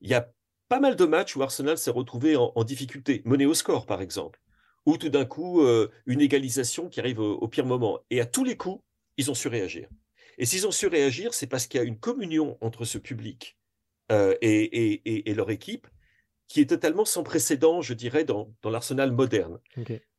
Il 0.00 0.08
y 0.08 0.14
a 0.14 0.30
pas 0.68 0.80
mal 0.80 0.96
de 0.96 1.04
matchs 1.04 1.36
où 1.36 1.42
Arsenal 1.42 1.78
s'est 1.78 1.90
retrouvé 1.90 2.36
en, 2.36 2.64
difficulté, 2.64 3.22
mené 3.24 3.46
au 3.46 3.54
score 3.54 3.86
par 3.86 4.02
exemple, 4.02 4.40
ou 4.86 4.96
tout 4.96 5.08
d'un 5.08 5.24
coup 5.24 5.62
euh, 5.62 5.90
une 6.06 6.20
égalisation 6.20 6.88
qui 6.88 7.00
arrive 7.00 7.20
au, 7.20 7.48
pire 7.48 7.66
moment. 7.66 8.00
Et 8.10 8.20
à 8.20 8.26
tous 8.26 8.44
les 8.44 8.56
coups, 8.56 8.82
ils 9.16 9.30
ont 9.30 9.34
su 9.34 9.48
réagir. 9.48 9.88
Et 10.36 10.46
s'ils 10.46 10.66
ont 10.66 10.70
su 10.70 10.86
réagir, 10.86 11.34
c'est 11.34 11.46
parce 11.46 11.66
qu'il 11.66 11.80
y 11.80 11.82
a 11.82 11.86
une 11.86 11.98
communion 11.98 12.56
entre 12.60 12.84
ce 12.84 12.98
public 12.98 13.56
euh, 14.12 14.36
et, 14.40 15.34
leur 15.34 15.50
équipe 15.50 15.86
qui 16.46 16.60
est 16.60 16.70
totalement 16.70 17.04
sans 17.04 17.22
précédent, 17.24 17.82
je 17.82 17.92
dirais, 17.92 18.24
dans, 18.24 18.54
l'Arsenal 18.64 19.12
moderne. 19.12 19.58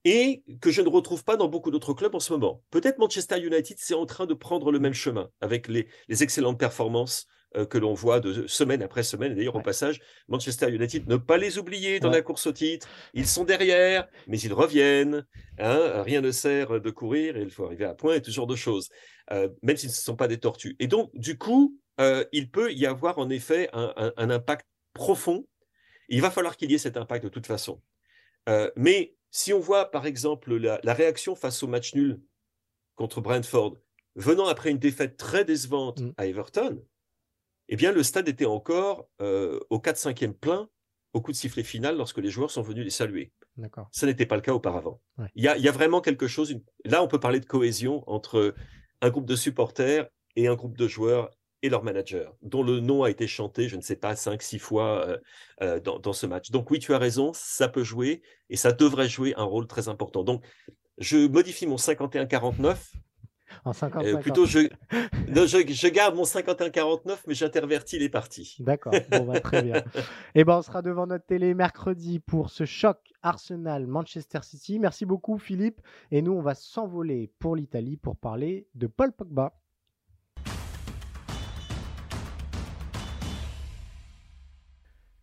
Et 0.05 0.43
que 0.61 0.71
je 0.71 0.81
ne 0.81 0.89
retrouve 0.89 1.23
pas 1.23 1.37
dans 1.37 1.47
beaucoup 1.47 1.71
d'autres 1.71 1.93
clubs 1.93 2.13
en 2.13 2.19
ce 2.19 2.33
moment. 2.33 2.63
Peut-être 2.69 2.99
Manchester 2.99 3.39
United, 3.39 3.77
c'est 3.79 3.95
en 3.95 4.05
train 4.05 4.25
de 4.25 4.33
prendre 4.33 4.71
le 4.71 4.79
même 4.79 4.93
chemin, 4.93 5.29
avec 5.41 5.67
les 5.67 5.87
excellentes 6.09 6.59
performances 6.59 7.27
que 7.69 7.77
l'on 7.77 7.93
voit 7.93 8.19
de 8.19 8.45
semaine 8.47 8.83
après 8.83 9.03
semaine. 9.03 9.33
D'ailleurs, 9.35 9.55
au 9.55 9.61
passage, 9.61 9.99
Manchester 10.27 10.69
United, 10.69 11.07
ne 11.07 11.17
pas 11.17 11.37
les 11.37 11.57
oublier 11.57 11.99
dans 11.99 12.09
la 12.09 12.21
course 12.21 12.47
au 12.47 12.51
titre. 12.51 12.87
Ils 13.13 13.27
sont 13.27 13.43
derrière, 13.43 14.07
mais 14.27 14.39
ils 14.39 14.53
reviennent. 14.53 15.25
Hein. 15.57 16.03
Rien 16.03 16.21
ne 16.21 16.31
sert 16.31 16.79
de 16.79 16.89
courir, 16.91 17.37
il 17.37 17.49
faut 17.49 17.65
arriver 17.65 17.85
à 17.85 17.95
point 17.95 18.15
et 18.15 18.21
tout 18.21 18.29
ce 18.29 18.35
genre 18.35 18.47
de 18.47 18.55
choses, 18.55 18.89
euh, 19.31 19.49
même 19.63 19.77
s'ils 19.77 19.89
ne 19.89 19.93
sont 19.95 20.15
pas 20.15 20.27
des 20.27 20.37
tortues. 20.37 20.75
Et 20.79 20.87
donc, 20.87 21.09
du 21.15 21.37
coup, 21.37 21.75
euh, 21.99 22.23
il 22.31 22.49
peut 22.51 22.71
y 22.71 22.85
avoir 22.85 23.17
en 23.17 23.29
effet 23.29 23.69
un, 23.73 24.29
impact 24.29 24.67
profond. 24.93 25.47
Il 26.07 26.21
va 26.21 26.31
falloir 26.31 26.55
qu'il 26.55 26.71
y 26.71 26.75
ait 26.75 26.79
cet 26.79 26.97
impact 26.97 27.23
de 27.23 27.29
toute 27.29 27.47
façon. 27.47 27.81
mais 28.75 29.15
si 29.31 29.53
on 29.53 29.59
voit, 29.59 29.91
par 29.91 30.05
exemple, 30.05 30.55
la, 30.55 30.93
réaction 30.93 31.35
face 31.35 31.61
au 31.63 31.67
match 31.67 31.93
nul 31.93 32.19
contre 32.95 33.21
Brentford, 33.21 33.77
venant 34.15 34.47
après 34.47 34.71
une 34.71 34.79
défaite 34.79 35.17
très 35.17 35.45
décevante 35.45 36.01
mm. 36.01 36.13
à 36.17 36.25
Everton, 36.25 36.83
eh 37.69 37.75
bien, 37.75 37.91
le 37.91 38.03
stade 38.03 38.27
était 38.27 38.45
encore 38.45 39.07
euh, 39.21 39.59
au 39.69 39.77
4-5e 39.77 40.33
plein 40.33 40.67
au 41.13 41.21
coup 41.21 41.31
de 41.31 41.37
sifflet 41.37 41.63
final 41.63 41.97
lorsque 41.97 42.17
les 42.17 42.29
joueurs 42.29 42.51
sont 42.51 42.61
venus 42.63 42.83
les 42.83 42.89
saluer. 42.89 43.31
D'accord. 43.57 43.87
Ça 43.91 44.05
n'était 44.05 44.25
pas 44.25 44.35
le 44.35 44.41
cas 44.41 44.53
auparavant. 44.53 44.99
Il, 45.35 45.43
y 45.43 45.47
a, 45.47 45.71
vraiment 45.71 46.01
quelque 46.01 46.27
chose. 46.27 46.55
Là, 46.85 47.03
on 47.03 47.07
peut 47.07 47.19
parler 47.19 47.39
de 47.39 47.45
cohésion 47.45 48.03
entre 48.07 48.53
un 49.01 49.09
groupe 49.09 49.25
de 49.25 49.35
supporters 49.35 50.07
et 50.35 50.47
un 50.47 50.55
groupe 50.55 50.77
de 50.77 50.87
joueurs 50.87 51.29
et 51.61 51.69
leur 51.69 51.83
manager, 51.83 52.35
dont 52.41 52.63
le 52.63 52.79
nom 52.79 53.03
a 53.03 53.09
été 53.09 53.27
chanté, 53.27 53.67
je 53.67 53.75
ne 53.75 53.81
sais 53.81 53.97
pas, 53.97 54.13
5-6 54.13 54.59
fois 54.59 55.05
euh, 55.05 55.17
euh, 55.61 55.79
dans, 55.79 55.99
dans, 55.99 56.13
ce 56.13 56.25
match. 56.25 56.51
Donc 56.51 56.71
oui, 56.71 56.79
tu 56.79 56.93
as 56.93 56.97
raison, 56.97 57.31
ça 57.33 57.67
peut 57.67 57.83
jouer 57.83 58.21
et 58.49 58.55
ça 58.55 58.71
devrait 58.71 59.09
jouer 59.09 59.33
un 59.35 59.43
rôle 59.43 59.67
très 59.67 59.89
important. 59.89 60.23
Donc 60.23 60.43
je 60.99 61.27
modifie 61.27 61.67
mon 61.67 61.75
51-49 61.75 62.77
en 63.65 63.73
50 63.73 64.21
plutôt, 64.21 64.45
je, 64.45 64.67
je, 65.27 65.87
garde 65.87 66.15
mon 66.15 66.23
51-49, 66.23 67.17
mais 67.27 67.33
j'intervertis 67.33 67.99
les 67.99 68.09
parties. 68.09 68.57
D'accord, 68.59 68.93
bon, 69.11 69.25
bah, 69.25 69.39
très 69.39 69.61
bien. 69.61 69.77
Et 69.77 69.81
eh 70.35 70.43
ben, 70.43 70.57
on 70.57 70.61
sera 70.61 70.81
devant 70.81 71.07
notre 71.07 71.25
télé 71.25 71.53
mercredi 71.53 72.19
pour 72.19 72.49
ce 72.49 72.65
choc 72.65 72.97
Arsenal-Manchester 73.21 74.39
City. 74.43 74.79
Merci 74.79 75.05
beaucoup, 75.05 75.37
Philippe. 75.37 75.81
Et 76.11 76.21
nous, 76.21 76.33
on 76.33 76.41
va 76.41 76.55
s'envoler 76.55 77.31
pour 77.39 77.55
l'Italie 77.55 77.97
pour 77.97 78.17
parler 78.17 78.67
de 78.75 78.87
Paul 78.87 79.11
Pogba. 79.11 79.53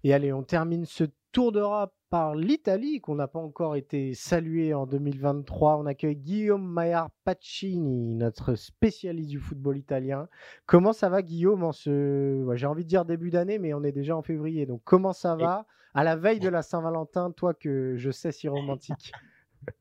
Et 0.04 0.14
allez, 0.14 0.32
on 0.32 0.44
termine 0.44 0.86
ce 0.86 1.04
tour 1.36 1.52
d'Europe 1.52 1.92
par 2.08 2.34
l'Italie, 2.34 3.02
qu'on 3.02 3.16
n'a 3.16 3.28
pas 3.28 3.38
encore 3.38 3.76
été 3.76 4.14
salué 4.14 4.72
en 4.72 4.86
2023. 4.86 5.76
On 5.76 5.84
accueille 5.84 6.16
Guillaume 6.16 6.66
Maillard 6.66 7.10
Pacini, 7.26 8.14
notre 8.14 8.54
spécialiste 8.54 9.28
du 9.28 9.38
football 9.38 9.76
italien. 9.76 10.30
Comment 10.64 10.94
ça 10.94 11.10
va, 11.10 11.20
Guillaume, 11.20 11.62
en 11.62 11.72
ce, 11.72 12.42
j'ai 12.54 12.64
envie 12.64 12.84
de 12.84 12.88
dire 12.88 13.04
début 13.04 13.28
d'année, 13.28 13.58
mais 13.58 13.74
on 13.74 13.84
est 13.84 13.92
déjà 13.92 14.16
en 14.16 14.22
février. 14.22 14.64
Donc, 14.64 14.80
comment 14.84 15.12
ça 15.12 15.36
va 15.36 15.66
à 15.92 16.04
la 16.04 16.16
veille 16.16 16.40
de 16.40 16.48
la 16.48 16.62
Saint-Valentin, 16.62 17.30
toi 17.32 17.52
que 17.52 17.96
je 17.98 18.10
sais 18.10 18.32
si 18.32 18.48
romantique? 18.48 19.12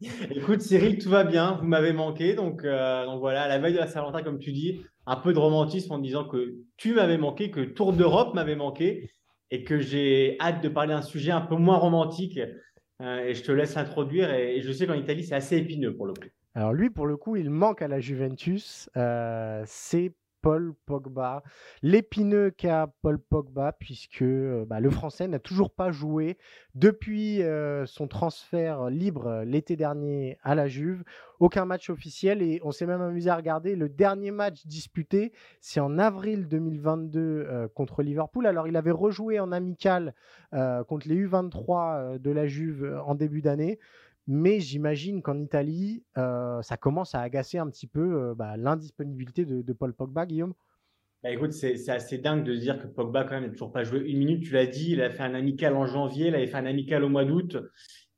Écoute, 0.31 0.59
Cyril, 0.59 0.97
tout 0.97 1.09
va 1.09 1.23
bien. 1.23 1.57
Vous 1.61 1.67
m'avez 1.67 1.93
manqué. 1.93 2.35
Donc, 2.35 2.65
euh, 2.65 3.05
donc 3.05 3.21
voilà, 3.21 3.43
à 3.43 3.47
la 3.47 3.59
veille 3.59 3.75
de 3.75 3.79
la 3.79 3.87
Saint-Valentin, 3.87 4.23
comme 4.23 4.39
tu 4.39 4.51
dis, 4.51 4.81
un 5.05 5.15
peu 5.15 5.31
de 5.31 5.39
romantisme 5.39 5.93
en 5.93 5.99
disant 5.99 6.25
que 6.25 6.55
tu 6.75 6.95
m'avais 6.95 7.17
manqué, 7.17 7.49
que 7.49 7.61
Tour 7.61 7.93
d'Europe 7.93 8.33
m'avait 8.33 8.57
manqué 8.57 9.09
et 9.55 9.63
que 9.63 9.79
j'ai 9.79 10.35
hâte 10.41 10.61
de 10.61 10.67
parler 10.67 10.93
d'un 10.93 11.01
sujet 11.01 11.31
un 11.31 11.41
peu 11.41 11.55
moins 11.55 11.77
romantique. 11.77 12.39
Euh, 13.01 13.25
et 13.25 13.33
je 13.33 13.43
te 13.43 13.51
laisse 13.51 13.75
l'introduire. 13.75 14.33
Et, 14.33 14.61
je 14.61 14.71
sais 14.71 14.85
qu'en 14.85 14.93
Italie, 14.93 15.23
c'est 15.23 15.35
assez 15.35 15.57
épineux 15.57 15.95
pour 15.95 16.07
le 16.07 16.13
coup. 16.13 16.27
Alors 16.53 16.73
lui, 16.73 16.89
pour 16.89 17.07
le 17.07 17.17
coup, 17.17 17.35
il 17.37 17.49
manque 17.49 17.81
à 17.81 17.87
la 17.87 17.99
Juventus. 17.99 18.89
Euh, 18.97 19.63
c'est 19.65 20.13
Paul 20.45 20.75
Pogba. 20.85 21.41
L'épineux 21.81 22.51
qu'a 22.51 22.93
Paul 23.01 23.17
Pogba, 23.17 23.71
puisque 23.71 24.21
euh, 24.21 24.63
bah, 24.63 24.79
le 24.79 24.91
Français 24.91 25.27
n'a 25.27 25.39
toujours 25.39 25.71
pas 25.71 25.89
joué 25.89 26.37
depuis 26.75 27.41
euh, 27.41 27.87
son 27.87 28.07
transfert 28.07 28.91
libre 28.91 29.25
euh, 29.25 29.43
l'été 29.43 29.75
dernier 29.75 30.37
à 30.43 30.53
la 30.53 30.67
Juve. 30.67 31.03
Aucun 31.39 31.65
match 31.65 31.89
officiel 31.89 32.43
et 32.43 32.61
on 32.63 32.71
s'est 32.71 32.85
même 32.85 33.01
amusé 33.01 33.27
à 33.27 33.35
regarder 33.35 33.75
le 33.75 33.89
dernier 33.89 34.29
match 34.29 34.67
disputé, 34.67 35.33
c'est 35.61 35.79
en 35.79 35.97
avril 35.97 36.47
2022 36.47 37.67
contre 37.73 38.03
Liverpool. 38.03 38.45
Alors 38.45 38.69
il 38.69 38.77
avait 38.77 38.91
rejoué 38.91 39.41
en 39.41 39.51
amical 39.51 40.13
contre 40.87 41.09
les 41.09 41.27
U23 41.27 42.19
de 42.19 42.31
la 42.31 42.47
Juve 42.47 43.01
en 43.05 43.15
début 43.15 43.41
d'année. 43.41 43.79
Mais 44.27 44.59
j'imagine 44.59 45.21
qu'en 45.21 45.39
Italie, 45.39 46.03
euh, 46.17 46.61
ça 46.61 46.77
commence 46.77 47.13
à 47.13 47.21
agacer 47.21 47.57
un 47.57 47.69
petit 47.69 47.87
peu 47.87 48.01
euh, 48.01 48.35
bah, 48.35 48.57
l'indisponibilité 48.57 49.45
de, 49.45 49.73
Paul 49.73 49.93
Pogba, 49.93 50.25
Guillaume. 50.25 50.53
Bah 51.23 51.31
écoute, 51.31 51.53
c'est 51.53 51.89
assez 51.89 52.19
dingue 52.19 52.43
de 52.43 52.55
se 52.55 52.59
dire 52.59 52.79
que 52.79 52.87
Pogba, 52.87 53.23
quand 53.23 53.31
même, 53.31 53.45
n'a 53.45 53.49
toujours 53.49 53.71
pas 53.71 53.83
joué 53.83 53.99
une 53.99 54.19
minute. 54.19 54.43
Tu 54.43 54.53
l'as 54.53 54.67
dit, 54.67 54.91
il 54.91 55.01
a 55.01 55.09
fait 55.09 55.23
un 55.23 55.33
amical 55.33 55.75
en 55.75 55.87
janvier, 55.87 56.27
il 56.27 56.35
avait 56.35 56.47
fait 56.47 56.57
un 56.57 56.65
amical 56.65 57.03
au 57.03 57.09
mois 57.09 57.25
d'août. 57.25 57.57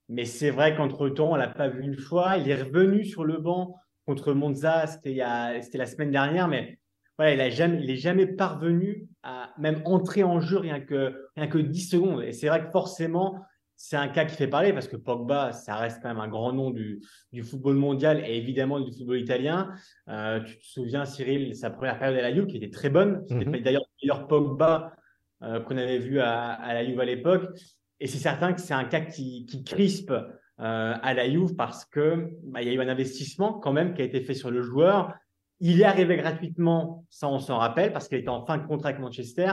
Mais 0.09 0.25
c'est 0.25 0.49
vrai 0.49 0.75
qu'entre-temps, 0.75 1.31
on 1.31 1.35
l'a 1.35 1.47
pas 1.47 1.69
vu 1.69 1.83
une 1.83 1.97
fois. 1.97 2.37
Il 2.37 2.49
est 2.49 2.61
revenu 2.61 3.05
sur 3.05 3.23
le 3.23 3.37
banc 3.37 3.75
contre 4.05 4.33
Monza, 4.33 4.87
c'était 4.87 5.15
la 5.15 5.85
semaine 5.85 6.11
dernière, 6.11 6.47
mais 6.47 6.79
voilà, 7.17 7.49
il 7.49 7.85
n'est 7.85 7.95
jamais, 7.95 8.27
parvenu 8.27 9.07
à 9.23 9.51
même 9.57 9.81
entrer 9.85 10.23
en 10.23 10.39
jeu 10.39 10.57
rien 10.57 10.79
que, 10.79 11.29
rien 11.35 11.47
que 11.47 11.57
10 11.57 11.89
secondes. 11.89 12.23
Et 12.23 12.31
c'est 12.31 12.47
vrai 12.47 12.63
que 12.63 12.71
forcément, 12.71 13.41
c'est 13.79 13.95
un 13.95 14.07
cas 14.07 14.25
qui 14.25 14.35
fait 14.35 14.47
parler 14.47 14.73
parce 14.73 14.87
que 14.87 14.97
Pogba, 14.97 15.53
ça 15.53 15.75
reste 15.75 16.01
quand 16.01 16.09
même 16.09 16.19
un 16.19 16.27
grand 16.27 16.51
nom 16.51 16.71
du, 16.71 16.99
football 17.43 17.75
mondial 17.75 18.23
et 18.25 18.35
évidemment 18.35 18.79
du 18.79 18.91
football 18.91 19.19
italien. 19.19 19.71
Euh, 20.09 20.39
tu 20.39 20.57
te 20.57 20.65
souviens, 20.65 21.05
Cyril, 21.05 21.55
sa 21.55 21.69
première 21.69 21.99
période 21.99 22.17
à 22.17 22.23
la 22.23 22.33
Juve 22.33 22.47
qui 22.47 22.57
était 22.57 22.71
très 22.71 22.89
bonne. 22.89 23.23
C'était 23.29 23.45
mhm. 23.45 23.61
d'ailleurs 23.61 23.83
le 23.83 24.07
meilleur 24.07 24.27
Pogba 24.27 24.93
euh, 25.43 25.59
qu'on 25.59 25.77
avait 25.77 25.99
vu 25.99 26.19
à, 26.19 26.73
la 26.73 26.83
Juve 26.83 26.99
à 26.99 27.05
l'époque. 27.05 27.47
Et 27.99 28.07
c'est 28.07 28.17
certain 28.17 28.53
que 28.53 28.61
c'est 28.61 28.73
un 28.73 28.85
cas 28.85 29.01
qui, 29.01 29.45
crispe 29.63 30.11
euh, 30.11 30.25
à 30.57 31.13
la 31.13 31.29
Juve 31.29 31.55
parce 31.55 31.85
que 31.85 32.31
bah, 32.45 32.63
il 32.63 32.67
y 32.67 32.71
a 32.71 32.73
eu 32.73 32.81
un 32.81 32.89
investissement 32.89 33.53
quand 33.53 33.73
même 33.73 33.93
qui 33.93 34.01
a 34.01 34.05
été 34.05 34.21
fait 34.21 34.33
sur 34.33 34.49
le 34.49 34.63
joueur. 34.63 35.13
Il 35.59 35.81
est 35.81 35.85
arrivé 35.85 36.17
gratuitement, 36.17 37.05
ça 37.11 37.27
on 37.27 37.37
s'en 37.37 37.57
rappelle, 37.57 37.93
parce 37.93 38.07
qu'il 38.07 38.17
était 38.17 38.29
en 38.29 38.43
fin 38.43 38.57
de 38.57 38.65
contrat 38.65 38.89
avec 38.89 39.01
Manchester. 39.01 39.51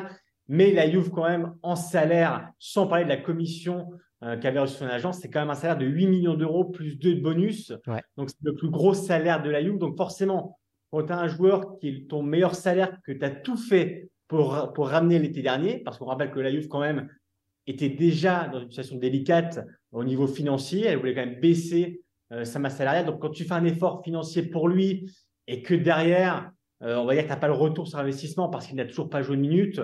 Mais 0.48 0.72
la 0.72 0.90
Juve, 0.90 1.10
quand 1.10 1.28
même, 1.28 1.54
en 1.62 1.76
salaire, 1.76 2.50
sans 2.58 2.86
parler 2.86 3.04
de 3.04 3.10
la 3.10 3.16
commission 3.18 3.90
euh, 4.24 4.38
qu'avait 4.38 4.58
reçu 4.58 4.76
son 4.76 4.86
agence, 4.86 5.18
c'est 5.20 5.30
quand 5.30 5.40
même 5.40 5.50
un 5.50 5.54
salaire 5.54 5.76
de 5.76 5.86
8 5.86 6.06
millions 6.06 6.34
d'euros 6.34 6.64
plus 6.64 6.98
2 6.98 7.16
de 7.16 7.20
bonus. 7.20 7.72
Donc, 8.16 8.30
c'est 8.30 8.42
le 8.42 8.54
plus 8.54 8.70
gros 8.70 8.94
salaire 8.94 9.42
de 9.42 9.50
la 9.50 9.62
Juve. 9.62 9.78
Donc, 9.78 9.96
forcément, 9.96 10.58
quand 10.90 11.04
tu 11.04 11.12
as 11.12 11.18
un 11.18 11.28
joueur 11.28 11.78
qui 11.78 11.88
est 11.88 12.08
ton 12.08 12.22
meilleur 12.22 12.54
salaire, 12.54 12.96
que 13.04 13.12
tu 13.12 13.24
as 13.24 13.30
tout 13.30 13.56
fait 13.56 14.08
pour, 14.28 14.72
pour 14.72 14.88
ramener 14.88 15.18
l'été 15.18 15.42
dernier, 15.42 15.78
parce 15.78 15.98
qu'on 15.98 16.06
rappelle 16.06 16.30
que 16.30 16.40
la 16.40 16.50
Juve, 16.50 16.68
quand 16.68 16.80
même, 16.80 17.08
était 17.66 17.88
déjà 17.88 18.48
dans 18.48 18.60
une 18.60 18.68
situation 18.68 18.96
délicate 18.96 19.60
au 19.92 20.04
niveau 20.04 20.26
financier. 20.26 20.86
Elle 20.86 20.98
voulait 20.98 21.14
quand 21.14 21.26
même 21.26 21.40
baisser 21.40 22.02
euh, 22.32 22.44
sa 22.44 22.58
masse 22.58 22.76
salariale. 22.76 23.06
Donc, 23.06 23.20
quand 23.20 23.30
tu 23.30 23.44
fais 23.44 23.54
un 23.54 23.64
effort 23.64 24.02
financier 24.02 24.42
pour 24.42 24.68
lui 24.68 25.10
et 25.46 25.62
que 25.62 25.74
derrière, 25.74 26.50
euh, 26.82 26.96
on 26.96 27.04
va 27.04 27.14
dire 27.14 27.22
que 27.22 27.28
tu 27.28 27.34
n'as 27.34 27.40
pas 27.40 27.48
le 27.48 27.54
retour 27.54 27.88
sur 27.88 27.98
investissement 27.98 28.48
parce 28.48 28.66
qu'il 28.66 28.76
n'a 28.76 28.86
toujours 28.86 29.10
pas 29.10 29.22
joué 29.22 29.36
une 29.36 29.42
minute, 29.42 29.80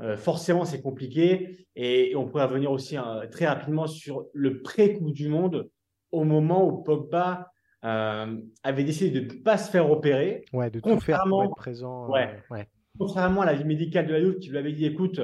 euh, 0.00 0.16
forcément, 0.16 0.64
c'est 0.64 0.80
compliqué. 0.80 1.66
Et, 1.76 2.14
on 2.16 2.26
pourrait 2.26 2.44
revenir 2.44 2.70
aussi 2.70 2.96
hein, 2.96 3.22
très 3.30 3.46
rapidement 3.46 3.86
sur 3.86 4.26
le 4.32 4.62
pré-Coupe 4.62 5.12
du 5.12 5.28
Monde, 5.28 5.68
au 6.10 6.24
moment 6.24 6.66
où 6.66 6.82
Pogba 6.82 7.50
euh, 7.84 8.36
avait 8.62 8.84
décidé 8.84 9.20
de 9.20 9.34
ne 9.34 9.42
pas 9.42 9.58
se 9.58 9.70
faire 9.70 9.90
opérer. 9.90 10.44
Ouais, 10.52 10.70
de 10.70 10.80
tout 10.80 11.00
faire 11.00 11.24
pour 11.28 11.44
être 11.44 11.56
présent. 11.56 12.06
Euh, 12.14 12.26
ouais, 12.50 12.68
Contrairement 12.98 13.42
à 13.42 13.46
la 13.46 13.54
vie 13.54 13.64
médicale 13.64 14.06
de 14.06 14.12
la 14.12 14.20
Juve 14.20 14.38
qui 14.38 14.50
lui 14.50 14.58
avait 14.58 14.72
dit 14.72 14.86
écoute, 14.86 15.20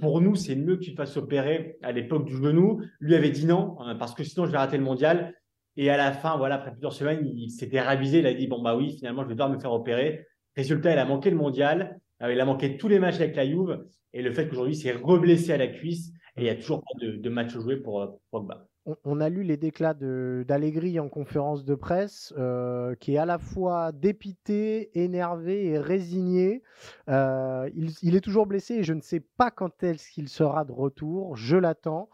pour 0.00 0.20
nous, 0.20 0.34
c'est 0.34 0.56
mieux 0.56 0.76
que 0.76 0.82
tu 0.82 0.90
te 0.92 0.96
fasses 0.96 1.16
opérer 1.16 1.78
à 1.82 1.92
l'époque 1.92 2.24
du 2.24 2.36
genou. 2.36 2.82
Lui 2.98 3.14
avait 3.14 3.30
dit 3.30 3.46
non, 3.46 3.76
hein, 3.80 3.94
parce 3.94 4.14
que 4.14 4.24
sinon, 4.24 4.46
je 4.46 4.52
vais 4.52 4.58
rater 4.58 4.78
le 4.78 4.84
mondial. 4.84 5.34
Et 5.76 5.90
à 5.90 5.98
la 5.98 6.12
fin, 6.12 6.38
voilà, 6.38 6.56
après 6.56 6.72
plusieurs 6.72 6.94
semaines, 6.94 7.20
il 7.24 7.50
s'était 7.50 7.80
ravisé. 7.80 8.20
Il 8.20 8.26
a 8.26 8.32
dit 8.32 8.46
bon, 8.46 8.62
bah 8.62 8.76
oui, 8.76 8.96
finalement, 8.96 9.22
je 9.22 9.28
vais 9.28 9.34
devoir 9.34 9.50
me 9.50 9.58
faire 9.58 9.72
opérer. 9.72 10.26
Résultat, 10.56 10.92
il 10.92 10.98
a 10.98 11.04
manqué 11.04 11.30
le 11.30 11.36
mondial. 11.36 12.00
Euh, 12.22 12.32
il 12.32 12.40
a 12.40 12.44
manqué 12.44 12.76
tous 12.76 12.88
les 12.88 12.98
matchs 12.98 13.16
avec 13.16 13.36
la 13.36 13.46
Juve 13.46 13.84
et 14.12 14.22
le 14.22 14.32
fait 14.32 14.48
qu'aujourd'hui, 14.48 14.76
c'est 14.76 14.92
reblessé 14.92 15.52
à 15.52 15.58
la 15.58 15.68
cuisse 15.68 16.12
et 16.36 16.42
il 16.42 16.44
n'y 16.44 16.50
a 16.50 16.56
toujours 16.56 16.82
pas 16.82 17.06
de, 17.06 17.28
match 17.30 17.52
joué 17.52 17.76
pour, 17.76 18.02
euh, 18.02 18.08
Pogba. 18.30 18.68
on, 19.04 19.20
a 19.20 19.28
lu 19.30 19.42
les 19.42 19.56
déclats 19.56 19.94
d'Allegri 19.94 21.00
en 21.00 21.08
conférence 21.08 21.64
de 21.64 21.74
presse, 21.74 22.34
euh, 22.36 22.94
qui 22.96 23.14
est 23.14 23.18
à 23.18 23.24
la 23.24 23.38
fois 23.38 23.90
dépité, 23.92 24.90
énervé 24.98 25.66
et 25.66 25.78
résigné. 25.78 26.62
Euh, 27.08 27.70
il, 27.74 28.14
est 28.14 28.20
toujours 28.20 28.46
blessé 28.46 28.74
et 28.74 28.82
je 28.84 28.92
ne 28.92 29.00
sais 29.00 29.20
pas 29.20 29.50
quand 29.50 29.82
est-ce 29.82 30.10
qu'il 30.10 30.28
sera 30.28 30.66
de 30.66 30.72
retour. 30.72 31.36
Je 31.36 31.56
l'attends. 31.56 32.10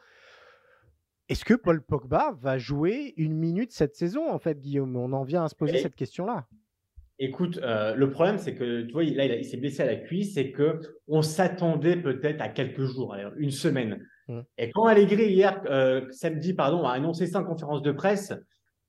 Est-ce 1.29 1.45
que 1.45 1.55
Paul 1.55 1.83
Pogba 1.83 2.33
va 2.41 2.59
jouer 2.59 3.15
une 3.17 3.35
minute 3.35 3.73
cette 3.73 3.97
saison, 3.97 4.31
en 4.31 4.39
fait, 4.39 4.61
Guillaume? 4.61 4.97
On 4.97 5.13
en 5.13 5.25
vient 5.25 5.45
à 5.45 5.49
se 5.49 5.55
poser 5.55 5.79
cette 5.79 5.97
question-là. 5.97 6.47
Écoute, 7.25 7.61
euh, 7.63 7.95
le 7.95 8.11
problème, 8.11 8.37
c'est 8.37 8.57
que 8.57 8.83
tu 8.83 8.93
vois, 8.93 9.05
là, 9.05 9.25
il, 9.27 9.45
s'est 9.45 9.57
blessé 9.57 9.85
à 9.85 9.87
la 9.87 9.95
cuisse, 9.95 10.35
c'est 10.35 10.51
que 10.51 10.81
on 11.07 11.23
s'attendait 11.23 11.95
peut-être 11.95 12.41
à 12.41 12.49
quelques 12.49 12.83
jours, 12.83 13.15
une 13.37 13.53
semaine. 13.53 14.05
Mmh. 14.27 14.41
Et 14.59 14.73
quand 14.73 14.87
Allegri 14.87 15.27
hier, 15.27 15.63
euh, 15.67 16.05
samedi, 16.11 16.53
pardon, 16.53 16.85
a 16.85 16.91
annoncé 16.91 17.29
ça 17.29 17.39
en 17.39 17.45
conférence 17.45 17.81
de 17.81 17.93
presse, 17.93 18.33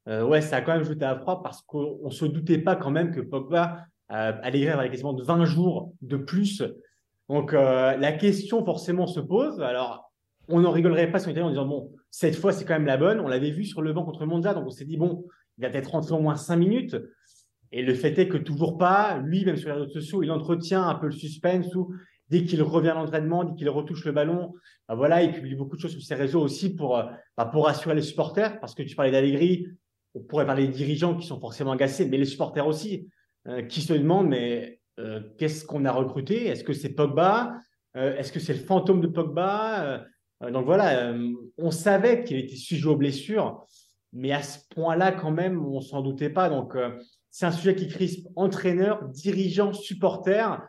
euh, 0.08 0.26
ouais, 0.26 0.42
ça 0.42 0.56
a 0.56 0.62
quand 0.62 0.74
même 0.74 0.84
jeté 0.84 1.06
à 1.06 1.16
froid 1.16 1.44
parce 1.44 1.62
qu'on 1.62 2.10
se 2.10 2.26
doutait 2.26 2.58
pas 2.58 2.76
quand 2.76 2.90
même 2.90 3.12
que 3.12 3.22
Pogba, 3.22 3.86
Allegri 4.10 4.70
avait 4.70 4.90
quasiment 4.90 5.16
20 5.16 5.46
jours 5.46 5.94
de 6.02 6.18
plus. 6.18 6.64
Donc 7.30 7.52
la 7.52 8.12
question 8.14 8.66
forcément 8.66 9.06
se 9.06 9.20
pose. 9.20 9.62
Alors, 9.62 10.12
on 10.48 10.62
n'en 10.62 10.72
rigolerait 10.72 11.12
pas 11.12 11.20
sur 11.20 11.30
Italie 11.30 11.46
en 11.46 11.50
disant 11.50 11.68
bon, 11.68 11.92
cette 12.10 12.36
fois 12.36 12.52
c'est 12.52 12.66
quand 12.66 12.74
même 12.74 12.88
la 12.88 12.98
bonne. 12.98 13.20
On 13.20 13.28
l'avait 13.28 13.52
vu 13.52 13.64
sur 13.64 13.84
le 13.84 13.94
banc 13.94 14.04
contre 14.04 14.26
Monza, 14.26 14.56
donc 14.56 14.66
on 14.66 14.72
s'est 14.72 14.86
dit 14.86 14.98
bon, 14.98 15.24
il 15.58 15.64
va 15.64 15.70
peut-être 15.70 15.92
rentrer 15.92 16.14
au 16.16 16.20
moins 16.20 16.36
5 16.36 16.56
minutes. 16.58 16.96
Et 17.76 17.82
le 17.82 17.96
fait 17.96 18.18
est 18.20 18.28
que 18.28 18.38
toujours 18.38 18.78
pas, 18.78 19.18
lui, 19.18 19.44
même 19.46 19.58
sur 19.58 19.70
les 19.70 19.82
réseaux 19.82 19.92
sociaux, 19.92 20.22
il 20.22 20.30
entretient 20.30 20.88
un 20.88 20.94
peu 20.94 21.08
le 21.08 21.12
suspense 21.12 21.74
ou 21.74 21.92
dès 22.30 22.46
qu'il 22.46 22.62
revient 22.62 22.90
à 22.90 22.94
l'entraînement, 22.94 23.44
dès 23.44 23.56
qu'il 23.56 23.68
retouche 23.68 24.06
le 24.06 24.12
ballon, 24.12 24.54
bah 24.88 24.94
voilà, 24.94 25.24
il 25.24 25.32
publie 25.32 25.56
beaucoup 25.56 25.76
de 25.76 25.82
choses 25.82 25.92
sur 25.92 26.02
ses 26.04 26.14
réseaux 26.14 26.42
aussi 26.42 26.76
pour, 26.76 26.98
euh, 26.98 27.06
bah 27.36 27.46
pour 27.46 27.66
rassurer 27.66 27.96
les 27.96 28.04
supporters, 28.04 28.60
parce 28.60 28.76
que 28.76 28.84
tu 28.84 28.96
parlais 28.96 29.12
d'Allegri, 29.12 29.68
on 30.14 30.22
pourrait 30.22 30.46
parler 30.46 30.68
des 30.68 30.74
dirigeants 30.74 31.18
qui 31.18 31.26
sont 31.26 31.40
forcément 31.40 31.72
agacés, 31.72 32.08
mais 32.08 32.18
les 32.18 32.26
supporters 32.26 32.68
aussi, 32.68 33.10
euh, 33.48 33.64
qui 33.64 33.82
se 33.82 33.94
demandent, 33.94 34.30
mais 34.30 34.80
euh, 35.00 35.22
qu'est-ce 35.40 35.66
qu'on 35.66 35.84
a 35.86 35.92
recruté? 35.92 36.46
Est-ce 36.46 36.64
que 36.64 36.74
c'est 36.74 36.94
Pogba? 36.94 37.58
Est-ce 37.96 38.32
que 38.32 38.40
c'est 38.40 38.54
le 38.54 38.60
fantôme 38.60 39.02
de 39.02 39.08
Pogba? 39.08 40.04
Donc 40.52 40.66
voilà, 40.66 41.14
on 41.60 41.70
savait 41.70 42.24
qu'il 42.24 42.38
était 42.38 42.56
sujet 42.56 42.88
aux 42.88 42.96
blessures, 42.96 43.68
mais 44.12 44.32
à 44.32 44.42
ce 44.42 44.58
point-là, 44.74 45.12
quand 45.12 45.30
même, 45.30 45.64
on 45.64 45.80
s'en 45.80 46.02
doutait 46.02 46.32
pas. 46.32 46.50
Donc, 46.50 46.76
c'est 47.34 47.48
un 47.48 47.52
sujet 47.52 47.74
qui 47.74 47.88
crispe 47.88 48.28
entraîneur, 48.36 49.10
dirigeant, 49.10 49.74
supporter. 49.74 50.60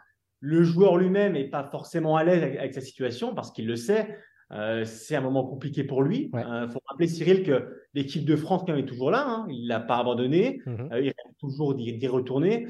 Le 0.40 0.62
joueur 0.62 0.96
lui-même 0.96 1.34
n'est 1.34 1.50
pas 1.50 1.62
forcément 1.62 2.16
à 2.16 2.24
l'aise 2.24 2.42
avec, 2.42 2.72
sa 2.72 2.80
situation 2.80 3.34
parce 3.34 3.50
qu'il 3.52 3.66
le 3.66 3.76
sait. 3.76 4.16
Euh, 4.50 4.86
c'est 4.86 5.14
un 5.14 5.20
moment 5.20 5.44
compliqué 5.44 5.84
pour 5.84 6.02
lui. 6.02 6.30
Il 6.32 6.38
euh, 6.38 6.66
faut 6.70 6.80
rappeler, 6.86 7.06
Cyril, 7.06 7.42
que 7.42 7.68
l'équipe 7.92 8.24
de 8.24 8.34
France 8.34 8.62
quand 8.66 8.72
même 8.72 8.82
est 8.82 8.88
toujours 8.88 9.10
là. 9.10 9.26
Hein. 9.28 9.46
Il 9.50 9.64
ne 9.64 9.68
l'a 9.68 9.78
pas 9.78 9.98
abandonné. 9.98 10.62
Mhm. 10.64 10.88
Euh, 10.90 11.00
il 11.00 11.08
reste 11.08 11.38
toujours 11.38 11.74
d'y 11.74 12.06
retourner. 12.08 12.66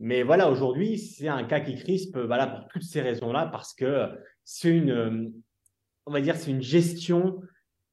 Mais 0.00 0.24
voilà, 0.24 0.50
aujourd'hui, 0.50 0.98
c'est 0.98 1.28
un 1.28 1.44
cas 1.44 1.60
qui 1.60 1.76
crispe 1.76 2.18
voilà, 2.18 2.48
pour 2.48 2.66
toutes 2.66 2.82
ces 2.82 3.00
raisons-là 3.00 3.46
parce 3.46 3.74
que 3.74 4.08
c'est 4.42 4.70
une, 4.70 5.32
on 6.04 6.12
va 6.12 6.20
dire, 6.20 6.34
c'est 6.34 6.50
une 6.50 6.62
gestion 6.62 7.40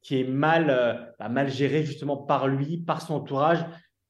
qui 0.02 0.20
est 0.20 0.28
mal, 0.28 1.14
bah, 1.20 1.30
mal 1.30 1.52
gérée 1.52 1.84
justement 1.84 2.18
par 2.18 2.48
lui, 2.48 2.78
par 2.78 3.04
son 3.04 3.14
entourage 3.14 3.64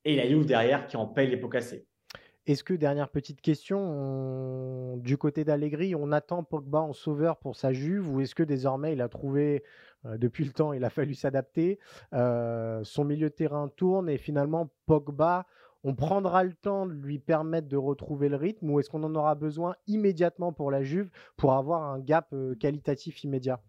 et 0.08 0.16
la 0.16 0.26
Juve 0.26 0.46
derrière 0.46 0.88
qui 0.88 0.96
en 0.96 1.06
paye 1.06 1.30
les 1.30 1.38
pots 1.38 1.50
cassés. 1.50 1.86
Est-ce 2.48 2.64
que, 2.64 2.74
dernière 2.74 3.10
petite 3.10 3.42
question, 3.42 4.96
du 4.98 5.18
côté 5.18 5.44
d'Allegri, 5.44 5.96
on 5.96 6.14
attend 6.14 6.44
Pogba 6.44 6.80
en 6.80 6.94
sauveur 6.94 7.36
pour 7.36 7.58
sa 7.58 7.74
Juve 7.74 8.10
ou 8.10 8.22
est-ce 8.22 8.34
que 8.34 8.44
désormais 8.44 8.94
il 8.94 9.02
a 9.02 9.10
trouvé, 9.10 9.66
euh, 10.06 10.18
depuis 10.18 10.46
le 10.46 10.52
temps, 10.52 10.72
il 10.72 10.86
a 10.86 10.90
fallu 10.90 11.14
s'adapter, 11.14 11.78
euh, 12.14 12.80
son 12.86 13.04
milieu 13.04 13.28
de 13.28 13.34
terrain 13.34 13.70
tourne 13.76 14.10
et 14.10 14.18
finalement 14.18 14.70
Pogba, 14.86 15.46
on 15.84 15.94
prendra 15.94 16.46
le 16.46 16.54
temps 16.54 16.86
de 16.86 16.94
lui 16.94 17.20
permettre 17.20 17.68
de 17.68 17.76
retrouver 17.76 18.30
le 18.30 18.38
rythme 18.38 18.70
ou 18.70 18.80
est-ce 18.80 18.90
qu'on 18.90 19.04
en 19.04 19.14
aura 19.14 19.36
besoin 19.36 19.76
immédiatement 19.86 20.54
pour 20.54 20.72
la 20.72 20.84
Juve 20.84 21.10
pour 21.36 21.52
avoir 21.52 21.84
un 21.84 22.00
gap 22.00 22.28
euh, 22.32 22.56
qualitatif 22.56 23.26
immédiat? 23.26 23.60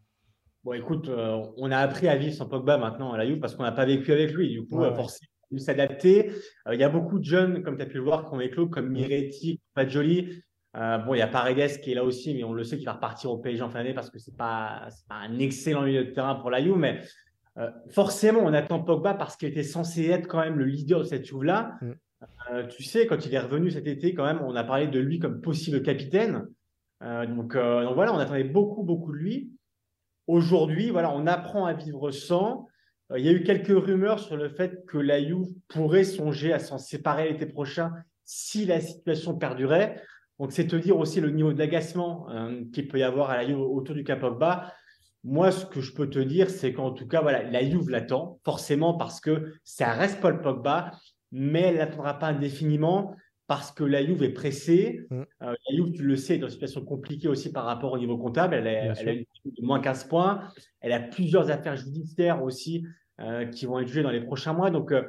Bon, 0.62 0.72
écoute, 0.72 1.08
on 1.08 1.70
a 1.72 1.78
appris 1.78 2.06
à 2.06 2.16
vivre 2.16 2.34
sans 2.34 2.46
Pogba 2.46 2.78
maintenant 2.78 3.12
à 3.12 3.18
la 3.18 3.26
Juve 3.26 3.40
parce 3.40 3.56
qu'on 3.56 3.64
n'a 3.64 3.72
pas 3.72 3.86
vécu 3.86 4.12
avec 4.12 4.32
lui. 4.32 4.50
Du 4.50 4.66
coup, 4.66 4.82
forcément, 4.94 5.32
de 5.50 5.58
s'adapter. 5.58 6.30
Euh, 6.66 6.74
il 6.74 6.80
y 6.80 6.84
a 6.84 6.88
beaucoup 6.88 7.18
de 7.18 7.24
jeunes, 7.24 7.62
comme 7.62 7.76
tu 7.76 7.82
as 7.82 7.86
pu 7.86 7.96
le 7.96 8.02
voir, 8.02 8.28
qui 8.28 8.34
ont 8.34 8.40
éclos, 8.40 8.68
comme 8.68 8.90
Miretti, 8.90 9.60
Fagioli. 9.74 10.42
Euh, 10.76 10.98
bon, 10.98 11.14
il 11.14 11.18
y 11.18 11.22
a 11.22 11.26
Paredes 11.26 11.80
qui 11.80 11.92
est 11.92 11.94
là 11.94 12.04
aussi, 12.04 12.34
mais 12.34 12.44
on 12.44 12.52
le 12.52 12.62
sait 12.62 12.76
qu'il 12.76 12.86
va 12.86 12.92
repartir 12.92 13.30
au 13.30 13.38
PSG 13.38 13.62
en 13.62 13.70
fin 13.70 13.78
d'année 13.78 13.94
parce 13.94 14.10
que 14.10 14.18
c'est 14.18 14.36
pas, 14.36 14.88
pas 15.08 15.16
un 15.16 15.38
excellent 15.38 15.82
milieu 15.82 16.04
de 16.04 16.10
terrain 16.10 16.34
pour 16.34 16.50
la 16.50 16.62
Juve. 16.62 16.76
Mais 16.76 17.00
euh, 17.56 17.70
forcément, 17.88 18.40
on 18.40 18.52
attend 18.52 18.80
Pogba 18.80 19.14
parce 19.14 19.36
qu'il 19.36 19.48
était 19.48 19.62
censé 19.62 20.06
être 20.06 20.28
quand 20.28 20.40
même 20.40 20.58
le 20.58 20.66
leader 20.66 21.00
de 21.00 21.04
cette 21.04 21.24
Juve-là. 21.24 21.78
Mm. 21.80 21.92
Euh, 22.52 22.66
tu 22.66 22.82
sais, 22.82 23.06
quand 23.06 23.24
il 23.24 23.34
est 23.34 23.38
revenu 23.38 23.70
cet 23.70 23.86
été, 23.86 24.14
quand 24.14 24.24
même, 24.24 24.40
on 24.42 24.54
a 24.54 24.64
parlé 24.64 24.88
de 24.88 24.98
lui 24.98 25.18
comme 25.18 25.40
possible 25.40 25.82
capitaine. 25.82 26.46
donc, 27.00 27.54
donc 27.54 27.94
voilà, 27.94 28.12
on 28.12 28.18
attendait 28.18 28.44
beaucoup, 28.44 28.82
beaucoup 28.82 29.12
de 29.12 29.18
lui. 29.18 29.52
Aujourd'hui, 30.26 30.90
voilà, 30.90 31.10
on 31.12 31.26
apprend 31.26 31.64
à 31.64 31.72
vivre 31.72 32.10
sans. 32.10 32.68
Euh, 33.12 33.18
il 33.18 33.24
y 33.24 33.28
a 33.28 33.32
eu 33.32 33.42
quelques 33.42 33.68
rumeurs 33.68 34.18
sur 34.18 34.36
le 34.36 34.48
fait 34.48 34.84
que 34.86 34.98
la 34.98 35.22
Juve 35.22 35.48
pourrait 35.68 36.04
songer 36.04 36.52
à 36.52 36.58
s'en 36.58 36.78
séparer 36.78 37.30
l'été 37.30 37.46
prochain 37.46 37.92
si 38.24 38.66
la 38.66 38.80
situation 38.80 39.36
perdurait. 39.36 40.02
Donc, 40.38 40.52
c'est 40.52 40.66
te 40.66 40.76
dire 40.76 40.98
aussi 40.98 41.20
le 41.20 41.30
niveau 41.30 41.52
d'agacement 41.52 42.28
euh, 42.30 42.62
qu'il 42.72 42.88
peut 42.88 42.98
y 42.98 43.02
avoir 43.02 43.30
à 43.30 43.42
la 43.42 43.56
autour 43.56 43.94
du 43.94 44.04
Cap 44.04 44.24
bas. 44.38 44.72
Moi, 45.24 45.50
ce 45.50 45.66
que 45.66 45.80
je 45.80 45.92
peux 45.92 46.08
te 46.08 46.18
dire, 46.18 46.48
c'est 46.48 46.72
qu'en 46.72 46.92
tout 46.92 47.08
cas, 47.08 47.22
voilà, 47.22 47.42
la 47.42 47.68
Juve 47.68 47.90
l'attend, 47.90 48.38
forcément, 48.44 48.94
parce 48.94 49.20
que 49.20 49.52
ça 49.64 49.92
reste 49.92 50.20
Paul 50.20 50.40
Pogba, 50.40 50.92
mais 51.32 51.62
elle 51.62 51.76
n'attendra 51.78 52.18
pas 52.18 52.28
indéfiniment 52.28 53.16
parce 53.48 53.72
que 53.72 53.82
la 53.82 54.04
Juve 54.04 54.22
est 54.22 54.32
pressée. 54.32 55.06
Mm. 55.10 55.16
Euh, 55.16 55.24
la 55.40 55.76
Juve, 55.76 55.90
tu 55.92 56.02
le 56.04 56.16
sais, 56.16 56.36
est 56.36 56.38
dans 56.38 56.46
une 56.46 56.52
situation 56.52 56.84
compliquée 56.84 57.28
aussi 57.28 57.50
par 57.50 57.64
rapport 57.64 57.92
au 57.92 57.98
niveau 57.98 58.16
comptable. 58.16 58.54
Elle, 58.54 58.66
elle 58.66 59.08
a 59.08 59.12
une 59.12 59.24
de 59.44 59.66
moins 59.66 59.80
15 59.80 60.04
points. 60.04 60.42
Elle 60.80 60.92
a 60.92 61.00
plusieurs 61.00 61.50
affaires 61.50 61.74
judiciaires 61.74 62.42
aussi 62.42 62.84
euh, 63.20 63.46
qui 63.46 63.64
vont 63.64 63.80
être 63.80 63.88
jugées 63.88 64.02
dans 64.02 64.10
les 64.10 64.20
prochains 64.20 64.52
mois. 64.52 64.70
Donc, 64.70 64.92
euh, 64.92 65.02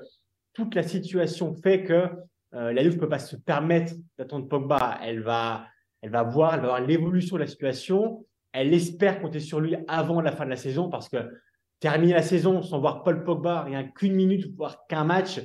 toute 0.54 0.74
la 0.74 0.84
situation 0.84 1.54
fait 1.54 1.84
que 1.84 2.08
la 2.52 2.82
Juve 2.82 2.96
ne 2.96 3.00
peut 3.00 3.10
pas 3.10 3.20
se 3.20 3.36
permettre 3.36 3.94
d'attendre 4.18 4.48
Pogba. 4.48 4.98
Elle 5.04 5.22
va, 5.22 5.68
elle 6.02 6.10
va 6.10 6.24
voir, 6.24 6.56
elle 6.56 6.62
va 6.62 6.68
voir 6.68 6.82
l'évolution 6.82 7.36
de 7.36 7.42
la 7.42 7.48
situation. 7.48 8.26
Elle 8.52 8.74
espère 8.74 9.22
compter 9.22 9.40
sur 9.40 9.60
lui 9.60 9.76
avant 9.88 10.20
la 10.20 10.32
fin 10.32 10.46
de 10.46 10.50
la 10.50 10.56
saison 10.56 10.90
parce 10.90 11.10
que 11.10 11.18
terminer 11.80 12.14
la 12.14 12.24
saison 12.24 12.64
sans 12.64 12.80
voir 12.80 13.04
Paul 13.04 13.24
Pogba, 13.24 13.62
rien 13.62 13.84
qu'une 13.84 14.16
minute, 14.16 14.52
voire 14.56 14.88
qu'un 14.88 15.04
match, 15.04 15.40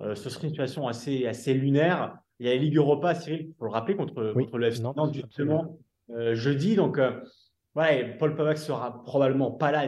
euh, 0.00 0.14
ce 0.14 0.28
serait 0.30 0.44
une 0.44 0.50
situation 0.50 0.88
assez, 0.88 1.26
assez 1.26 1.54
lunaire. 1.54 2.18
Il 2.40 2.46
y 2.46 2.50
a 2.50 2.54
la 2.54 2.60
Ligue 2.60 2.76
Europa, 2.76 3.14
Cyril, 3.14 3.46
il 3.48 3.54
faut 3.54 3.64
le 3.64 3.70
rappeler, 3.70 3.96
contre, 3.96 4.32
contre 4.32 4.58
le 4.58 4.66
FC 4.66 4.82
Nantes, 4.82 5.14
justement, 5.14 5.78
euh, 6.10 6.34
jeudi. 6.34 6.74
Donc, 6.74 6.98
euh, 6.98 7.20
ouais, 7.76 8.16
Paul 8.18 8.34
Pavac 8.34 8.58
sera 8.58 9.04
probablement 9.04 9.52
pas 9.52 9.70
là, 9.70 9.86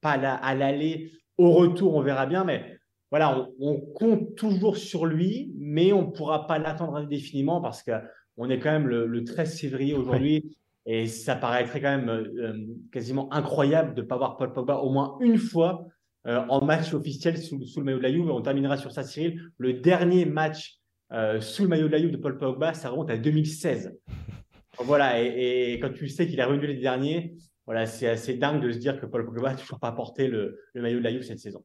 pas 0.00 0.16
là 0.16 0.34
à 0.34 0.54
l'aller. 0.54 1.10
Au 1.36 1.52
retour, 1.52 1.96
on 1.96 2.02
verra 2.02 2.26
bien, 2.26 2.44
mais 2.44 2.78
voilà, 3.10 3.48
on, 3.58 3.80
compte 3.80 4.36
toujours 4.36 4.76
sur 4.76 5.04
lui, 5.04 5.52
mais 5.58 5.92
on 5.92 6.02
ne 6.02 6.12
pourra 6.12 6.46
pas 6.46 6.58
l'attendre 6.58 6.96
indéfiniment 6.96 7.60
parce 7.60 7.82
qu'on 7.82 8.50
est 8.50 8.60
quand 8.60 8.70
même 8.70 8.86
le, 8.86 9.24
13 9.24 9.58
février 9.58 9.94
aujourd'hui. 9.94 10.56
Et 10.86 11.06
ça 11.06 11.34
paraîtrait 11.34 11.80
quand 11.80 11.98
même 11.98 12.68
quasiment 12.92 13.32
incroyable 13.32 13.94
de 13.94 14.02
ne 14.02 14.06
pas 14.06 14.16
voir 14.16 14.36
Paul 14.36 14.52
Pogba 14.52 14.76
au 14.76 14.90
moins 14.90 15.16
une 15.20 15.38
fois 15.38 15.86
euh, 16.26 16.40
en 16.48 16.64
match 16.64 16.92
officiel 16.92 17.38
sous, 17.38 17.58
le 17.58 17.82
maillot 17.82 17.98
de 17.98 18.02
la 18.02 18.12
Juve. 18.12 18.30
On 18.30 18.42
terminera 18.42 18.76
sur 18.76 18.92
ça, 18.92 19.02
Cyril. 19.02 19.40
Le 19.58 19.74
dernier 19.74 20.24
match 20.24 20.78
euh, 21.12 21.40
sous 21.40 21.62
le 21.62 21.68
maillot 21.68 21.86
de 21.86 21.92
la 21.92 21.98
Juve 21.98 22.12
de 22.12 22.16
Paul 22.16 22.38
Pogba, 22.38 22.74
ça 22.74 22.90
remonte 22.90 23.10
à 23.10 23.16
2016. 23.16 23.98
voilà, 24.78 25.22
et, 25.22 25.78
quand 25.80 25.92
tu 25.92 26.08
sais 26.08 26.26
qu'il 26.26 26.40
a 26.40 26.46
revenu 26.46 26.66
les 26.66 26.76
derniers, 26.76 27.34
voilà, 27.66 27.86
c'est 27.86 28.08
assez 28.08 28.34
dingue 28.34 28.62
de 28.62 28.70
se 28.70 28.78
dire 28.78 29.00
que 29.00 29.06
Paul 29.06 29.24
Pogba 29.24 29.50
n'a 29.50 29.56
toujours 29.56 29.80
pas 29.80 29.92
porté 29.92 30.28
le, 30.28 30.58
le 30.74 30.82
maillot 30.82 30.98
de 30.98 31.04
la 31.04 31.12
Juve 31.12 31.22
cette 31.22 31.40
saison. 31.40 31.64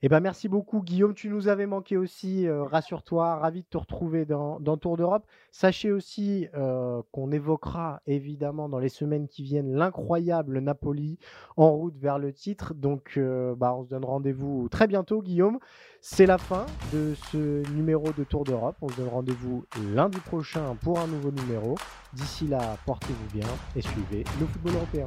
Eh 0.00 0.08
ben, 0.08 0.20
merci 0.20 0.48
beaucoup, 0.48 0.80
Guillaume. 0.80 1.12
Tu 1.12 1.28
nous 1.28 1.48
avais 1.48 1.66
manqué 1.66 1.96
aussi. 1.96 2.46
Euh, 2.46 2.62
rassure-toi, 2.62 3.36
ravi 3.36 3.62
de 3.62 3.66
te 3.68 3.78
retrouver 3.78 4.26
dans, 4.26 4.58
Tour 4.76 4.96
d'Europe. 4.96 5.26
Sachez 5.50 5.90
aussi 5.90 6.46
euh, 6.54 7.02
qu'on 7.10 7.32
évoquera 7.32 8.00
évidemment 8.06 8.68
dans 8.68 8.78
les 8.78 8.90
semaines 8.90 9.26
qui 9.26 9.42
viennent 9.42 9.74
l'incroyable 9.74 10.60
Napoli 10.60 11.18
en 11.56 11.72
route 11.72 11.98
vers 11.98 12.20
le 12.20 12.32
titre. 12.32 12.74
Donc, 12.74 13.14
euh, 13.16 13.56
bah, 13.56 13.74
on 13.74 13.82
se 13.82 13.88
donne 13.88 14.04
rendez-vous 14.04 14.68
très 14.68 14.86
bientôt, 14.86 15.20
Guillaume. 15.20 15.58
C'est 16.00 16.26
la 16.26 16.38
fin 16.38 16.66
de 16.92 17.14
ce 17.32 17.68
numéro 17.72 18.12
de 18.12 18.22
Tour 18.22 18.44
d'Europe. 18.44 18.76
On 18.80 18.88
se 18.88 18.98
donne 18.98 19.08
rendez-vous 19.08 19.64
lundi 19.94 20.20
prochain 20.20 20.76
pour 20.80 21.00
un 21.00 21.08
nouveau 21.08 21.32
numéro. 21.32 21.74
D'ici 22.12 22.46
là, 22.46 22.76
portez-vous 22.86 23.36
bien 23.36 23.48
et 23.74 23.82
suivez 23.82 24.22
le 24.38 24.46
football 24.46 24.74
européen. 24.74 25.06